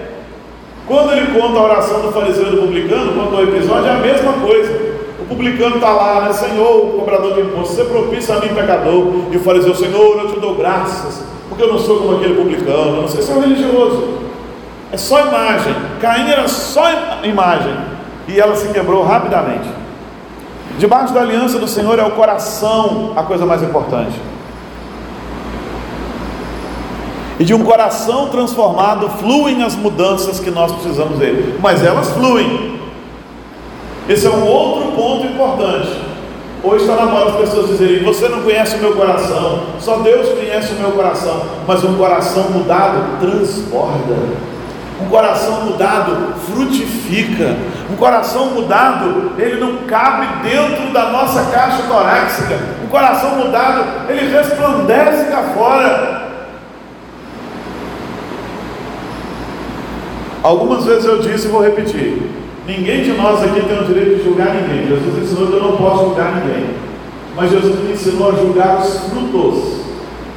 Quando 0.87 1.13
ele 1.13 1.39
conta 1.39 1.59
a 1.59 1.63
oração 1.63 2.01
do 2.01 2.11
fariseu 2.11 2.47
e 2.47 2.51
do 2.51 2.61
publicano, 2.63 3.13
conta 3.13 3.35
o 3.35 3.43
episódio, 3.43 3.87
é 3.87 3.91
a 3.91 3.99
mesma 3.99 4.33
coisa. 4.33 4.93
O 5.21 5.25
publicano 5.25 5.75
está 5.75 5.91
lá, 5.91 6.21
né? 6.21 6.33
Senhor, 6.33 6.85
o 6.85 6.99
cobrador 6.99 7.35
de 7.35 7.41
imposto, 7.41 7.75
você 7.75 7.83
propício 7.85 8.35
a 8.35 8.39
mim, 8.39 8.49
pecador. 8.49 9.07
E 9.31 9.37
o 9.37 9.39
fariseu, 9.39 9.73
Senhor, 9.75 10.19
eu 10.19 10.33
te 10.33 10.39
dou 10.39 10.55
graças, 10.55 11.23
porque 11.47 11.63
eu 11.63 11.71
não 11.71 11.79
sou 11.79 11.99
como 11.99 12.17
aquele 12.17 12.35
publicano, 12.35 12.97
eu 12.97 13.01
não 13.03 13.07
sei 13.07 13.21
se 13.21 13.31
é 13.31 13.35
um 13.35 13.39
religioso. 13.39 14.23
É 14.91 14.97
só 14.97 15.21
imagem. 15.21 15.73
Caim 16.01 16.29
era 16.29 16.47
só 16.47 16.83
imagem. 17.23 17.92
E 18.27 18.39
ela 18.39 18.55
se 18.55 18.67
quebrou 18.69 19.03
rapidamente. 19.03 19.67
Debaixo 20.77 21.13
da 21.13 21.21
aliança 21.21 21.59
do 21.59 21.67
Senhor 21.67 21.99
é 21.99 22.03
o 22.03 22.11
coração 22.11 23.13
a 23.15 23.23
coisa 23.23 23.45
mais 23.45 23.61
importante. 23.61 24.19
E 27.39 27.43
de 27.43 27.53
um 27.53 27.63
coração 27.63 28.29
transformado 28.29 29.09
fluem 29.09 29.63
as 29.63 29.75
mudanças 29.75 30.39
que 30.39 30.51
nós 30.51 30.71
precisamos 30.71 31.19
dele. 31.19 31.57
Mas 31.61 31.83
elas 31.83 32.09
fluem. 32.11 32.79
Esse 34.07 34.27
é 34.27 34.29
um 34.29 34.45
outro 34.45 34.91
ponto 34.93 35.25
importante. 35.27 35.89
Hoje 36.63 36.85
está 36.85 36.95
na 36.95 37.11
moda 37.11 37.31
as 37.31 37.35
pessoas 37.35 37.67
dizerem: 37.67 38.03
Você 38.03 38.29
não 38.29 38.41
conhece 38.41 38.75
o 38.77 38.79
meu 38.79 38.95
coração, 38.95 39.63
só 39.79 39.97
Deus 39.97 40.29
conhece 40.29 40.73
o 40.73 40.79
meu 40.79 40.91
coração. 40.91 41.41
Mas 41.67 41.83
um 41.83 41.95
coração 41.97 42.49
mudado 42.51 43.19
transborda. 43.19 44.15
Um 45.01 45.09
coração 45.09 45.65
mudado 45.65 46.33
frutifica. 46.45 47.55
Um 47.91 47.95
coração 47.95 48.47
mudado, 48.47 49.33
ele 49.37 49.59
não 49.59 49.77
cabe 49.87 50.27
dentro 50.47 50.91
da 50.93 51.09
nossa 51.09 51.51
caixa 51.51 51.83
torácica. 51.83 52.59
Um 52.83 52.87
coração 52.87 53.37
mudado, 53.37 54.09
ele 54.09 54.31
resplandece 54.35 55.31
cá 55.31 55.43
fora. 55.55 56.23
Algumas 60.43 60.83
vezes 60.85 61.05
eu 61.05 61.19
disse 61.19 61.47
e 61.47 61.51
vou 61.51 61.63
repetir. 61.63 62.29
Ninguém 62.67 63.03
de 63.03 63.11
nós 63.13 63.43
aqui 63.43 63.61
tem 63.61 63.79
o 63.79 63.85
direito 63.85 64.17
de 64.17 64.23
julgar 64.23 64.53
ninguém. 64.53 64.87
Jesus 64.87 65.23
ensinou 65.23 65.47
que 65.47 65.53
eu 65.53 65.63
não 65.63 65.77
posso 65.77 66.05
julgar 66.05 66.33
ninguém. 66.35 66.75
Mas 67.35 67.49
Jesus 67.49 67.79
me 67.79 67.93
ensinou 67.93 68.29
a 68.29 68.35
julgar 68.35 68.79
os 68.79 68.99
frutos. 69.09 69.83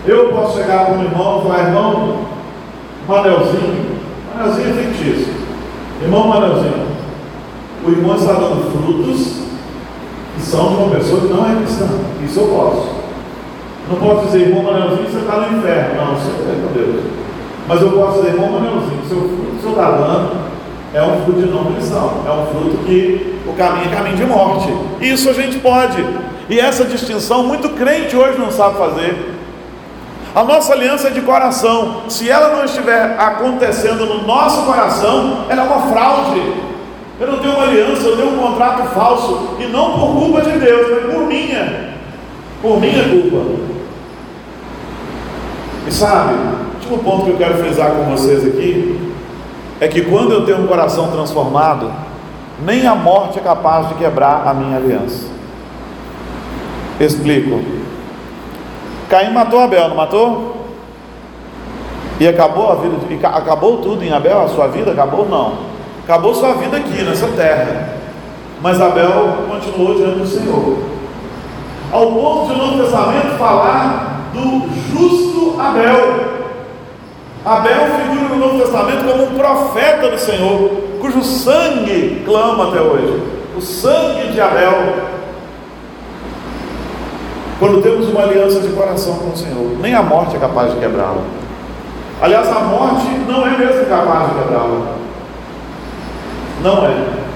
Eu 0.07 0.29
posso 0.29 0.59
chegar 0.59 0.87
para 0.87 0.95
um 0.95 1.05
irmão 1.05 1.41
e 1.41 1.43
falar, 1.43 1.67
irmão, 1.67 2.27
Manelzinho, 3.09 3.96
Manelzinho 4.37 4.69
é 4.69 4.83
fictício. 4.83 5.35
Irmão 6.03 6.29
Manelzinho, 6.29 6.87
o 7.85 7.91
irmão 7.91 8.17
está 8.17 8.35
dando 8.35 8.71
frutos 8.71 9.47
que 10.35 10.43
são 10.43 10.69
de 10.69 10.75
uma 10.75 10.95
pessoa 10.95 11.23
que 11.23 11.29
não 11.29 11.51
é 11.51 11.57
cristã. 11.57 11.89
Isso 12.23 12.41
eu 12.41 12.49
posso. 12.49 12.97
Não 13.89 13.97
posso 13.97 14.27
dizer, 14.27 14.49
irmão 14.49 14.63
Manelzinho, 14.63 15.09
você 15.09 15.19
está 15.19 15.37
no 15.37 15.59
inferno. 15.59 15.95
Não, 15.97 16.15
isso 16.15 16.31
é 16.31 16.67
com 16.67 16.73
Deus. 16.75 17.05
Mas 17.67 17.81
eu 17.81 17.91
posso 17.93 18.19
dizer, 18.19 18.35
irmão 18.35 18.53
Manelzinho, 18.53 19.03
seu 19.09 19.21
fruto 19.21 19.57
que 19.57 19.63
senhor 19.63 19.73
está 19.73 19.91
dando 19.93 20.47
é 20.95 21.03
um 21.03 21.25
fruto 21.25 21.41
de 21.41 21.47
não 21.47 21.73
cristão, 21.73 22.23
é 22.27 22.31
um 22.31 22.47
fruto 22.47 22.79
que 22.85 23.41
o 23.47 23.53
caminho 23.55 23.93
é 23.93 23.95
caminho 23.95 24.17
de 24.17 24.25
morte. 24.25 24.69
Isso 25.01 25.29
a 25.31 25.33
gente 25.33 25.59
pode. 25.59 26.05
E 26.49 26.61
essa 26.61 26.85
distinção 26.85 27.43
muito 27.43 27.71
crente 27.71 28.17
hoje 28.17 28.39
não 28.39 28.51
sabe 28.51 28.79
fazer. 28.79 29.36
A 30.37 30.45
nossa 30.45 30.75
aliança 30.75 31.09
é 31.09 31.11
de 31.13 31.23
coração. 31.23 32.03
Se 32.11 32.29
ela 32.29 32.55
não 32.55 32.63
estiver 32.63 33.19
acontecendo 33.19 34.05
no 34.05 34.27
nosso 34.27 34.67
coração, 34.67 35.47
ela 35.49 35.63
é 35.63 35.65
uma 35.65 35.91
fraude. 35.91 36.53
Eu 37.19 37.33
não 37.33 37.39
tenho 37.39 37.55
uma 37.55 37.63
aliança, 37.63 38.03
eu 38.03 38.19
tenho 38.19 38.35
um 38.35 38.39
contrato 38.39 38.87
falso, 38.91 39.57
e 39.59 39.65
não 39.65 39.99
por 39.99 40.15
culpa 40.15 40.43
de 40.43 40.59
Deus, 40.59 40.89
mas 40.91 41.15
por 41.15 41.27
minha, 41.27 41.95
por 42.61 42.79
minha 42.79 43.03
culpa. 43.09 43.39
E 45.89 45.91
sabe, 45.91 46.35
o 46.35 46.75
último 46.75 46.99
ponto 46.99 47.25
que 47.25 47.31
eu 47.31 47.39
quero 47.39 47.55
frisar 47.55 47.93
com 47.93 48.05
vocês 48.15 48.47
aqui 48.47 49.15
é 49.81 49.89
que 49.89 50.03
quando 50.03 50.33
eu 50.33 50.45
tenho 50.45 50.65
um 50.65 50.67
coração 50.67 51.11
transformado, 51.11 51.91
nem 52.63 52.87
a 52.87 52.95
morte 52.95 53.39
é 53.39 53.43
capaz 53.43 53.89
de 53.89 53.95
quebrar 53.95 54.47
a 54.47 54.53
minha 54.53 54.77
aliança. 54.77 55.29
Explico. 57.01 57.76
Caim 59.09 59.33
matou 59.33 59.61
Abel, 59.61 59.89
não 59.89 59.97
matou? 59.97 60.57
E 62.19 62.27
acabou 62.27 62.71
a 62.73 62.75
vida, 62.77 62.97
e 63.11 63.27
acabou 63.27 63.79
tudo 63.79 64.03
em 64.03 64.13
Abel, 64.13 64.43
a 64.43 64.49
sua 64.49 64.69
vida 64.69 64.91
acabou 64.91 65.29
não. 65.29 65.59
Acabou 66.05 66.35
sua 66.35 66.55
vida 66.55 66.77
aqui 66.77 67.03
nessa 67.03 67.27
terra. 67.29 67.97
Mas 68.63 68.81
Abel 68.81 69.39
continuou 69.49 69.95
diante 69.97 70.19
do 70.21 70.27
Senhor. 70.27 70.79
Ao 71.93 72.13
ponto 72.13 72.55
de 72.55 72.61
o 72.61 72.65
Novo 72.65 72.83
Testamento 72.83 73.39
falar 73.39 74.31
do 74.33 74.67
justo 74.91 75.61
Abel. 75.61 76.37
Abel 77.45 77.87
figura 77.97 78.29
no 78.29 78.37
Novo 78.37 78.59
Testamento 78.59 79.05
como 79.05 79.25
um 79.25 79.39
profeta 79.39 80.11
do 80.11 80.19
Senhor, 80.19 80.71
cujo 81.01 81.23
sangue 81.23 82.23
clama 82.25 82.69
até 82.69 82.81
hoje. 82.81 83.23
O 83.57 83.61
sangue 83.61 84.33
de 84.33 84.41
Abel. 84.41 85.16
Quando 87.59 87.83
temos 87.83 88.09
uma 88.09 88.23
aliança 88.23 88.61
de 88.61 88.69
coração 88.69 89.15
com 89.17 89.31
o 89.31 89.37
Senhor, 89.37 89.79
nem 89.81 89.95
a 89.95 90.03
morte 90.03 90.37
é 90.37 90.39
capaz 90.39 90.73
de 90.75 90.79
quebrá-la. 90.79 91.23
Aliás, 92.21 92.49
a 92.49 92.61
morte 92.61 93.07
não 93.27 93.47
é 93.47 93.57
mesmo 93.57 93.87
capaz 93.87 94.29
de 94.29 94.39
quebrá-la. 94.39 94.97
Não 96.63 96.87
é. 96.87 97.27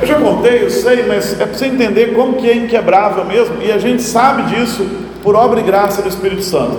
Eu 0.00 0.06
já 0.06 0.18
contei, 0.18 0.64
eu 0.64 0.70
sei, 0.70 1.04
mas 1.06 1.38
é 1.38 1.44
para 1.44 1.54
você 1.54 1.66
entender 1.66 2.14
como 2.14 2.34
que 2.34 2.48
é 2.48 2.56
inquebrável 2.56 3.24
mesmo, 3.24 3.56
e 3.62 3.70
a 3.70 3.78
gente 3.78 4.02
sabe 4.02 4.54
disso 4.54 4.88
por 5.22 5.36
obra 5.36 5.60
e 5.60 5.62
graça 5.62 6.02
do 6.02 6.08
Espírito 6.08 6.42
Santo. 6.42 6.78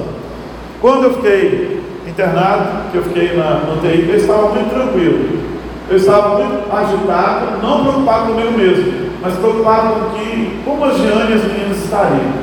Quando 0.81 1.03
eu 1.03 1.13
fiquei 1.13 1.81
internado, 2.07 2.89
que 2.91 2.97
eu 2.97 3.03
fiquei 3.03 3.37
na, 3.37 3.59
no 3.59 3.79
TI, 3.79 4.09
eu 4.09 4.17
estava 4.17 4.49
muito 4.49 4.73
tranquilo. 4.73 5.39
Eu 5.89 5.97
estava 5.97 6.39
muito 6.39 6.73
agitado, 6.73 7.61
não 7.61 7.83
preocupado 7.83 8.33
comigo 8.33 8.57
mesmo, 8.57 9.10
mas 9.21 9.35
preocupado 9.35 9.93
com 9.93 10.09
que, 10.17 10.61
como 10.65 10.85
a 10.85 10.93
Giane 10.93 11.31
e 11.31 11.35
as 11.35 11.43
meninas 11.43 11.77
estariam. 11.77 12.33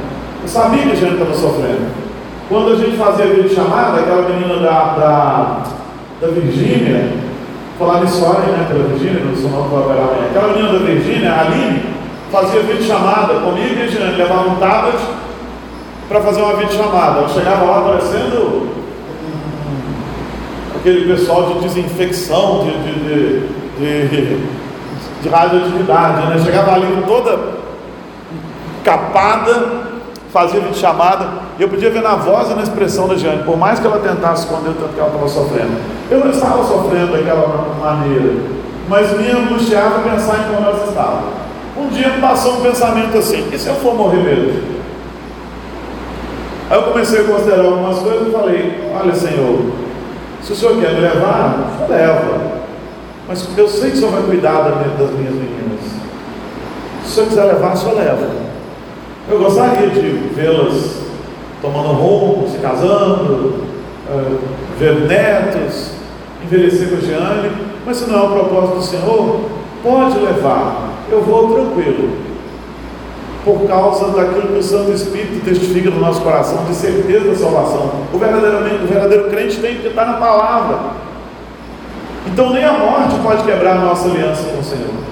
Eu 0.42 0.48
sabia 0.48 0.82
que 0.82 0.92
a 0.92 0.94
Giane 0.94 1.14
estava 1.14 1.34
sofrendo. 1.34 2.08
Quando 2.48 2.72
a 2.72 2.76
gente 2.76 2.96
fazia 2.96 3.26
vídeo 3.26 3.54
chamada, 3.54 4.00
aquela 4.00 4.28
menina 4.28 4.56
da, 4.60 4.94
da, 4.94 5.62
da 6.20 6.28
Virgínia, 6.28 7.12
nisso 8.00 8.24
aí, 8.24 8.50
né, 8.52 8.66
pela 8.68 8.88
Virgínia, 8.88 9.22
não 9.24 9.36
sou 9.36 9.50
não 9.50 9.68
vou 9.68 9.82
amanhã. 9.82 10.28
Aquela 10.30 10.52
menina 10.52 10.72
da 10.72 10.78
Virgínia, 10.78 11.32
a 11.32 11.40
Aline, 11.40 11.82
fazia 12.30 12.60
vídeo 12.60 12.84
chamada 12.84 13.34
comigo 13.34 13.74
e 13.78 13.82
a 13.82 13.86
Giane, 13.86 14.16
levava 14.16 14.50
um 14.50 14.56
tablet 14.56 14.98
para 16.08 16.20
fazer 16.20 16.42
uma 16.42 16.54
videochamada. 16.54 17.20
Eu 17.20 17.28
chegava 17.28 17.64
lá 17.64 17.80
parecendo 17.82 18.68
aquele 20.76 21.12
pessoal 21.12 21.52
de 21.52 21.60
desinfecção, 21.60 22.64
de, 22.64 22.70
de, 22.70 23.40
de, 23.78 24.08
de, 24.08 24.57
de 25.22 25.28
radioatividade, 25.28 26.26
né? 26.28 26.40
Chegava 26.44 26.72
ali 26.72 27.04
toda 27.06 27.38
capada, 28.84 29.82
fazia 30.32 30.60
videochamada, 30.60 31.28
e 31.58 31.62
eu 31.62 31.68
podia 31.68 31.90
ver 31.90 32.02
na 32.02 32.14
voz 32.14 32.50
e 32.50 32.54
na 32.54 32.62
expressão 32.62 33.08
da 33.08 33.16
Jane, 33.16 33.42
por 33.42 33.56
mais 33.56 33.78
que 33.80 33.86
ela 33.86 33.98
tentasse 33.98 34.44
esconder 34.44 34.70
o 34.70 34.74
tanto 34.74 34.94
que 34.94 35.00
ela 35.00 35.08
estava 35.08 35.28
sofrendo. 35.28 35.76
Eu 36.10 36.20
não 36.20 36.30
estava 36.30 36.64
sofrendo 36.64 37.12
daquela 37.12 37.74
maneira, 37.80 38.34
mas 38.88 39.10
me 39.18 39.30
angustiava 39.30 40.00
pensar 40.08 40.38
em 40.38 40.54
como 40.54 40.66
ela 40.66 40.84
estava. 40.86 41.22
Um 41.76 41.88
dia 41.88 42.08
me 42.08 42.20
passou 42.20 42.58
um 42.58 42.60
pensamento 42.60 43.18
assim, 43.18 43.48
e 43.52 43.58
se 43.58 43.68
eu 43.68 43.74
for 43.76 43.94
morrer 43.94 44.18
mesmo? 44.18 44.78
Aí 46.70 46.76
eu 46.76 46.82
comecei 46.82 47.20
a 47.20 47.24
considerar 47.24 47.64
algumas 47.64 47.98
coisas 47.98 48.28
e 48.28 48.30
falei: 48.30 48.90
Olha, 49.00 49.14
Senhor, 49.14 49.72
se 50.42 50.52
o 50.52 50.56
Senhor 50.56 50.78
quer 50.78 50.92
me 50.92 51.00
levar, 51.00 51.86
leva. 51.88 52.58
Mas 53.28 53.46
eu 53.56 53.68
sei 53.68 53.90
que 53.90 53.96
o 53.98 54.00
Senhor 54.00 54.12
vai 54.12 54.22
cuidar 54.22 54.62
das 54.62 55.10
minhas 55.10 55.34
meninas. 55.34 55.80
Se 57.04 57.10
o 57.10 57.14
Senhor 57.14 57.28
quiser 57.28 57.44
levar, 57.44 57.74
o 57.74 57.76
Senhor 57.76 57.94
leva. 57.94 58.26
Eu 59.30 59.38
gostaria 59.38 59.88
de 59.88 60.00
vê-las 60.34 61.02
tomando 61.60 61.88
rumo, 61.88 62.48
se 62.48 62.56
casando, 62.58 63.64
uh, 64.08 64.38
ver 64.78 65.00
netos, 65.06 65.90
envelhecer 66.42 66.88
com 66.88 66.96
a 66.96 67.00
Giane, 67.00 67.50
mas 67.84 67.98
se 67.98 68.08
não 68.08 68.18
é 68.18 68.22
o 68.22 68.32
propósito 68.32 68.76
do 68.76 68.82
Senhor, 68.82 69.40
pode 69.82 70.18
levar. 70.18 70.88
Eu 71.10 71.22
vou 71.22 71.52
tranquilo 71.52 72.28
por 73.44 73.66
causa 73.66 74.08
daquilo 74.08 74.48
que 74.48 74.58
o 74.58 74.62
Santo 74.62 74.92
Espírito 74.92 75.44
testifica 75.44 75.90
no 75.90 76.00
nosso 76.00 76.20
coração, 76.20 76.64
de 76.64 76.74
certeza 76.74 77.28
da 77.28 77.34
salvação. 77.34 77.92
O, 78.12 78.18
verdadeiramente, 78.18 78.84
o 78.84 78.86
verdadeiro 78.86 79.30
crente 79.30 79.58
tem 79.60 79.76
que 79.76 79.88
estar 79.88 80.06
na 80.06 80.14
palavra. 80.14 81.07
Então 82.26 82.50
nem 82.50 82.64
a 82.64 82.72
morte 82.72 83.14
pode 83.22 83.42
quebrar 83.44 83.76
a 83.76 83.80
nossa 83.80 84.08
aliança 84.08 84.44
com 84.50 84.60
o 84.60 84.64
Senhor. 84.64 85.08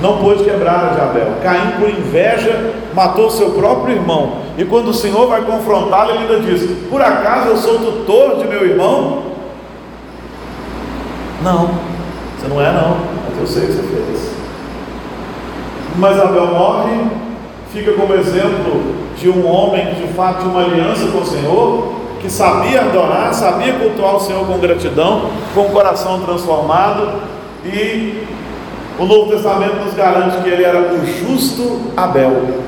Não 0.00 0.18
pôde 0.18 0.44
quebrar 0.44 0.84
a 0.84 0.94
de 0.94 1.00
Abel. 1.00 1.34
Caim, 1.42 1.72
por 1.78 1.88
inveja, 1.88 2.72
matou 2.94 3.30
seu 3.30 3.50
próprio 3.50 3.96
irmão. 3.96 4.38
E 4.56 4.64
quando 4.64 4.88
o 4.88 4.94
Senhor 4.94 5.28
vai 5.28 5.42
confrontá-lo, 5.42 6.12
ele 6.12 6.20
ainda 6.20 6.40
diz: 6.40 6.88
Por 6.88 7.00
acaso 7.00 7.48
eu 7.48 7.56
sou 7.56 7.78
tutor 7.78 8.36
de 8.36 8.44
meu 8.46 8.64
irmão? 8.64 9.22
Não, 11.42 11.70
você 12.36 12.48
não 12.48 12.60
é, 12.60 12.72
não, 12.72 12.98
mas 13.28 13.38
eu 13.40 13.46
sei 13.46 13.66
que 13.66 13.72
você 13.72 13.82
fez. 13.82 14.30
Mas 15.96 16.18
Abel 16.20 16.46
morre, 16.46 17.06
fica 17.72 17.92
como 17.92 18.14
exemplo 18.14 18.94
de 19.16 19.28
um 19.28 19.46
homem 19.48 19.86
que 19.86 20.06
de 20.06 20.12
fato 20.12 20.40
tinha 20.40 20.50
uma 20.50 20.62
aliança 20.62 21.08
com 21.08 21.18
o 21.18 21.26
Senhor, 21.26 21.92
que 22.20 22.30
sabia 22.30 22.82
adorar, 22.82 23.32
sabia 23.32 23.74
cultuar 23.74 24.16
o 24.16 24.20
Senhor 24.20 24.46
com 24.46 24.58
gratidão, 24.58 25.30
com 25.54 25.62
o 25.62 25.70
coração 25.70 26.20
transformado, 26.20 27.20
e 27.64 28.26
o 28.98 29.04
Novo 29.04 29.30
Testamento 29.30 29.76
nos 29.76 29.94
garante 29.94 30.42
que 30.42 30.48
ele 30.48 30.64
era 30.64 30.92
o 30.92 31.06
justo 31.06 31.92
Abel, 31.96 32.62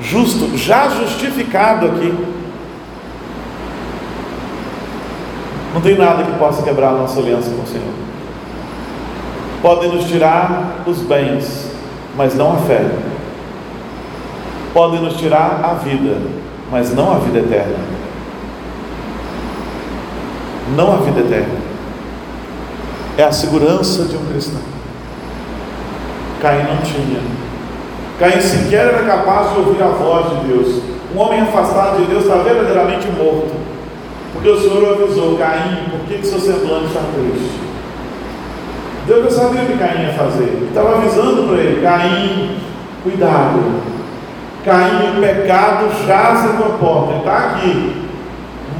justo, 0.00 0.56
já 0.56 0.88
justificado 0.88 1.86
aqui. 1.86 2.14
Não 5.74 5.80
tem 5.80 5.96
nada 5.96 6.22
que 6.22 6.32
possa 6.38 6.62
quebrar 6.62 6.88
a 6.88 6.92
nossa 6.92 7.20
aliança 7.20 7.50
com 7.50 7.62
o 7.62 7.66
Senhor. 7.66 7.94
Podem 9.62 9.90
nos 9.90 10.04
tirar 10.04 10.82
os 10.86 10.98
bens, 10.98 11.70
mas 12.16 12.34
não 12.34 12.54
a 12.54 12.56
fé. 12.58 12.84
Podem 14.72 15.00
nos 15.00 15.16
tirar 15.16 15.60
a 15.64 15.74
vida, 15.74 16.16
mas 16.70 16.94
não 16.94 17.12
a 17.12 17.18
vida 17.18 17.38
eterna. 17.38 17.97
Não 20.76 20.92
a 20.92 20.96
vida 20.96 21.20
eterna. 21.20 21.54
É 23.16 23.24
a 23.24 23.32
segurança 23.32 24.04
de 24.04 24.16
um 24.16 24.24
cristão. 24.26 24.60
Caim 26.40 26.64
não 26.64 26.76
tinha. 26.82 27.20
Caim 28.18 28.40
sequer 28.40 28.86
era 28.86 29.02
capaz 29.04 29.52
de 29.52 29.58
ouvir 29.58 29.82
a 29.82 29.88
voz 29.88 30.30
de 30.30 30.46
Deus. 30.46 30.82
Um 31.14 31.18
homem 31.18 31.40
afastado 31.40 31.98
de 31.98 32.04
Deus 32.06 32.24
está 32.24 32.36
verdadeiramente 32.36 33.08
morto. 33.08 33.50
Porque 34.32 34.48
o 34.50 34.60
Senhor 34.60 34.92
avisou, 34.92 35.36
Caim, 35.38 35.88
por 35.90 36.00
que, 36.06 36.24
seu 36.24 36.38
semblante 36.38 36.86
está 36.86 37.00
triste? 37.14 37.58
Deus 39.06 39.24
já 39.24 39.42
sabia 39.42 39.62
o 39.62 39.66
que 39.66 39.78
Caim 39.78 40.02
ia 40.02 40.12
fazer. 40.12 40.68
Estava 40.68 40.96
avisando 40.96 41.48
para 41.48 41.62
ele: 41.62 41.82
Caim, 41.82 42.58
cuidado. 43.02 43.80
Caim, 44.64 45.16
o 45.16 45.20
pecado 45.20 45.86
jaz 46.06 46.44
na 46.44 46.52
tua 46.52 46.78
porta. 46.78 47.16
Está 47.18 47.36
aqui, 47.36 47.97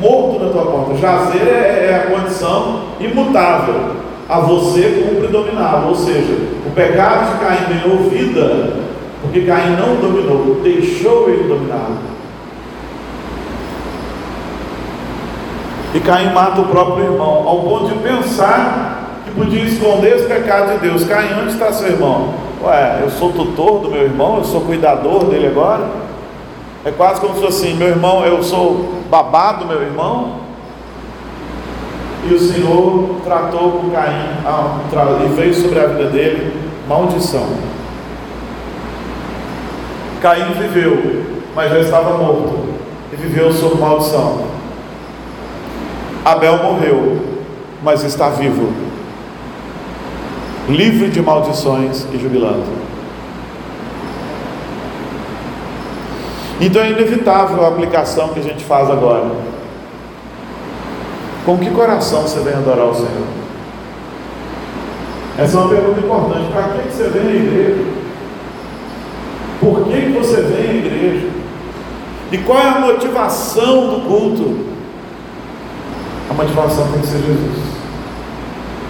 morto 0.00 0.44
na 0.44 0.50
tua 0.50 0.64
porta. 0.64 0.96
Jazer 0.96 1.48
é, 1.48 1.90
é 1.90 1.94
a 1.94 2.10
condição 2.10 2.82
imutável. 3.00 3.96
A 4.28 4.40
você 4.40 5.04
cumpre 5.04 5.28
dominá-lo. 5.28 5.88
Ou 5.88 5.94
seja, 5.94 6.34
o 6.66 6.70
pecado 6.74 7.32
de 7.32 7.44
Caim 7.44 7.80
ganhou 7.80 8.08
vida, 8.10 8.74
porque 9.22 9.42
Caim 9.42 9.76
não 9.76 9.96
dominou, 9.96 10.60
deixou 10.62 11.30
ele 11.30 11.48
dominá-lo. 11.48 11.98
E 15.94 16.00
Caim 16.00 16.32
mata 16.32 16.60
o 16.60 16.66
próprio 16.66 17.04
irmão, 17.04 17.48
ao 17.48 17.62
ponto 17.62 17.88
de 17.88 17.98
pensar 18.00 18.98
podia 19.38 19.62
esconder 19.62 20.16
os 20.16 20.26
pecados 20.26 20.72
de 20.72 20.78
Deus. 20.78 21.04
Caim, 21.04 21.40
onde 21.40 21.52
está 21.52 21.72
seu 21.72 21.88
irmão? 21.88 22.34
Ué, 22.62 22.98
eu 23.02 23.10
sou 23.10 23.32
tutor 23.32 23.80
do 23.80 23.90
meu 23.90 24.02
irmão, 24.02 24.38
eu 24.38 24.44
sou 24.44 24.62
cuidador 24.62 25.26
dele 25.26 25.46
agora. 25.46 26.07
É 26.88 26.90
quase 26.90 27.20
como 27.20 27.34
se 27.34 27.42
fosse 27.42 27.66
assim: 27.66 27.76
meu 27.76 27.88
irmão, 27.88 28.24
eu 28.24 28.42
sou 28.42 28.94
babado 29.10 29.64
do 29.64 29.66
meu 29.66 29.82
irmão. 29.82 30.40
E 32.26 32.32
o 32.32 32.40
Senhor 32.40 33.20
tratou 33.22 33.72
com 33.72 33.90
Caim 33.90 35.26
e 35.26 35.28
veio 35.34 35.54
sobre 35.54 35.78
a 35.80 35.86
vida 35.86 36.04
dele 36.08 36.56
maldição. 36.88 37.46
Caim 40.22 40.52
viveu, 40.54 41.26
mas 41.54 41.70
já 41.70 41.78
estava 41.78 42.16
morto 42.16 42.70
e 43.12 43.16
viveu 43.16 43.52
sob 43.52 43.78
maldição. 43.78 44.46
Abel 46.24 46.62
morreu, 46.62 47.20
mas 47.82 48.02
está 48.02 48.30
vivo, 48.30 48.72
livre 50.68 51.10
de 51.10 51.20
maldições 51.20 52.06
e 52.12 52.18
jubilando. 52.18 52.87
Então 56.60 56.82
é 56.82 56.90
inevitável 56.90 57.64
a 57.64 57.68
aplicação 57.68 58.28
que 58.28 58.40
a 58.40 58.42
gente 58.42 58.64
faz 58.64 58.90
agora. 58.90 59.30
Com 61.44 61.56
que 61.56 61.70
coração 61.70 62.22
você 62.22 62.40
vem 62.40 62.54
adorar 62.54 62.86
o 62.86 62.94
Senhor? 62.94 63.26
Essa 65.38 65.56
é 65.56 65.60
uma 65.60 65.68
pergunta 65.68 66.00
importante. 66.00 66.52
Para 66.52 66.82
que 66.82 66.92
você 66.92 67.08
vem 67.08 67.26
à 67.26 67.34
igreja? 67.34 67.84
Por 69.60 69.84
que 69.84 70.18
você 70.18 70.42
vem 70.42 70.70
à 70.70 70.74
igreja? 70.74 71.28
E 72.32 72.38
qual 72.38 72.58
é 72.58 72.68
a 72.68 72.80
motivação 72.80 73.88
do 73.88 74.00
culto? 74.08 74.66
A 76.28 76.34
motivação 76.34 76.88
tem 76.92 77.00
que 77.00 77.06
ser 77.06 77.18
Jesus. 77.18 77.68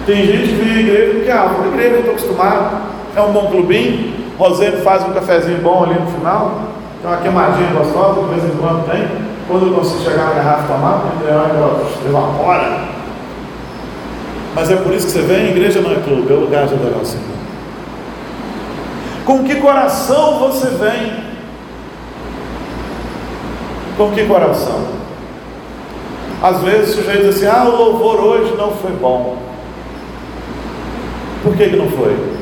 Tem 0.07 0.25
gente 0.25 0.49
que 0.49 0.55
vem 0.55 0.73
à 0.73 0.79
igreja 0.79 1.13
porque, 1.13 1.31
ah, 1.31 1.55
à 1.63 1.67
igreja, 1.67 1.89
eu 1.89 1.99
estou 1.99 2.13
acostumado. 2.13 2.81
É 3.15 3.21
um 3.21 3.31
bom 3.31 3.45
clubinho. 3.45 4.13
Rosane 4.39 4.81
faz 4.81 5.07
um 5.07 5.13
cafezinho 5.13 5.59
bom 5.59 5.83
ali 5.83 5.99
no 5.99 6.07
final. 6.07 6.78
Tem 7.01 7.09
uma 7.09 7.17
queimadinha 7.17 7.71
gostosa, 7.71 8.21
de 8.21 8.27
vez 8.27 8.43
em 8.43 8.57
quando 8.57 8.89
tem. 8.89 9.07
Quando 9.47 9.67
eu 9.67 9.73
consigo 9.73 10.03
chegar 10.03 10.25
na 10.25 10.33
garrafa 10.33 10.73
tomar, 10.73 10.99
porque 10.99 11.27
ela 11.27 11.81
evapora. 12.07 12.89
Mas 14.53 14.69
é 14.69 14.75
por 14.75 14.93
isso 14.93 15.07
que 15.07 15.13
você 15.13 15.21
vem, 15.21 15.47
a 15.47 15.49
igreja 15.49 15.81
não 15.81 15.91
é 15.91 15.95
clube, 15.95 16.31
é 16.31 16.35
lugar 16.35 16.67
de 16.67 16.73
adorar 16.73 16.99
o 16.99 17.05
Senhor. 17.05 17.23
Com 19.25 19.43
que 19.43 19.55
coração 19.55 20.39
você 20.39 20.67
vem? 20.67 21.13
Com 23.95 24.11
que 24.11 24.25
coração? 24.25 24.87
Às 26.41 26.61
vezes 26.61 26.93
o 26.93 26.97
sujeito 26.97 27.25
diz 27.25 27.35
assim, 27.35 27.47
ah, 27.47 27.65
o 27.65 27.75
louvor 27.75 28.23
hoje 28.23 28.55
não 28.57 28.71
foi 28.71 28.91
bom. 28.91 29.37
Por 31.43 31.55
que, 31.55 31.69
que 31.69 31.75
não 31.75 31.89
foi? 31.89 32.38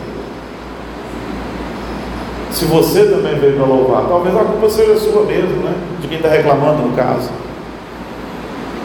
Se 2.58 2.66
você 2.66 3.06
também 3.06 3.36
veio 3.36 3.56
para 3.56 3.68
louvar, 3.68 4.08
talvez 4.08 4.36
a 4.36 4.44
culpa 4.44 4.68
seja 4.68 4.98
sua 4.98 5.24
mesmo, 5.26 5.58
né? 5.58 5.76
De 6.02 6.08
quem 6.08 6.18
está 6.18 6.28
reclamando 6.28 6.88
no 6.88 6.96
caso. 6.96 7.30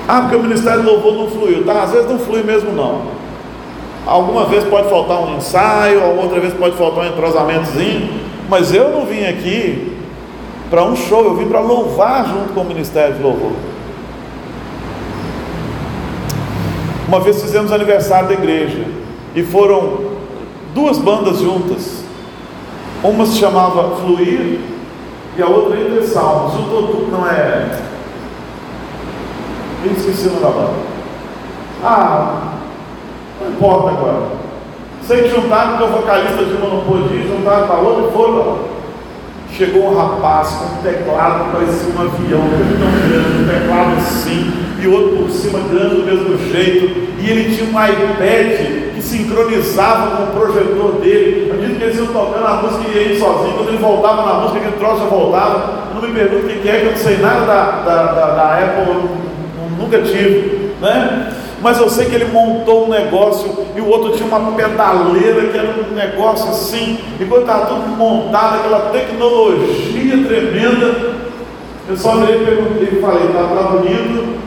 Ah, 0.06 0.20
porque 0.20 0.36
o 0.36 0.42
ministério 0.42 0.82
do 0.82 0.90
louvor 0.90 1.14
não 1.14 1.30
fluiu. 1.30 1.64
Tá, 1.64 1.84
às 1.84 1.90
vezes 1.90 2.06
não 2.06 2.18
flui 2.18 2.42
mesmo 2.42 2.70
não. 2.72 3.00
Alguma 4.06 4.44
vez 4.44 4.62
pode 4.64 4.90
faltar 4.90 5.22
um 5.22 5.38
ensaio, 5.38 6.02
outra 6.20 6.38
vez 6.38 6.52
pode 6.52 6.76
faltar 6.76 7.02
um 7.02 7.08
entrosamentozinho, 7.08 8.10
mas 8.46 8.74
eu 8.74 8.90
não 8.90 9.06
vim 9.06 9.24
aqui 9.24 9.96
para 10.68 10.84
um 10.84 10.94
show, 10.94 11.24
eu 11.24 11.36
vim 11.36 11.48
para 11.48 11.60
louvar 11.60 12.26
junto 12.26 12.52
com 12.52 12.60
o 12.60 12.64
ministério 12.66 13.14
de 13.14 13.22
louvor. 13.22 13.52
Uma 17.08 17.20
vez 17.20 17.40
fizemos 17.40 17.72
aniversário 17.72 18.28
da 18.28 18.34
igreja 18.34 18.84
e 19.34 19.42
foram 19.42 19.98
duas 20.74 20.98
bandas 20.98 21.38
juntas. 21.38 22.01
Uma 23.02 23.26
se 23.26 23.38
chamava 23.38 23.96
Fluir 23.96 24.60
e 25.36 25.42
a 25.42 25.46
outra 25.46 25.78
Entre 25.80 26.06
Salmos. 26.06 26.54
Juntou 26.54 26.86
tudo, 26.86 27.10
não 27.10 27.26
é? 27.28 27.68
Eu 29.84 29.92
esqueci 29.92 30.28
o 30.28 30.30
nome 30.32 30.42
da 30.42 30.50
banda. 30.50 30.74
Ah, 31.82 32.52
não 33.40 33.50
importa 33.50 33.88
agora. 33.90 34.22
Sei 35.04 35.22
que 35.22 35.30
juntaram 35.30 35.78
porque 35.78 35.84
o 35.84 36.00
vocalista 36.00 36.44
de 36.44 36.52
uma 36.52 36.68
não 36.68 37.06
ir, 37.12 37.26
juntaram 37.26 37.66
para 37.66 37.80
outra 37.80 38.08
e 38.08 38.12
foram. 38.12 38.58
Chegou 39.52 39.90
um 39.90 39.96
rapaz 39.96 40.48
com 40.50 40.64
um 40.64 40.82
teclado, 40.82 41.52
parecia 41.52 41.92
um 41.92 42.00
avião, 42.00 42.40
tão 42.40 43.10
grande, 43.10 43.42
um 43.42 43.46
teclado 43.46 43.96
assim, 43.98 44.52
e 44.80 44.86
outro 44.86 45.24
por 45.24 45.30
cima 45.30 45.58
grande 45.68 45.96
do 45.96 46.04
mesmo 46.04 46.38
jeito, 46.50 47.10
e 47.20 47.30
ele 47.30 47.54
tinha 47.54 47.66
um 47.66 47.84
iPad 47.84 48.94
que 48.94 49.02
sincronizava 49.02 50.16
com 50.16 50.22
o 50.22 50.40
projetor 50.40 50.92
dele. 51.00 51.51
À 51.82 51.86
medida 51.86 51.96
que 51.96 51.98
eles 51.98 51.98
iam 51.98 52.06
tocando 52.06 52.46
a 52.46 52.62
música 52.62 52.88
e 52.88 52.98
ele 52.98 53.18
sozinho, 53.18 53.54
quando 53.54 53.68
ele 53.68 53.78
voltava 53.78 54.22
na 54.22 54.34
música, 54.34 54.58
aquele 54.58 54.76
troço 54.76 54.98
já 54.98 55.06
voltava. 55.06 55.82
Não 55.94 56.02
me 56.02 56.14
pergunte 56.14 56.54
o 56.54 56.60
que 56.60 56.68
é, 56.68 56.80
que 56.80 56.86
eu 56.86 56.90
não 56.92 56.98
sei 56.98 57.16
nada 57.18 57.44
da, 57.44 57.70
da, 57.84 58.12
da, 58.12 58.26
da 58.34 58.58
Apple, 58.58 59.08
nunca 59.78 59.98
tive, 60.02 60.74
né? 60.80 61.32
mas 61.60 61.78
eu 61.78 61.88
sei 61.88 62.06
que 62.06 62.14
ele 62.16 62.32
montou 62.32 62.86
um 62.86 62.88
negócio 62.88 63.66
e 63.76 63.80
o 63.80 63.86
outro 63.86 64.12
tinha 64.16 64.26
uma 64.26 64.52
pedaleira 64.52 65.46
que 65.46 65.56
era 65.56 65.68
um 65.68 65.94
negócio 65.94 66.50
assim, 66.50 66.98
e 67.20 67.24
quando 67.24 67.42
estava 67.42 67.66
tudo 67.66 67.88
montado, 67.96 68.56
aquela 68.56 68.90
tecnologia 68.90 70.24
tremenda, 70.26 71.14
eu 71.88 71.96
só 71.96 72.16
virei 72.16 72.44
perguntei 72.44 72.98
e 72.98 73.00
falei, 73.00 73.26
está 73.26 73.42
tá 73.42 73.62
bonito, 73.70 74.38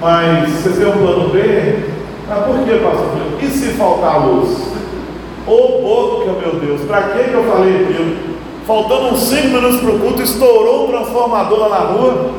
mas 0.00 0.50
vocês 0.50 0.76
têm 0.76 0.86
um 0.86 0.92
plano 0.92 1.28
B? 1.30 1.76
Mas 2.28 2.44
por 2.44 2.58
que, 2.58 2.72
pastor? 2.78 3.08
E 3.40 3.46
se 3.46 3.68
faltar 3.70 4.26
luz? 4.26 4.70
Ô 5.46 5.80
boca, 5.82 6.32
meu 6.40 6.60
Deus, 6.60 6.82
para 6.82 7.02
que 7.02 7.32
eu 7.32 7.44
falei 7.44 7.84
aquilo? 7.84 8.16
Faltando 8.66 9.14
uns 9.14 9.20
5 9.20 9.48
minutos 9.48 9.80
para 9.80 9.90
o 9.90 9.98
culto, 9.98 10.22
estourou 10.22 10.84
o 10.84 10.88
transformador 10.88 11.58
lá 11.58 11.68
na 11.68 11.76
rua, 11.86 12.30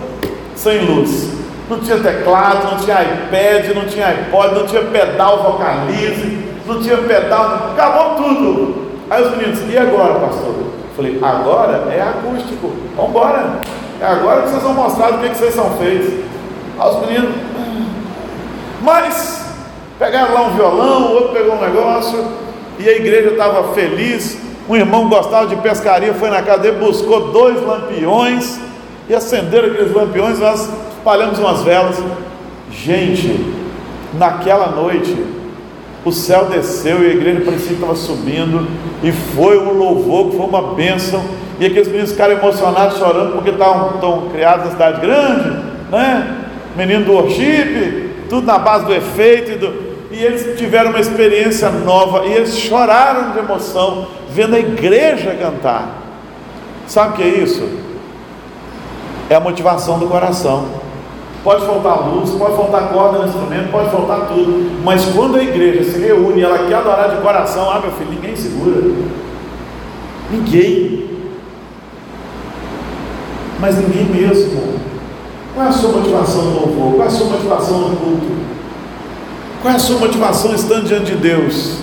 sem 0.55 0.85
luz 0.85 1.41
não 1.71 1.79
tinha 1.79 1.99
teclado, 1.99 2.71
não 2.71 2.77
tinha 2.77 3.01
iPad, 3.01 3.75
não 3.75 3.85
tinha 3.85 4.07
iPod, 4.07 4.53
não 4.53 4.65
tinha 4.65 4.83
pedal 4.83 5.43
vocalize, 5.43 6.37
não 6.65 6.81
tinha 6.81 6.97
pedal, 6.97 7.71
acabou 7.71 8.15
tudo. 8.15 8.91
Aí 9.09 9.23
os 9.23 9.31
meninos, 9.37 9.59
e 9.69 9.77
agora, 9.77 10.19
pastor? 10.19 10.49
Eu 10.49 10.95
falei, 10.95 11.19
agora 11.21 11.87
é 11.91 12.01
acústico, 12.01 12.71
vamos 12.95 13.11
embora. 13.11 13.61
É 14.01 14.05
agora 14.05 14.41
que 14.41 14.49
vocês 14.49 14.63
vão 14.63 14.73
mostrar 14.73 15.11
do 15.11 15.19
que, 15.19 15.29
que 15.29 15.37
vocês 15.37 15.53
são 15.53 15.71
feitos. 15.77 16.25
Aí 16.79 16.89
os 16.89 17.07
meninos, 17.07 17.35
mas 18.81 19.45
pegaram 19.97 20.33
lá 20.33 20.41
um 20.41 20.51
violão, 20.51 21.03
o 21.03 21.13
outro 21.13 21.33
pegou 21.33 21.55
um 21.55 21.61
negócio, 21.61 22.25
e 22.83 22.89
a 22.89 22.95
igreja 22.95 23.29
estava 23.29 23.73
feliz. 23.73 24.37
Um 24.69 24.75
irmão 24.75 25.09
gostava 25.09 25.47
de 25.47 25.55
pescaria, 25.57 26.13
foi 26.13 26.29
na 26.29 26.41
casa 26.41 26.59
dele, 26.59 26.77
buscou 26.77 27.31
dois 27.31 27.61
lampiões 27.61 28.59
e 29.09 29.13
acenderam 29.13 29.67
aqueles 29.67 29.93
lampiões, 29.93 30.39
nós 30.39 30.69
espalhamos 30.97 31.39
umas 31.39 31.63
velas. 31.63 31.97
Gente, 32.71 33.53
naquela 34.13 34.67
noite, 34.67 35.15
o 36.05 36.11
céu 36.11 36.45
desceu 36.45 37.03
e 37.03 37.07
a 37.07 37.13
igreja 37.13 37.41
parecia 37.41 37.67
que 37.67 37.73
estava 37.73 37.95
subindo, 37.95 38.67
e 39.03 39.11
foi 39.11 39.57
um 39.57 39.73
louvor, 39.73 40.31
foi 40.31 40.45
uma 40.45 40.73
bênção, 40.73 41.23
e 41.59 41.65
aqueles 41.65 41.87
meninos 41.87 42.11
ficaram 42.11 42.33
emocionados, 42.33 42.97
chorando, 42.97 43.33
porque 43.33 43.49
estavam 43.49 43.99
tão 43.99 44.29
criados 44.29 44.65
na 44.65 44.71
cidade 44.71 45.01
grande, 45.01 45.49
né? 45.91 46.37
Menino 46.75 47.05
do 47.05 47.11
worship, 47.13 48.09
tudo 48.29 48.47
na 48.47 48.57
base 48.57 48.85
do 48.85 48.93
efeito, 48.93 49.51
e, 49.51 49.55
do, 49.55 49.90
e 50.11 50.23
eles 50.23 50.57
tiveram 50.57 50.89
uma 50.89 50.99
experiência 50.99 51.69
nova, 51.69 52.25
e 52.25 52.33
eles 52.33 52.57
choraram 52.57 53.31
de 53.31 53.39
emoção, 53.39 54.07
vendo 54.29 54.55
a 54.55 54.59
igreja 54.59 55.35
cantar. 55.35 56.01
Sabe 56.87 57.13
o 57.13 57.15
que 57.15 57.23
é 57.23 57.27
isso? 57.27 57.67
É 59.29 59.35
a 59.35 59.39
motivação 59.39 59.97
do 59.97 60.07
coração. 60.07 60.65
Pode 61.43 61.65
faltar 61.65 62.07
luz, 62.07 62.29
pode 62.31 62.55
faltar 62.55 62.89
corda 62.89 63.19
no 63.19 63.27
instrumento, 63.27 63.71
pode 63.71 63.89
faltar 63.89 64.27
tudo. 64.27 64.83
Mas 64.83 65.05
quando 65.05 65.37
a 65.37 65.43
igreja 65.43 65.89
se 65.89 65.97
reúne, 65.99 66.41
ela 66.41 66.67
quer 66.67 66.75
adorar 66.75 67.09
de 67.09 67.21
coração, 67.21 67.71
ah 67.71 67.79
meu 67.79 67.91
filho, 67.93 68.11
ninguém 68.11 68.35
segura. 68.35 68.81
Ninguém. 70.29 71.09
Mas 73.59 73.77
ninguém 73.77 74.05
mesmo. 74.05 74.81
Qual 75.53 75.65
é 75.65 75.69
a 75.69 75.71
sua 75.71 75.91
motivação 75.91 76.43
no 76.43 76.59
louvor? 76.59 76.95
Qual 76.95 77.03
é 77.03 77.07
a 77.07 77.09
sua 77.09 77.27
motivação 77.27 77.79
no 77.79 77.95
culto? 77.97 78.41
Qual 79.61 79.71
é 79.71 79.77
a 79.77 79.79
sua 79.79 79.99
motivação 79.99 80.55
estando 80.55 80.87
diante 80.87 81.11
de 81.11 81.17
Deus? 81.17 81.77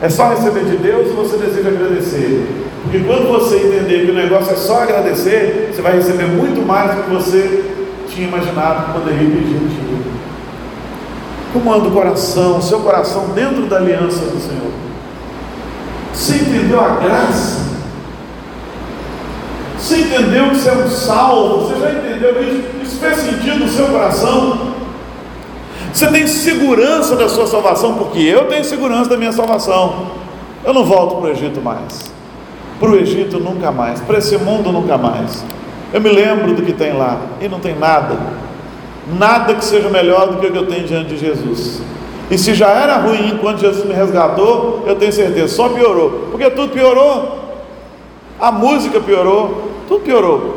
É 0.00 0.08
só 0.08 0.28
receber 0.28 0.66
de 0.66 0.76
Deus 0.76 1.08
ou 1.08 1.24
você 1.24 1.36
deseja 1.36 1.68
agradecer? 1.68 2.46
Porque 2.84 3.00
quando 3.00 3.28
você 3.28 3.56
entender 3.56 4.04
que 4.04 4.12
o 4.12 4.14
negócio 4.14 4.52
é 4.52 4.56
só 4.56 4.84
agradecer, 4.84 5.72
você 5.74 5.82
vai 5.82 5.96
receber 5.96 6.26
muito 6.26 6.64
mais 6.64 6.94
do 6.94 7.02
que 7.02 7.10
você 7.10 7.64
tinha 8.08 8.28
imaginado 8.28 8.86
que 8.86 9.00
poderia 9.00 9.28
pedir 9.28 9.56
um 9.56 9.66
dia. 9.66 10.14
Comanda 11.52 11.88
o 11.88 11.90
coração, 11.90 12.62
seu 12.62 12.78
coração 12.80 13.30
dentro 13.34 13.66
da 13.66 13.78
aliança 13.78 14.26
do 14.26 14.40
Senhor. 14.40 14.70
Você 16.12 16.36
entendeu 16.36 16.80
a 16.80 17.00
graça? 17.00 17.64
Você 19.76 19.96
entendeu 19.96 20.50
que 20.50 20.56
você 20.56 20.68
é 20.68 20.72
um 20.72 20.88
salvo? 20.88 21.66
Você 21.66 21.80
já 21.80 21.90
entendeu 21.90 22.42
isso? 22.42 22.62
Isso 22.84 22.96
fez 23.00 23.16
sentido 23.16 23.58
no 23.58 23.68
seu 23.68 23.86
coração? 23.86 24.73
Você 25.94 26.08
tem 26.08 26.26
segurança 26.26 27.14
da 27.14 27.28
sua 27.28 27.46
salvação, 27.46 27.94
porque 27.94 28.18
eu 28.18 28.48
tenho 28.48 28.64
segurança 28.64 29.08
da 29.08 29.16
minha 29.16 29.30
salvação. 29.30 30.06
Eu 30.64 30.74
não 30.74 30.84
volto 30.84 31.20
para 31.20 31.26
o 31.26 31.30
Egito 31.30 31.60
mais. 31.60 32.12
Para 32.80 32.90
o 32.90 32.96
Egito 32.96 33.38
nunca 33.38 33.70
mais. 33.70 34.00
Para 34.00 34.18
esse 34.18 34.36
mundo 34.36 34.72
nunca 34.72 34.98
mais. 34.98 35.44
Eu 35.92 36.00
me 36.00 36.10
lembro 36.10 36.52
do 36.52 36.62
que 36.62 36.72
tem 36.72 36.94
lá 36.94 37.20
e 37.40 37.48
não 37.48 37.60
tem 37.60 37.78
nada, 37.78 38.18
nada 39.16 39.54
que 39.54 39.64
seja 39.64 39.88
melhor 39.88 40.32
do 40.32 40.38
que 40.38 40.48
o 40.48 40.50
que 40.50 40.58
eu 40.58 40.66
tenho 40.66 40.84
diante 40.84 41.10
de 41.10 41.16
Jesus. 41.16 41.80
E 42.28 42.36
se 42.36 42.54
já 42.54 42.70
era 42.70 42.96
ruim 42.96 43.38
quando 43.40 43.60
Jesus 43.60 43.84
me 43.84 43.94
resgatou, 43.94 44.82
eu 44.88 44.96
tenho 44.96 45.12
certeza, 45.12 45.46
só 45.46 45.68
piorou, 45.68 46.26
porque 46.32 46.50
tudo 46.50 46.72
piorou. 46.72 47.38
A 48.40 48.50
música 48.50 48.98
piorou, 48.98 49.70
tudo 49.86 50.00
piorou. 50.00 50.56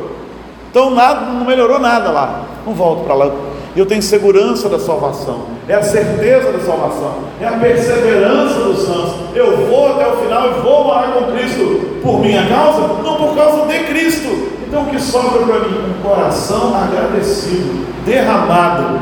Então 0.72 0.90
nada, 0.90 1.28
não 1.28 1.46
melhorou 1.46 1.78
nada 1.78 2.10
lá. 2.10 2.42
Não 2.66 2.74
volto 2.74 3.04
para 3.04 3.14
lá. 3.14 3.32
Eu 3.78 3.86
tenho 3.86 4.02
segurança 4.02 4.68
da 4.68 4.80
salvação. 4.80 5.42
é 5.68 5.76
a 5.76 5.84
certeza 5.84 6.52
da 6.52 6.60
salvação, 6.60 7.20
é 7.40 7.46
a 7.46 7.52
perseverança 7.52 8.56
dos 8.62 8.80
santos. 8.80 9.14
Eu 9.36 9.68
vou 9.68 9.94
até 9.94 10.08
o 10.08 10.18
final 10.18 10.50
e 10.50 10.62
vou 10.62 10.86
morar 10.86 11.12
com 11.12 11.32
Cristo 11.32 12.00
por 12.02 12.20
minha 12.20 12.48
causa, 12.48 12.88
não 13.04 13.18
por 13.18 13.36
causa 13.36 13.68
de 13.68 13.84
Cristo. 13.84 14.50
Então 14.68 14.82
o 14.82 14.86
que 14.88 15.00
sobra 15.00 15.46
para 15.46 15.60
mim? 15.60 15.92
Um 15.92 16.02
coração 16.02 16.76
agradecido, 16.76 17.86
derramado. 18.04 19.00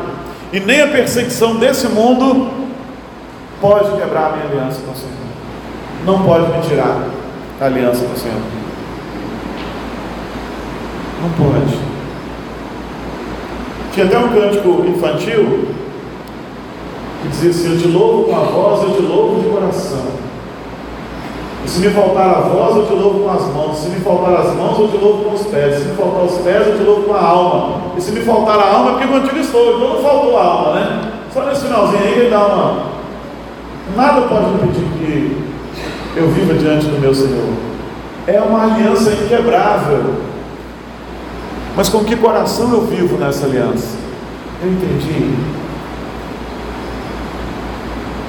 E 0.52 0.60
nem 0.60 0.82
a 0.82 0.88
perseguição 0.88 1.56
desse 1.56 1.88
mundo 1.88 2.50
pode 3.62 3.90
quebrar 3.92 4.26
a 4.26 4.36
minha 4.36 4.44
aliança 4.44 4.82
com 4.84 4.92
o 4.92 4.94
Senhor. 4.94 5.16
Não 6.04 6.22
pode 6.22 6.52
me 6.52 6.60
tirar 6.68 7.02
a 7.58 7.64
aliança 7.64 8.04
com 8.04 8.12
o 8.12 8.18
Senhor. 8.18 8.42
Não 11.22 11.30
pode. 11.30 11.85
Tinha 13.96 14.04
até 14.04 14.18
um 14.18 14.28
cântico 14.28 14.84
infantil 14.86 15.68
que 17.22 17.28
dizia 17.28 17.48
assim: 17.48 17.72
Eu 17.72 17.78
te 17.78 17.88
louvo 17.88 18.24
com 18.24 18.36
a 18.36 18.40
voz, 18.40 18.82
eu 18.82 18.90
te 18.90 19.00
louvo 19.00 19.40
de 19.40 19.48
coração. 19.48 20.04
E 21.64 21.66
se 21.68 21.80
me 21.80 21.88
faltar 21.88 22.28
a 22.28 22.40
voz, 22.40 22.76
eu 22.76 22.86
te 22.86 22.92
louvo 22.92 23.20
com 23.20 23.30
as 23.30 23.46
mãos. 23.54 23.78
Se 23.78 23.88
me 23.88 24.00
faltar 24.00 24.34
as 24.34 24.54
mãos, 24.54 24.78
eu 24.78 24.88
te 24.88 24.98
louvo 24.98 25.24
com 25.24 25.34
os 25.34 25.46
pés. 25.46 25.78
Se 25.78 25.84
me 25.86 25.96
faltar 25.96 26.24
os 26.24 26.38
pés, 26.42 26.66
eu 26.66 26.76
te 26.76 26.82
louvo 26.82 27.02
com 27.04 27.14
a 27.14 27.22
alma. 27.22 27.80
E 27.96 28.00
se 28.02 28.12
me 28.12 28.20
faltar 28.20 28.58
a 28.58 28.70
alma, 28.70 28.90
é 28.90 28.92
porque 28.92 29.18
contigo 29.18 29.38
estou. 29.38 29.76
Então 29.76 29.94
não 29.94 30.02
faltou 30.02 30.36
a 30.36 30.44
alma, 30.44 30.72
né? 30.74 31.12
Só 31.32 31.46
nesse 31.46 31.62
finalzinho 31.62 32.02
aí 32.02 32.18
ele 32.18 32.28
dá 32.28 32.44
uma. 32.44 32.82
Nada 33.96 34.20
pode 34.28 34.44
impedir 34.56 34.84
que 34.92 36.18
eu 36.18 36.28
viva 36.28 36.52
diante 36.52 36.84
do 36.84 37.00
meu 37.00 37.14
Senhor. 37.14 37.48
É 38.26 38.38
uma 38.42 38.62
aliança 38.62 39.10
inquebrável. 39.10 40.25
Mas 41.76 41.90
com 41.90 42.02
que 42.02 42.16
coração 42.16 42.72
eu 42.72 42.82
vivo 42.86 43.18
nessa 43.18 43.44
aliança? 43.44 43.96
Eu 44.62 44.72
entendi. 44.72 45.34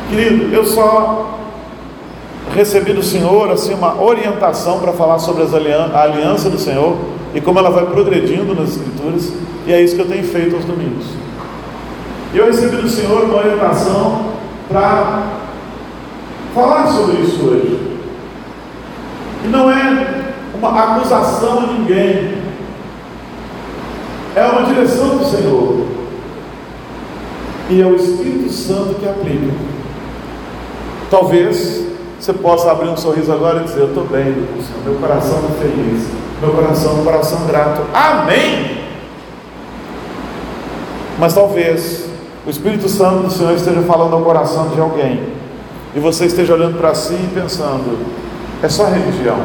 Querido, 0.10 0.54
eu 0.54 0.66
só 0.66 1.40
recebi 2.54 2.92
do 2.94 3.04
Senhor 3.04 3.50
assim 3.52 3.74
uma 3.74 4.02
orientação 4.02 4.80
para 4.80 4.92
falar 4.94 5.20
sobre 5.20 5.44
a 5.44 6.02
aliança 6.02 6.50
do 6.50 6.60
Senhor 6.60 6.98
e 7.34 7.42
como 7.42 7.60
ela 7.60 7.70
vai 7.70 7.86
progredindo 7.86 8.56
nas 8.56 8.70
Escrituras, 8.70 9.32
e 9.66 9.74
é 9.74 9.82
isso 9.82 9.96
que 9.96 10.02
eu 10.02 10.08
tenho 10.08 10.24
feito 10.24 10.56
aos 10.56 10.66
domingos. 10.66 11.06
Eu 12.34 12.46
recebi 12.48 12.78
do 12.78 12.90
Senhor 12.90 13.24
uma 13.26 13.38
orientação 13.38 14.32
para 14.68 15.24
falar 16.54 16.88
sobre 16.88 17.22
isso 17.22 17.46
hoje. 17.46 17.98
E 19.46 19.48
não 19.48 19.70
é 19.70 20.26
uma 20.58 20.96
acusação 20.96 21.60
a 21.60 21.68
ninguém, 21.68 22.37
é 24.38 24.46
uma 24.46 24.72
direção 24.72 25.18
do 25.18 25.26
Senhor. 25.26 25.88
E 27.70 27.82
é 27.82 27.86
o 27.86 27.96
Espírito 27.96 28.52
Santo 28.52 28.96
que 29.00 29.10
aplica. 29.10 29.52
Talvez 31.10 31.86
você 32.20 32.34
possa 32.34 32.72
abrir 32.72 32.90
um 32.90 32.98
sorriso 32.98 33.32
agora 33.32 33.62
e 33.62 33.64
dizer: 33.64 33.82
Eu 33.82 33.88
estou 33.88 34.06
bem, 34.06 34.48
meu 34.86 34.96
coração 34.96 35.40
está 35.40 35.54
feliz, 35.60 36.08
meu 36.40 36.52
coração 36.52 37.00
um 37.00 37.04
coração 37.04 37.48
grato. 37.48 37.82
Amém! 37.94 38.78
Mas 41.18 41.34
talvez 41.34 42.08
o 42.46 42.50
Espírito 42.50 42.88
Santo 42.88 43.24
do 43.24 43.32
Senhor 43.32 43.56
esteja 43.56 43.82
falando 43.82 44.14
ao 44.14 44.22
coração 44.22 44.70
de 44.70 44.80
alguém 44.80 45.24
e 45.96 46.00
você 46.00 46.26
esteja 46.26 46.54
olhando 46.54 46.78
para 46.78 46.94
si 46.94 47.16
e 47.16 47.32
pensando: 47.34 48.06
É 48.62 48.70
só 48.70 48.86
religião. 48.86 49.40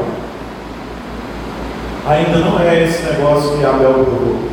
Ainda 2.06 2.38
não 2.38 2.58
é 2.60 2.84
esse 2.84 3.02
negócio 3.04 3.56
que 3.56 3.64
Abel 3.64 3.92
provou. 3.92 4.51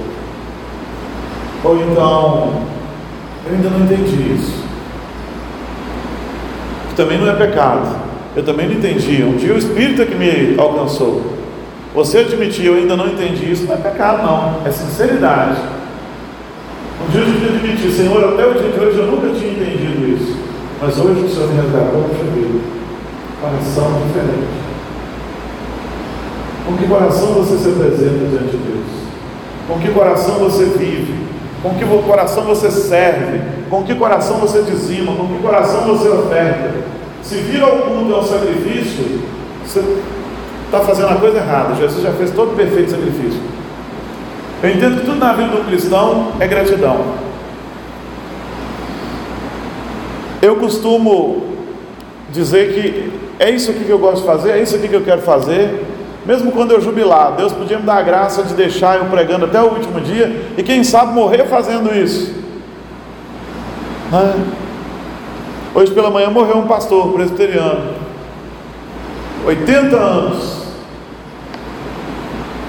Ou 1.63 1.75
então, 1.83 2.61
eu 3.45 3.55
ainda 3.55 3.69
não 3.69 3.85
entendi 3.85 4.33
isso. 4.35 4.63
Que 6.89 6.95
também 6.95 7.17
não 7.17 7.29
é 7.29 7.35
pecado. 7.35 7.97
Eu 8.35 8.43
também 8.43 8.67
não 8.67 8.75
entendi. 8.75 9.23
Um 9.23 9.35
dia 9.35 9.53
o 9.53 9.57
Espírito 9.57 10.01
é 10.01 10.05
que 10.05 10.15
me 10.15 10.55
alcançou. 10.57 11.39
Você 11.93 12.19
admitir, 12.19 12.65
eu 12.65 12.75
ainda 12.75 12.95
não 12.95 13.07
entendi 13.07 13.51
isso, 13.51 13.65
não 13.65 13.73
é 13.73 13.77
pecado, 13.77 14.23
não. 14.23 14.65
É 14.65 14.71
sinceridade. 14.71 15.57
Um 17.05 17.11
dia 17.11 17.21
eu 17.21 17.25
que 17.25 17.55
admitir, 17.55 17.91
Senhor, 17.91 18.23
até 18.23 18.45
o 18.45 18.53
dia 18.53 18.69
de 18.69 18.79
hoje 18.79 18.99
eu 18.99 19.07
nunca 19.07 19.29
tinha 19.29 19.51
entendido 19.51 20.07
isso. 20.15 20.37
Mas 20.81 20.97
hoje 20.97 21.21
o 21.21 21.29
Senhor 21.29 21.49
me 21.49 21.61
resgatou, 21.61 22.03
puxa 22.03 22.23
vida. 22.35 22.59
Coração 23.41 24.01
diferente. 24.05 24.59
Com 26.65 26.77
que 26.77 26.87
coração 26.87 27.33
você 27.33 27.57
se 27.57 27.69
apresenta 27.69 28.25
diante 28.29 28.51
de 28.51 28.57
Deus? 28.57 28.85
Com 29.67 29.79
que 29.79 29.89
coração 29.89 30.35
você 30.35 30.65
vive? 30.65 31.08
Com 31.61 31.73
que 31.75 31.85
coração 31.85 32.43
você 32.43 32.71
serve? 32.71 33.41
Com 33.69 33.83
que 33.83 33.93
coração 33.95 34.37
você 34.37 34.61
dizima? 34.61 35.13
Com 35.13 35.27
que 35.27 35.41
coração 35.41 35.81
você 35.81 36.07
oferta? 36.07 36.71
Se 37.21 37.35
vir 37.35 37.61
ao 37.61 37.71
culto 37.79 38.15
ao 38.15 38.23
sacrifício, 38.23 39.21
você 39.65 39.83
está 40.65 40.79
fazendo 40.79 41.09
a 41.09 41.15
coisa 41.15 41.37
errada. 41.37 41.75
Jesus 41.75 42.01
já 42.01 42.11
fez 42.13 42.31
todo 42.31 42.53
o 42.53 42.55
perfeito 42.55 42.91
sacrifício. 42.91 43.41
Eu 44.63 44.69
entendo 44.71 44.99
que 44.99 45.05
tudo 45.05 45.17
na 45.17 45.33
vida 45.33 45.49
do 45.49 45.65
cristão 45.65 46.33
é 46.39 46.47
gratidão. 46.47 46.97
Eu 50.41 50.55
costumo 50.55 51.43
dizer 52.31 52.73
que 52.73 53.11
é 53.39 53.49
isso 53.49 53.71
aqui 53.71 53.83
que 53.83 53.89
eu 53.89 53.99
gosto 53.99 54.21
de 54.21 54.27
fazer, 54.27 54.51
é 54.51 54.61
isso 54.61 54.75
aqui 54.75 54.87
que 54.87 54.95
eu 54.95 55.03
quero 55.03 55.21
fazer. 55.21 55.85
Mesmo 56.29 56.51
quando 56.51 56.69
eu 56.69 56.79
jubilar, 56.79 57.31
Deus 57.35 57.51
podia 57.51 57.79
me 57.79 57.85
dar 57.87 57.95
a 57.95 58.01
graça 58.03 58.43
de 58.43 58.53
deixar 58.53 58.99
eu 58.99 59.05
pregando 59.05 59.45
até 59.45 59.59
o 59.59 59.73
último 59.73 59.99
dia 59.99 60.53
e 60.55 60.61
quem 60.61 60.83
sabe 60.83 61.11
morrer 61.11 61.47
fazendo 61.47 61.91
isso. 61.91 62.35
Né? 64.11 64.35
Hoje 65.73 65.91
pela 65.91 66.11
manhã 66.11 66.29
morreu 66.29 66.57
um 66.57 66.67
pastor 66.67 67.13
presbiteriano, 67.13 67.95
80 69.43 69.95
anos. 69.95 70.65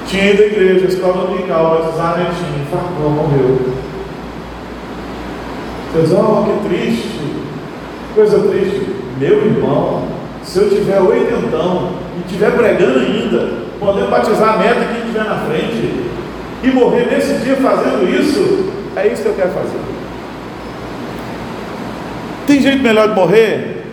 Tinha 0.07 0.31
ido 0.31 0.43
à 0.43 0.47
igreja, 0.47 0.87
escola 0.87 1.27
dominical, 1.27 1.83
batizado 1.83 2.23
em 2.23 2.25
tinha, 2.25 2.63
infartou, 2.63 3.11
morreu. 3.11 3.75
Você 5.93 6.01
diz, 6.01 6.13
oh, 6.13 6.45
que 6.45 6.67
triste, 6.67 7.21
coisa 8.15 8.39
triste. 8.39 8.87
Meu 9.19 9.45
irmão, 9.45 10.20
se 10.43 10.59
eu 10.59 10.69
tiver 10.69 11.01
oitentão 11.01 11.91
e 12.17 12.21
estiver 12.27 12.51
pregando 12.53 12.99
ainda, 12.99 13.49
podendo 13.79 14.11
batizar 14.11 14.55
a 14.55 14.57
meta 14.59 14.85
quem 14.87 14.99
estiver 14.99 15.25
na 15.25 15.37
frente, 15.37 16.11
e 16.63 16.71
morrer 16.71 17.07
nesse 17.11 17.35
dia 17.45 17.57
fazendo 17.57 18.09
isso, 18.09 18.71
é 18.97 19.07
isso 19.07 19.23
que 19.23 19.29
eu 19.29 19.35
quero 19.35 19.51
fazer. 19.51 19.79
Tem 22.47 22.61
jeito 22.61 22.83
melhor 22.83 23.09
de 23.09 23.15
morrer 23.15 23.87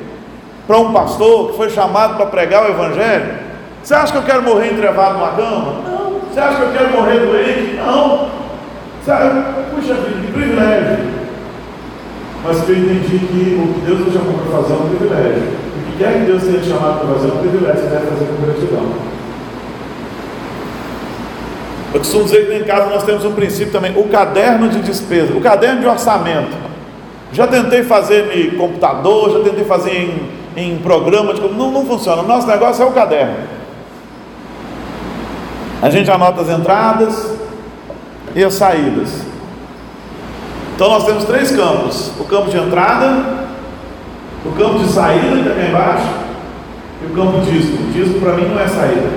para 0.65 0.77
um 0.77 0.91
pastor 0.91 1.51
que 1.51 1.57
foi 1.57 1.69
chamado 1.69 2.17
para 2.17 2.25
pregar 2.25 2.65
o 2.65 2.69
Evangelho? 2.69 3.47
Você 3.81 3.93
acha 3.93 4.11
que 4.11 4.17
eu 4.17 4.23
quero 4.23 4.43
morrer 4.43 4.73
entrevado 4.73 5.13
numa 5.13 5.31
cama? 5.31 5.81
Não. 5.87 6.19
Você 6.29 6.39
acha 6.39 6.57
que 6.57 6.61
eu 6.63 6.71
quero 6.73 6.91
morrer 6.91 7.19
doente? 7.19 7.75
Não. 7.77 8.29
Sabe? 9.05 9.43
Puxa 9.73 9.93
vida, 9.93 10.19
que 10.25 10.33
privilégio. 10.33 10.97
Mas 12.43 12.61
que 12.61 12.71
eu 12.71 12.77
entendi 12.77 13.19
que 13.19 13.61
o 13.61 13.73
que 13.73 13.85
Deus 13.85 13.99
nos 13.99 14.13
chamou 14.13 14.33
para 14.39 14.57
fazer 14.57 14.73
é 14.73 14.75
um 14.75 14.89
privilégio. 14.89 15.47
Quer 15.97 16.13
que 16.13 16.25
Deus 16.25 16.43
tenha 16.43 16.63
chamado 16.63 16.99
para 16.99 17.15
fazer 17.15 17.27
um 17.27 17.37
privilégio, 17.37 17.81
você 17.81 17.87
deve 17.87 18.05
fazer 18.07 18.25
com 18.25 18.45
gratidão. 18.45 19.07
Eu 21.93 21.99
costumo 21.99 22.25
dizer 22.25 22.47
que 22.47 22.53
em 22.53 22.63
casa 22.63 22.89
nós 22.89 23.03
temos 23.03 23.25
um 23.25 23.33
princípio 23.33 23.71
também, 23.71 23.97
o 23.97 24.07
caderno 24.07 24.69
de 24.69 24.81
despesa, 24.81 25.33
o 25.33 25.41
caderno 25.41 25.79
de 25.81 25.87
orçamento. 25.87 26.55
Já 27.31 27.47
tentei 27.47 27.83
fazer 27.83 28.37
em 28.37 28.51
computador, 28.51 29.31
já 29.31 29.39
tentei 29.39 29.63
fazer 29.63 29.91
em, 29.91 30.29
em 30.55 30.77
programa, 30.77 31.33
não, 31.33 31.71
não 31.71 31.85
funciona. 31.85 32.21
O 32.21 32.27
nosso 32.27 32.45
negócio 32.45 32.83
é 32.83 32.85
o 32.85 32.91
caderno. 32.91 33.35
A 35.81 35.89
gente 35.89 36.09
anota 36.11 36.41
as 36.41 36.49
entradas 36.49 37.35
e 38.35 38.43
as 38.43 38.53
saídas. 38.53 39.21
Então 40.75 40.89
nós 40.89 41.05
temos 41.05 41.23
três 41.23 41.51
campos: 41.51 42.11
o 42.19 42.23
campo 42.25 42.49
de 42.49 42.57
entrada, 42.57 43.46
o 44.47 44.51
campo 44.57 44.79
de 44.79 44.89
saída, 44.89 45.27
que 45.27 45.39
está 45.39 45.51
aqui 45.51 45.69
embaixo, 45.69 46.07
e 47.01 47.05
o 47.05 47.15
campo 47.15 47.41
dízimo. 47.41 47.91
Dízimo 47.91 48.19
para 48.19 48.33
mim 48.33 48.45
não 48.45 48.59
é 48.59 48.67
saída. 48.67 49.09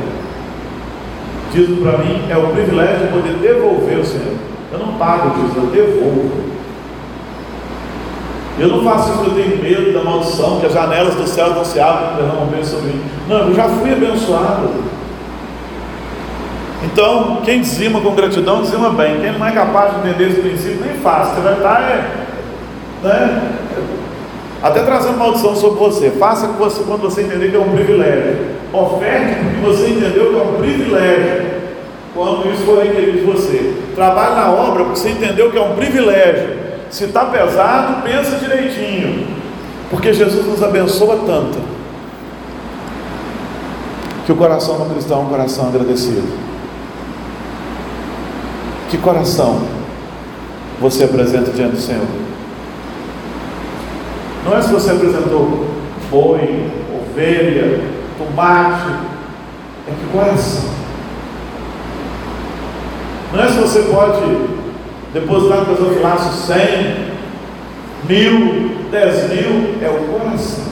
Dízimo 1.52 1.82
para 1.82 1.98
mim 1.98 2.22
é 2.28 2.36
o 2.36 2.48
privilégio 2.48 3.06
de 3.06 3.12
poder 3.12 3.34
devolver 3.34 3.98
o 3.98 4.04
Senhor. 4.04 4.36
Eu 4.72 4.78
não 4.78 4.94
pago 4.94 5.30
dízimo, 5.30 5.66
eu 5.66 5.70
devolvo. 5.70 6.50
Eu 8.58 8.68
não 8.68 8.84
faço 8.84 9.10
isso 9.10 9.18
porque 9.18 9.40
eu 9.40 9.44
tenho 9.44 9.62
medo 9.62 9.92
da 9.94 10.04
maldição, 10.04 10.60
que 10.60 10.66
as 10.66 10.72
janelas 10.72 11.14
do 11.14 11.26
céu 11.26 11.54
não 11.54 11.64
se 11.64 11.80
abrem 11.80 12.10
para 12.10 12.22
derramar 12.22 12.46
bem 12.46 12.62
sobre 12.62 12.88
mim. 12.88 13.00
Não, 13.26 13.48
eu 13.48 13.54
já 13.54 13.64
fui 13.64 13.92
abençoado. 13.92 14.68
Então, 16.82 17.40
quem 17.44 17.60
dizima 17.60 18.00
com 18.00 18.14
gratidão, 18.14 18.62
dizima 18.62 18.90
bem. 18.90 19.20
Quem 19.20 19.32
não 19.32 19.46
é 19.46 19.52
capaz 19.52 19.92
de 19.92 20.08
entender 20.08 20.30
esse 20.30 20.40
princípio, 20.40 20.84
nem 20.84 20.94
faz. 20.96 21.28
Você 21.28 21.40
vai 21.40 21.54
estar, 21.54 21.82
é, 21.82 22.10
né, 23.02 23.59
até 24.62 24.82
trazendo 24.82 25.18
maldição 25.18 25.56
sobre 25.56 25.78
você. 25.78 26.11
Faça 26.11 26.46
você, 26.48 26.82
quando 26.82 27.02
você 27.02 27.22
entender 27.22 27.50
que 27.50 27.56
é 27.56 27.61
um 27.61 27.72
privilégio. 27.72 28.61
Oferte 28.72 29.36
porque 29.42 29.66
você 29.66 29.88
entendeu 29.90 30.30
que 30.30 30.38
é 30.38 30.42
um 30.42 30.56
privilégio. 30.58 31.50
Quando 32.14 32.52
isso 32.52 32.62
for 32.64 32.82
requerido 32.82 33.18
de 33.18 33.24
você. 33.24 33.74
Trabalhe 33.94 34.34
na 34.34 34.50
obra 34.50 34.84
porque 34.84 35.00
você 35.00 35.11
entendeu 35.11 35.50
que 35.50 35.58
é 35.58 35.62
um 35.62 35.74
privilégio. 35.74 36.61
se 36.90 37.04
está 37.04 37.24
pesado, 37.26 38.02
pensa 38.02 38.36
direitinho, 38.36 39.28
porque 39.90 40.12
Jesus 40.12 40.44
nos 40.44 40.61
abençoa 40.61 41.20
tanto 41.24 41.58
que 44.26 44.32
o 44.32 44.36
coração 44.36 44.76
do 44.76 44.92
cristão 44.92 45.20
é 45.20 45.22
um 45.22 45.28
coração 45.28 45.68
agradecido. 45.68 46.28
Que 48.88 48.98
coração 48.98 49.62
você 50.80 51.04
apresenta 51.04 51.52
diante 51.52 51.76
do 51.76 51.80
Senhor? 51.80 52.06
Não 54.45 54.57
é 54.57 54.62
se 54.62 54.72
você 54.72 54.91
apresentou 54.91 55.66
boi, 56.11 56.70
ovelha, 57.01 57.80
tomate, 58.18 58.91
é 59.86 59.93
que 59.93 60.12
coração. 60.12 60.70
Não 63.32 63.45
é 63.45 63.49
se 63.49 63.59
você 63.59 63.82
pode 63.82 64.20
depositar 65.12 65.59
no 65.59 65.66
gasofilácio 65.66 66.32
100, 66.32 67.11
mil, 68.09 68.76
dez 68.91 69.30
mil, 69.30 69.78
é 69.82 69.88
o 69.88 70.18
coração. 70.18 70.64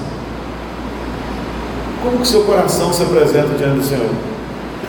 Como 2.03 2.19
que 2.19 2.29
seu 2.29 2.45
coração 2.45 2.93
se 2.93 3.03
apresenta 3.03 3.55
diante 3.57 3.79
do 3.79 3.85
Senhor? 3.85 4.11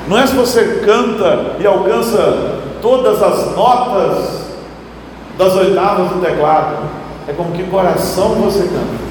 Não 0.08 0.18
é 0.18 0.26
se 0.26 0.34
você 0.34 0.82
canta 0.86 1.58
e 1.60 1.68
alcança 1.68 2.62
todas 2.82 3.22
as 3.22 3.56
notas 3.56 4.40
das 5.38 5.54
oitavas 5.56 6.10
do 6.10 6.22
teclado, 6.22 6.78
é 7.30 7.34
como 7.34 7.52
que 7.52 7.64
coração 7.64 8.30
você 8.36 8.62
canta. 8.62 9.10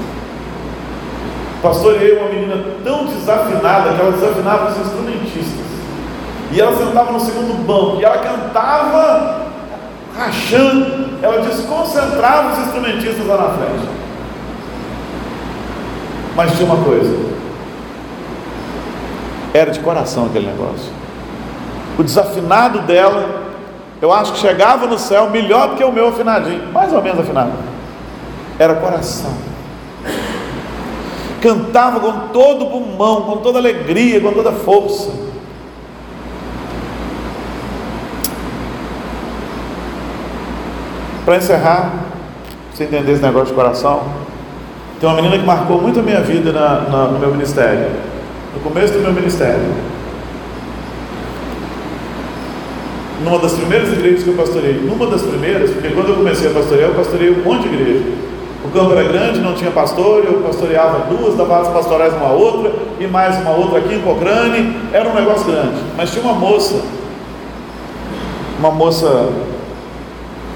Pastoreei 1.62 2.18
uma 2.18 2.28
menina 2.28 2.64
tão 2.84 3.06
desafinada 3.06 3.92
que 3.92 4.00
ela 4.00 4.10
desafinava 4.10 4.70
os 4.70 4.78
instrumentistas. 4.78 5.66
E 6.50 6.60
ela 6.60 6.76
sentava 6.76 7.12
no 7.12 7.20
segundo 7.20 7.64
banco 7.64 8.00
e 8.00 8.04
ela 8.04 8.18
cantava 8.18 9.46
rachando, 10.16 11.10
ela 11.22 11.42
desconcentrava 11.42 12.52
os 12.52 12.58
instrumentistas 12.66 13.24
lá 13.24 13.36
na 13.36 13.50
frente. 13.50 13.88
Mas 16.34 16.52
tinha 16.52 16.66
uma 16.66 16.82
coisa, 16.84 17.14
era 19.54 19.70
de 19.70 19.78
coração 19.80 20.26
aquele 20.26 20.46
negócio. 20.46 20.92
O 21.96 22.02
desafinado 22.02 22.80
dela, 22.80 23.42
eu 24.00 24.12
acho 24.12 24.32
que 24.32 24.38
chegava 24.38 24.86
no 24.86 24.98
céu 24.98 25.30
melhor 25.30 25.70
do 25.70 25.76
que 25.76 25.84
o 25.84 25.92
meu 25.92 26.08
afinadinho, 26.08 26.72
mais 26.72 26.92
ou 26.92 27.02
menos 27.02 27.20
afinado. 27.20 27.77
Era 28.58 28.74
coração. 28.74 29.32
Cantava 31.40 32.00
com 32.00 32.28
todo 32.32 32.64
o 32.64 32.70
pulmão, 32.70 33.22
com 33.22 33.36
toda 33.36 33.58
alegria, 33.58 34.20
com 34.20 34.32
toda 34.32 34.50
força. 34.50 35.10
Para 41.24 41.36
encerrar, 41.36 41.92
você 42.72 42.84
entender 42.84 43.12
esse 43.12 43.22
negócio 43.22 43.48
de 43.48 43.54
coração, 43.54 44.02
tem 44.98 45.08
uma 45.08 45.16
menina 45.16 45.38
que 45.38 45.44
marcou 45.44 45.80
muito 45.80 46.00
a 46.00 46.02
minha 46.02 46.20
vida 46.20 46.52
na, 46.52 46.80
na, 46.80 47.06
no 47.08 47.18
meu 47.20 47.30
ministério, 47.30 47.86
no 48.54 48.60
começo 48.60 48.94
do 48.94 49.00
meu 49.00 49.12
ministério. 49.12 49.60
Numa 53.22 53.38
das 53.38 53.52
primeiras 53.52 53.92
igrejas 53.92 54.22
que 54.22 54.30
eu 54.30 54.34
pastorei, 54.34 54.74
numa 54.74 55.06
das 55.06 55.22
primeiras, 55.22 55.70
porque 55.70 55.90
quando 55.90 56.08
eu 56.08 56.16
comecei 56.16 56.50
a 56.50 56.54
pastorear, 56.54 56.88
eu 56.88 56.94
pastorei 56.94 57.30
um 57.30 57.44
monte 57.44 57.68
de 57.68 57.74
igreja. 57.74 58.27
O 58.68 58.70
campo 58.70 58.92
era 58.92 59.02
grande, 59.04 59.40
não 59.40 59.54
tinha 59.54 59.70
pastor, 59.70 60.24
eu 60.26 60.42
pastoreava 60.42 61.06
duas, 61.08 61.34
dava 61.34 61.62
as 61.62 61.68
pastorais 61.68 62.12
uma 62.12 62.32
outra, 62.32 62.70
e 63.00 63.06
mais 63.06 63.40
uma 63.40 63.52
outra 63.52 63.78
aqui 63.78 63.94
em 63.94 64.02
Cocrane, 64.02 64.76
era 64.92 65.08
um 65.08 65.14
negócio 65.14 65.46
grande. 65.46 65.80
Mas 65.96 66.12
tinha 66.12 66.22
uma 66.22 66.34
moça, 66.34 66.82
uma 68.58 68.70
moça 68.70 69.30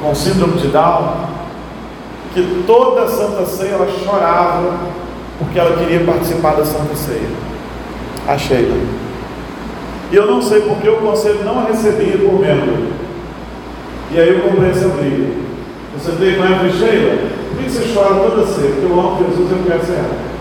com 0.02 0.14
síndrome 0.14 0.58
de 0.58 0.68
Down, 0.68 1.24
que 2.34 2.64
toda 2.66 3.04
a 3.04 3.08
Santa 3.08 3.46
Ceia 3.46 3.72
ela 3.72 3.88
chorava 4.04 4.74
porque 5.38 5.58
ela 5.58 5.74
queria 5.78 6.04
participar 6.04 6.54
da 6.54 6.66
Santa 6.66 6.94
Ceia. 6.94 7.30
A 8.28 8.36
Sheila. 8.36 8.76
E 10.10 10.14
eu 10.14 10.26
não 10.26 10.42
sei 10.42 10.60
porque 10.60 10.88
o 10.88 10.98
conselho 10.98 11.42
não 11.44 11.60
a 11.60 11.64
recebia 11.64 12.18
por 12.18 12.38
membro. 12.38 12.88
E 14.10 14.20
aí 14.20 14.28
eu 14.28 14.40
comprei 14.42 14.70
essa 14.70 14.88
briga. 14.88 15.32
Você 15.98 16.12
tem 16.12 16.36
falei, 16.36 16.70
Sheila, 16.70 17.41
que 17.62 17.70
você 17.70 17.94
chora 17.94 18.14
toda 18.14 18.46
ceia? 18.46 18.72
Porque 18.72 18.86
eu 18.86 19.00
amo 19.00 19.18
Jesus 19.18 19.50
eu 19.50 19.64
quero 19.66 19.84
ser 19.84 19.92
ela. 19.92 20.32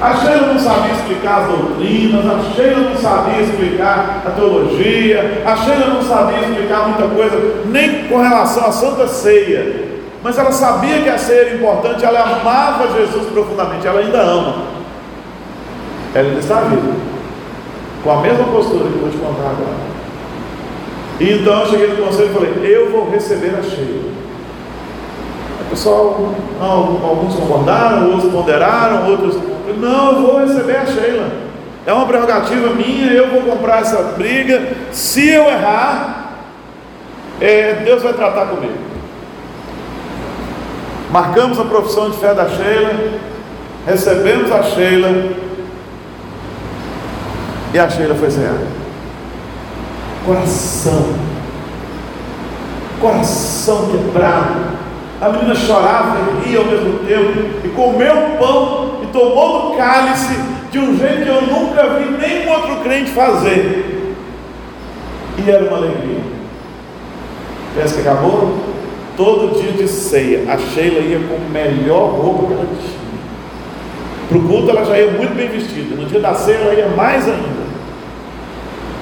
A 0.00 0.14
Sheila 0.14 0.52
não 0.52 0.60
sabia 0.60 0.92
explicar 0.92 1.40
as 1.40 1.48
doutrinas, 1.48 2.24
a 2.24 2.54
Sheila 2.54 2.88
não 2.88 2.96
sabia 2.96 3.40
explicar 3.40 4.22
a 4.24 4.30
teologia, 4.30 5.42
a 5.44 5.56
Sheila 5.56 5.86
não 5.86 6.02
sabia 6.02 6.38
explicar 6.38 6.88
muita 6.88 7.14
coisa, 7.14 7.64
nem 7.66 8.04
com 8.04 8.18
relação 8.18 8.64
à 8.64 8.70
Santa 8.70 9.08
Ceia. 9.08 9.88
Mas 10.22 10.38
ela 10.38 10.52
sabia 10.52 11.02
que 11.02 11.08
a 11.08 11.16
ceia 11.16 11.40
era 11.42 11.54
importante, 11.54 12.04
ela 12.04 12.20
amava 12.20 12.92
Jesus 12.96 13.26
profundamente, 13.32 13.86
ela 13.86 14.00
ainda 14.00 14.18
ama. 14.20 14.66
Ela 16.14 16.28
ainda 16.28 16.40
está 16.40 16.60
viva, 16.62 16.92
com 18.02 18.10
a 18.10 18.20
mesma 18.20 18.44
postura 18.44 18.88
que 18.88 18.94
eu 18.94 19.00
vou 19.00 19.10
te 19.10 19.16
contar 19.16 19.50
agora. 19.50 19.88
E 21.20 21.32
então 21.32 21.60
eu 21.60 21.66
cheguei 21.66 21.88
no 21.88 22.04
conselho 22.04 22.30
e 22.30 22.34
falei: 22.34 22.76
Eu 22.76 22.90
vou 22.90 23.10
receber 23.10 23.54
a 23.58 23.62
Sheila. 23.62 24.17
Pessoal, 25.78 26.34
alguns 26.60 27.36
concordaram, 27.36 28.10
outros 28.10 28.32
ponderaram, 28.32 29.10
outros 29.12 29.36
não, 29.78 30.12
eu 30.12 30.22
vou 30.22 30.40
receber 30.40 30.76
a 30.76 30.86
Sheila. 30.86 31.30
É 31.86 31.92
uma 31.92 32.04
prerrogativa 32.04 32.74
minha, 32.74 33.12
eu 33.12 33.30
vou 33.30 33.42
comprar 33.42 33.82
essa 33.82 34.02
briga. 34.16 34.72
Se 34.90 35.28
eu 35.28 35.44
errar, 35.44 36.32
é, 37.40 37.74
Deus 37.84 38.02
vai 38.02 38.12
tratar 38.12 38.46
comigo. 38.46 38.76
Marcamos 41.12 41.60
a 41.60 41.64
profissão 41.64 42.10
de 42.10 42.16
fé 42.16 42.34
da 42.34 42.48
Sheila, 42.48 43.20
recebemos 43.86 44.50
a 44.50 44.64
Sheila 44.64 45.30
e 47.72 47.78
a 47.78 47.88
Sheila 47.88 48.16
foi 48.16 48.30
zerada. 48.30 48.66
Coração, 50.26 51.14
coração 53.00 53.90
quebrado. 53.92 54.77
A 55.20 55.28
menina 55.30 55.54
chorava 55.54 56.16
e 56.44 56.48
ria 56.48 56.58
ao 56.58 56.64
mesmo 56.64 56.98
tempo 57.00 57.64
e 57.64 57.68
comeu 57.70 58.14
pão 58.38 58.88
tomou 59.12 59.70
do 59.70 59.76
cálice 59.76 60.38
de 60.70 60.78
um 60.78 60.96
jeito 60.96 61.22
que 61.24 61.28
eu 61.28 61.42
nunca 61.42 61.82
vi 61.94 62.10
nenhum 62.10 62.50
outro 62.50 62.76
crente 62.76 63.10
fazer. 63.10 64.14
E 65.38 65.50
era 65.50 65.64
uma 65.64 65.78
alegria. 65.78 66.20
Pensa 67.74 67.94
que 67.94 68.00
acabou? 68.00 68.58
Todo 69.16 69.60
dia 69.60 69.72
de 69.72 69.88
ceia, 69.88 70.52
a 70.52 70.58
Sheila 70.58 71.00
ia 71.00 71.18
com 71.20 71.34
a 71.34 71.50
melhor 71.50 72.10
roupa 72.10 72.46
que 72.46 72.52
ela 72.52 72.66
tinha. 72.80 72.98
Para 74.28 74.38
o 74.38 74.42
culto 74.42 74.70
ela 74.70 74.84
já 74.84 74.98
ia 74.98 75.10
muito 75.12 75.34
bem 75.34 75.48
vestida. 75.48 75.96
No 75.96 76.06
dia 76.06 76.20
da 76.20 76.34
ceia 76.34 76.58
ela 76.58 76.74
ia 76.74 76.88
mais 76.88 77.26
ainda. 77.26 77.68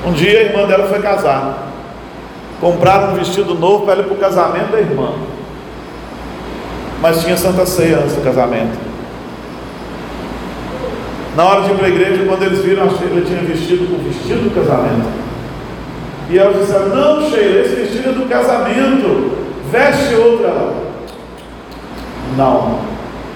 Um 0.06 0.12
dia 0.12 0.38
a 0.38 0.42
irmã 0.44 0.66
dela 0.66 0.86
foi 0.86 1.00
casar. 1.00 1.72
Compraram 2.60 3.12
um 3.12 3.16
vestido 3.16 3.54
novo 3.54 3.84
para 3.84 3.94
ela 3.94 4.02
ir 4.02 4.06
para 4.06 4.14
o 4.14 4.18
casamento 4.18 4.70
da 4.70 4.80
irmã. 4.80 5.12
Mas 7.00 7.22
tinha 7.22 7.36
Santa 7.36 7.66
Ceia 7.66 7.98
antes 7.98 8.14
do 8.14 8.24
casamento. 8.24 8.78
Na 11.36 11.44
hora 11.44 11.62
de 11.62 11.70
ir 11.70 11.74
para 11.74 11.86
a 11.86 11.90
igreja, 11.90 12.24
quando 12.26 12.42
eles 12.44 12.64
viram, 12.64 12.86
ele 12.86 13.26
tinha 13.26 13.42
vestido 13.42 13.84
o 13.94 14.02
vestido 14.02 14.48
do 14.48 14.54
casamento. 14.54 15.06
E 16.30 16.38
elas 16.38 16.58
disseram: 16.60 16.88
Não, 16.88 17.30
Sheila, 17.30 17.60
esse 17.60 17.76
vestido 17.76 18.08
é 18.08 18.12
do 18.12 18.28
casamento, 18.28 19.36
veste 19.70 20.14
outra. 20.14 20.72
Não, 22.36 22.80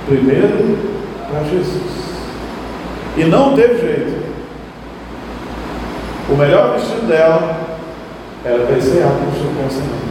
primeiro 0.07 0.79
para 1.31 1.45
Jesus. 1.45 2.01
E 3.17 3.25
não 3.25 3.55
teve 3.55 3.81
jeito. 3.81 4.31
O 6.31 6.37
melhor 6.37 6.73
vestido 6.73 7.07
dela 7.07 7.61
era 8.45 8.59
para 8.65 8.79
esse 8.79 8.91
com 8.91 9.67
o 9.67 9.71
Senhor. 9.71 10.11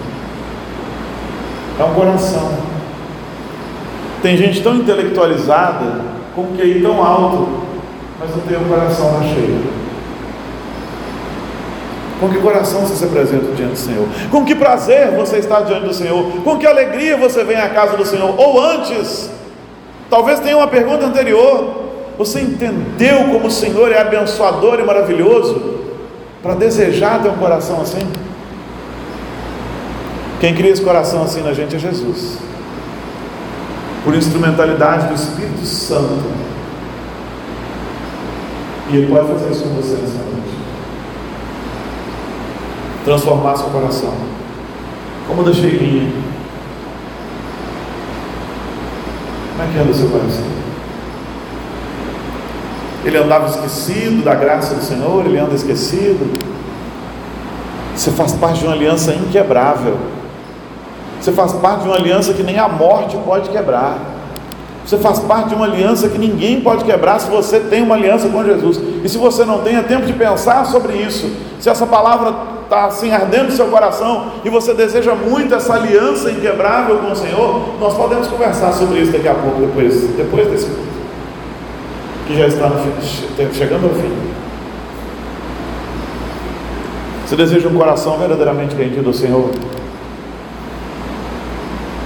É 1.79 1.83
um 1.83 1.93
coração. 1.93 2.68
Tem 4.21 4.35
gente 4.35 4.61
tão 4.61 4.75
intelectualizada, 4.75 6.01
com 6.35 6.55
QI 6.57 6.81
tão 6.81 7.03
alto, 7.03 7.47
mas 8.19 8.29
não 8.31 8.41
tem 8.41 8.57
o 8.57 8.65
coração 8.65 9.19
na 9.19 9.23
cheia. 9.23 9.79
Com 12.19 12.27
que 12.27 12.37
coração 12.39 12.81
você 12.81 12.95
se 12.95 13.05
apresenta 13.05 13.53
diante 13.55 13.71
do 13.71 13.77
Senhor? 13.77 14.05
Com 14.29 14.43
que 14.43 14.53
prazer 14.53 15.11
você 15.11 15.37
está 15.37 15.61
diante 15.61 15.85
do 15.85 15.93
Senhor? 15.93 16.43
Com 16.43 16.57
que 16.57 16.67
alegria 16.67 17.15
você 17.15 17.45
vem 17.45 17.55
à 17.55 17.69
casa 17.69 17.95
do 17.95 18.05
Senhor? 18.05 18.37
Ou 18.37 18.61
antes, 18.61 19.31
talvez 20.09 20.39
tenha 20.41 20.57
uma 20.57 20.67
pergunta 20.67 21.05
anterior. 21.05 21.85
Você 22.17 22.41
entendeu 22.41 23.19
como 23.31 23.47
o 23.47 23.51
Senhor 23.51 23.89
é 23.93 23.99
abençoador 23.99 24.79
e 24.81 24.83
maravilhoso 24.83 25.79
para 26.43 26.55
desejar 26.55 27.21
ter 27.21 27.29
um 27.29 27.37
coração 27.37 27.79
assim? 27.79 28.05
Quem 30.41 30.53
cria 30.53 30.71
esse 30.71 30.81
coração 30.81 31.23
assim 31.23 31.41
na 31.41 31.53
gente 31.53 31.77
é 31.77 31.79
Jesus. 31.79 32.37
Por 34.09 34.15
instrumentalidade 34.15 35.07
do 35.07 35.13
Espírito 35.13 35.63
Santo 35.63 36.31
e 38.89 38.97
Ele 38.97 39.05
pode 39.05 39.27
fazer 39.27 39.51
isso 39.51 39.65
com 39.65 39.75
você 39.75 39.97
nessa 39.97 40.17
noite. 40.23 40.49
Transformar 43.05 43.55
seu 43.55 43.67
coração. 43.67 44.11
Como 45.27 45.43
da 45.43 45.53
cheirinha. 45.53 46.11
Como 49.51 49.69
é 49.69 49.71
que 49.71 49.79
anda 49.79 49.91
o 49.91 49.93
seu 49.93 50.09
coração? 50.09 50.45
Ele 53.05 53.15
andava 53.15 53.47
esquecido 53.47 54.23
da 54.23 54.33
graça 54.33 54.73
do 54.73 54.81
Senhor, 54.81 55.23
ele 55.27 55.37
anda 55.37 55.53
esquecido. 55.53 56.35
Você 57.95 58.09
faz 58.09 58.33
parte 58.33 58.61
de 58.61 58.65
uma 58.65 58.73
aliança 58.73 59.13
inquebrável. 59.13 59.99
Você 61.29 61.35
faz 61.35 61.53
parte 61.53 61.83
de 61.83 61.89
uma 61.89 61.95
aliança 61.95 62.33
que 62.33 62.41
nem 62.41 62.57
a 62.57 62.67
morte 62.67 63.15
pode 63.17 63.51
quebrar. 63.51 63.99
Você 64.83 64.97
faz 64.97 65.19
parte 65.19 65.49
de 65.49 65.55
uma 65.55 65.65
aliança 65.65 66.09
que 66.09 66.17
ninguém 66.17 66.59
pode 66.61 66.83
quebrar 66.83 67.19
se 67.19 67.29
você 67.29 67.59
tem 67.59 67.83
uma 67.83 67.93
aliança 67.93 68.27
com 68.29 68.43
Jesus. 68.43 68.79
E 69.03 69.07
se 69.07 69.15
você 69.15 69.45
não 69.45 69.59
tem, 69.61 69.75
é 69.75 69.83
tempo 69.83 70.07
de 70.07 70.13
pensar 70.13 70.65
sobre 70.65 70.93
isso. 70.93 71.31
Se 71.59 71.69
essa 71.69 71.85
palavra 71.85 72.33
está 72.63 72.85
assim 72.85 73.11
ardendo 73.11 73.45
no 73.45 73.51
seu 73.51 73.67
coração 73.67 74.31
e 74.43 74.49
você 74.49 74.73
deseja 74.73 75.13
muito 75.13 75.53
essa 75.53 75.75
aliança 75.75 76.31
inquebrável 76.31 76.97
com 76.97 77.11
o 77.11 77.15
Senhor, 77.15 77.75
nós 77.79 77.93
podemos 77.93 78.27
conversar 78.27 78.73
sobre 78.73 78.99
isso 78.99 79.11
daqui 79.11 79.27
a 79.27 79.35
pouco, 79.35 79.61
depois, 79.61 80.01
depois 80.17 80.47
desse 80.47 80.67
que 82.25 82.35
já 82.35 82.47
está 82.47 82.71
fim, 82.71 83.53
chegando 83.53 83.83
ao 83.83 83.93
fim. 83.93 84.11
Você 87.27 87.35
deseja 87.35 87.67
um 87.67 87.75
coração 87.75 88.17
verdadeiramente 88.17 88.75
rendido 88.75 89.09
ao 89.09 89.13
Senhor? 89.13 89.51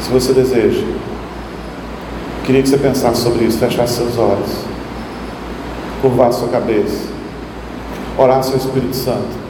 Se 0.04 0.10
você 0.12 0.34
deseja, 0.34 0.86
Queria 2.44 2.62
que 2.62 2.68
você 2.68 2.78
pensasse 2.78 3.22
sobre 3.22 3.46
isso, 3.46 3.58
fechasse 3.58 3.96
seus 3.96 4.18
olhos, 4.18 4.50
curvasse 6.02 6.40
sua 6.40 6.50
cabeça, 6.50 7.08
orasse 8.18 8.52
ao 8.52 8.58
Espírito 8.58 8.94
Santo. 8.94 9.44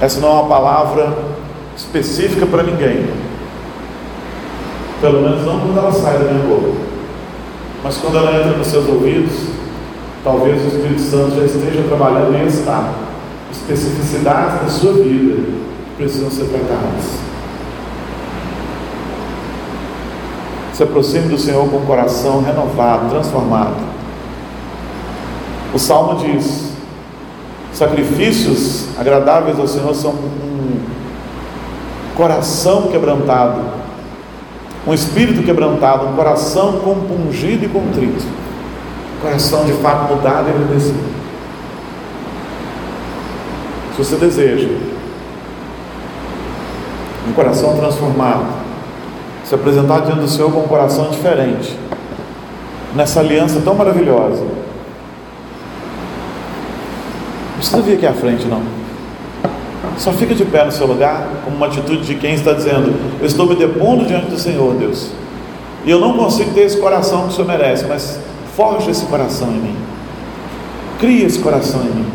Essa 0.00 0.18
não 0.18 0.28
é 0.30 0.32
uma 0.32 0.48
palavra 0.48 1.16
específica 1.76 2.44
para 2.44 2.64
ninguém, 2.64 3.08
pelo 5.00 5.22
menos 5.22 5.46
não 5.46 5.60
quando 5.60 5.78
ela 5.78 5.92
sai 5.92 6.18
da 6.18 6.24
minha 6.24 6.48
boca, 6.48 6.72
mas 7.84 7.98
quando 7.98 8.16
ela 8.16 8.36
entra 8.36 8.58
nos 8.58 8.66
seus 8.66 8.88
ouvidos, 8.88 9.32
talvez 10.24 10.60
o 10.64 10.66
Espírito 10.66 11.02
Santo 11.02 11.36
já 11.36 11.44
esteja 11.44 11.84
trabalhando 11.86 12.34
em 12.34 12.46
estar. 12.46 12.92
Especificidades 13.52 14.62
da 14.62 14.68
sua 14.68 14.92
vida 14.94 15.69
precisam 16.00 16.30
ser 16.30 16.46
tratadas. 16.46 17.30
se 20.80 20.84
aproxime 20.84 21.28
do 21.28 21.36
Senhor 21.36 21.68
com 21.68 21.76
o 21.76 21.82
coração 21.82 22.42
renovado, 22.42 23.10
transformado. 23.10 23.76
O 25.74 25.78
salmo 25.78 26.18
diz: 26.20 26.72
sacrifícios 27.70 28.86
agradáveis 28.98 29.58
ao 29.58 29.68
Senhor 29.68 29.94
são 29.94 30.12
um 30.12 30.80
coração 32.16 32.88
quebrantado, 32.88 33.60
um 34.86 34.94
espírito 34.94 35.42
quebrantado, 35.42 36.06
um 36.06 36.16
coração 36.16 36.80
compungido 36.80 37.66
e 37.66 37.68
contrito, 37.68 38.24
coração 39.20 39.66
de 39.66 39.74
fato 39.74 40.14
mudado 40.14 40.48
e 40.48 40.50
agradecido. 40.50 41.10
Se 43.94 44.02
você 44.02 44.16
deseja 44.16 44.89
um 47.30 47.32
coração 47.32 47.76
transformado, 47.76 48.44
se 49.44 49.54
apresentar 49.54 50.00
diante 50.00 50.20
do 50.20 50.28
Senhor 50.28 50.50
com 50.52 50.60
um 50.60 50.68
coração 50.68 51.08
diferente, 51.10 51.76
nessa 52.94 53.20
aliança 53.20 53.60
tão 53.64 53.74
maravilhosa. 53.74 54.42
Não 57.50 57.56
precisa 57.56 57.80
vir 57.82 57.94
aqui 57.94 58.06
à 58.06 58.12
frente, 58.12 58.46
não. 58.46 58.62
Só 59.96 60.12
fica 60.12 60.34
de 60.34 60.44
pé 60.44 60.64
no 60.64 60.72
seu 60.72 60.86
lugar, 60.86 61.28
como 61.44 61.56
uma 61.56 61.66
atitude 61.66 62.04
de 62.04 62.14
quem 62.14 62.34
está 62.34 62.52
dizendo: 62.52 62.94
Eu 63.20 63.26
estou 63.26 63.46
me 63.46 63.54
depondo 63.54 64.06
diante 64.06 64.30
do 64.30 64.38
Senhor, 64.38 64.74
Deus. 64.74 65.10
E 65.84 65.90
eu 65.90 66.00
não 66.00 66.16
consigo 66.16 66.52
ter 66.52 66.62
esse 66.62 66.78
coração 66.78 67.24
que 67.24 67.28
o 67.28 67.32
Senhor 67.32 67.46
merece, 67.46 67.84
mas 67.86 68.18
forja 68.56 68.90
esse 68.90 69.04
coração 69.06 69.48
em 69.48 69.58
mim. 69.58 69.76
Cria 70.98 71.26
esse 71.26 71.38
coração 71.38 71.82
em 71.82 71.94
mim. 71.94 72.06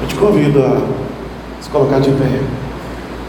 Eu 0.00 0.08
te 0.08 0.14
convido 0.14 0.62
a 0.62 0.80
se 1.60 1.68
colocar 1.70 1.98
de 1.98 2.10
pé 2.10 2.40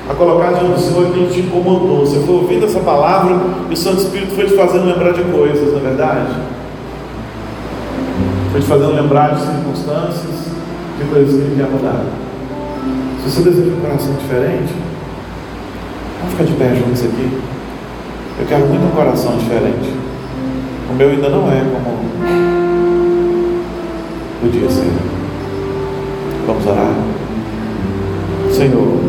a 0.10 0.14
colocar 0.16 0.54
diante 0.54 0.74
do 0.74 0.80
Senhor 0.80 1.08
aquilo 1.08 1.28
que 1.28 1.34
te 1.34 1.40
incomodou. 1.42 2.00
Você 2.00 2.20
foi 2.22 2.36
ouvindo 2.36 2.66
essa 2.66 2.80
palavra 2.80 3.38
e 3.70 3.74
o 3.74 3.78
Santo 3.78 4.02
Espírito 4.02 4.34
foi 4.34 4.46
te 4.46 4.56
fazendo 4.56 4.86
lembrar 4.86 5.14
de 5.14 5.24
coisas, 5.24 5.72
não 5.72 5.80
é 5.80 5.84
verdade? 5.84 6.36
Foi 8.52 8.60
te 8.60 8.68
fazendo 8.68 8.96
lembrar 8.96 9.36
de 9.36 9.42
circunstâncias, 9.42 10.50
de 10.98 11.06
coisas 11.06 11.36
que 11.36 11.42
ele 11.42 11.56
quer 11.56 11.70
mudar. 11.70 12.06
Se 13.24 13.30
você 13.30 13.42
deseja 13.44 13.76
um 13.76 13.82
coração 13.82 14.14
diferente, 14.16 14.74
vamos 16.20 16.34
ficar 16.34 16.44
de 16.46 16.54
pé 16.54 16.76
juntos 16.76 17.04
aqui. 17.04 17.38
Eu 18.40 18.48
quero 18.48 18.66
muito 18.66 18.86
um 18.86 18.92
coração 18.92 19.38
diferente. 19.38 19.94
O 20.90 20.96
meu 20.96 21.10
ainda 21.10 21.30
não 21.30 21.52
é 21.52 21.60
como 21.60 22.00
podia 24.42 24.70
ser. 24.70 24.92
Vamos 26.48 26.66
orar. 26.66 26.94
Senhor, 28.52 29.09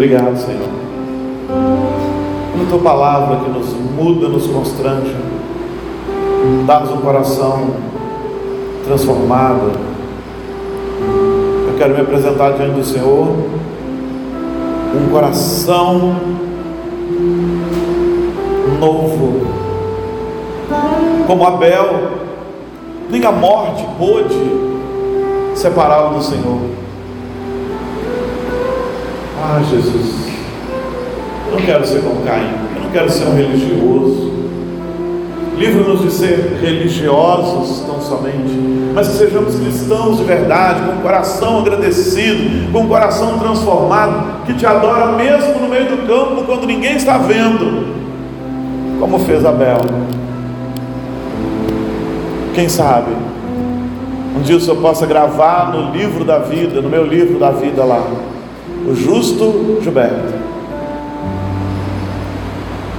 Obrigado, 0.00 0.34
Senhor. 0.38 0.66
Pela 2.54 2.70
tua 2.70 2.78
palavra 2.78 3.40
que 3.40 3.50
nos 3.50 3.68
muda, 3.68 4.28
nos 4.28 4.46
constrange, 4.46 5.14
dá-nos 6.66 6.92
um 6.92 7.02
coração 7.02 7.66
transformado. 8.86 9.72
Eu 11.68 11.74
quero 11.76 11.92
me 11.92 12.00
apresentar 12.00 12.52
diante 12.52 12.76
do 12.76 12.82
Senhor, 12.82 13.26
um 14.96 15.10
coração 15.12 16.16
novo, 18.80 19.42
como 21.26 21.44
Abel, 21.44 22.08
nem 23.10 23.22
a 23.26 23.32
morte 23.32 23.86
pôde 23.98 24.34
separá-lo 25.54 26.16
do 26.16 26.24
Senhor. 26.24 26.58
Ah, 29.52 29.60
Jesus, 29.68 30.28
eu 31.48 31.58
não 31.58 31.66
quero 31.66 31.84
ser 31.84 32.02
como 32.02 32.22
Caim, 32.22 32.52
eu 32.76 32.82
não 32.84 32.90
quero 32.92 33.10
ser 33.10 33.24
um 33.24 33.34
religioso. 33.34 34.30
Livra-nos 35.58 36.02
de 36.02 36.10
ser 36.12 36.60
religiosos 36.62 37.80
tão 37.80 38.00
somente, 38.00 38.56
mas 38.94 39.08
que 39.08 39.14
sejamos 39.14 39.56
cristãos 39.56 40.18
de 40.18 40.22
verdade, 40.22 40.82
com 40.86 41.00
o 41.00 41.02
coração 41.02 41.58
agradecido, 41.58 42.70
com 42.70 42.84
o 42.84 42.86
coração 42.86 43.40
transformado, 43.40 44.44
que 44.46 44.54
te 44.54 44.64
adora 44.64 45.16
mesmo 45.16 45.58
no 45.58 45.68
meio 45.68 45.96
do 45.96 46.06
campo 46.06 46.44
quando 46.44 46.64
ninguém 46.64 46.94
está 46.94 47.18
vendo, 47.18 47.92
como 49.00 49.18
fez 49.18 49.44
Abel. 49.44 49.80
Quem 52.54 52.68
sabe, 52.68 53.10
um 54.38 54.42
dia 54.42 54.56
o 54.56 54.60
Senhor 54.60 54.76
possa 54.76 55.06
gravar 55.06 55.72
no 55.72 55.90
livro 55.90 56.24
da 56.24 56.38
vida, 56.38 56.80
no 56.80 56.88
meu 56.88 57.04
livro 57.04 57.36
da 57.40 57.50
vida 57.50 57.82
lá, 57.82 58.00
o 58.88 58.94
justo 58.94 59.78
Gilberto. 59.82 60.34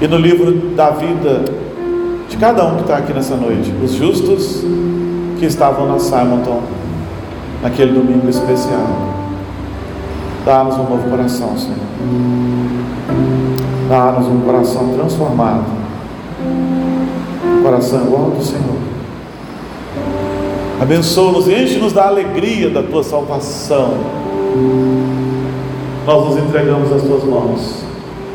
E 0.02 0.08
no 0.08 0.18
livro 0.18 0.52
da 0.76 0.90
vida 0.92 1.46
de 2.30 2.38
cada 2.38 2.66
um 2.66 2.76
que 2.76 2.82
está 2.82 2.98
aqui 2.98 3.14
nessa 3.14 3.36
noite, 3.36 3.72
os 3.84 3.94
justos 3.94 4.64
que 5.38 5.46
estavam 5.46 5.88
na 5.88 6.00
Simonton 6.00 6.62
naquele 7.62 7.94
domingo 7.94 8.28
especial. 8.30 8.88
Dá-nos 10.46 10.76
um 10.76 10.90
novo 10.90 11.10
coração, 11.10 11.56
Senhor. 11.58 11.78
Dá-nos 13.88 14.28
um 14.28 14.42
coração 14.42 14.94
transformado. 14.96 15.66
Um 17.46 17.62
coração 17.62 18.06
igual 18.06 18.24
ao 18.24 18.32
do 18.32 18.44
Senhor. 18.44 18.82
Abençoa-nos 20.82 21.48
e 21.48 21.54
enche-nos 21.54 21.94
da 21.94 22.08
alegria 22.08 22.72
da 22.72 22.82
tua 22.82 23.04
salvação 23.04 23.94
nós 26.06 26.26
nos 26.26 26.44
entregamos 26.44 26.92
às 26.92 27.02
tuas 27.04 27.24
mãos 27.24 27.84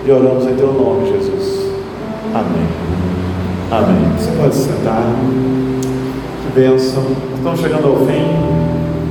e 0.04 0.10
oramos 0.10 0.46
em 0.46 0.54
teu 0.54 0.72
nome, 0.72 1.10
Jesus. 1.10 1.70
Amém. 2.34 2.66
Amém. 3.70 4.12
Você 4.18 4.30
pode 4.40 4.54
sentar. 4.54 5.02
Que 6.42 6.60
bênção. 6.60 7.02
Estamos 7.36 7.60
chegando 7.60 7.88
ao 7.88 7.96
fim. 8.06 8.65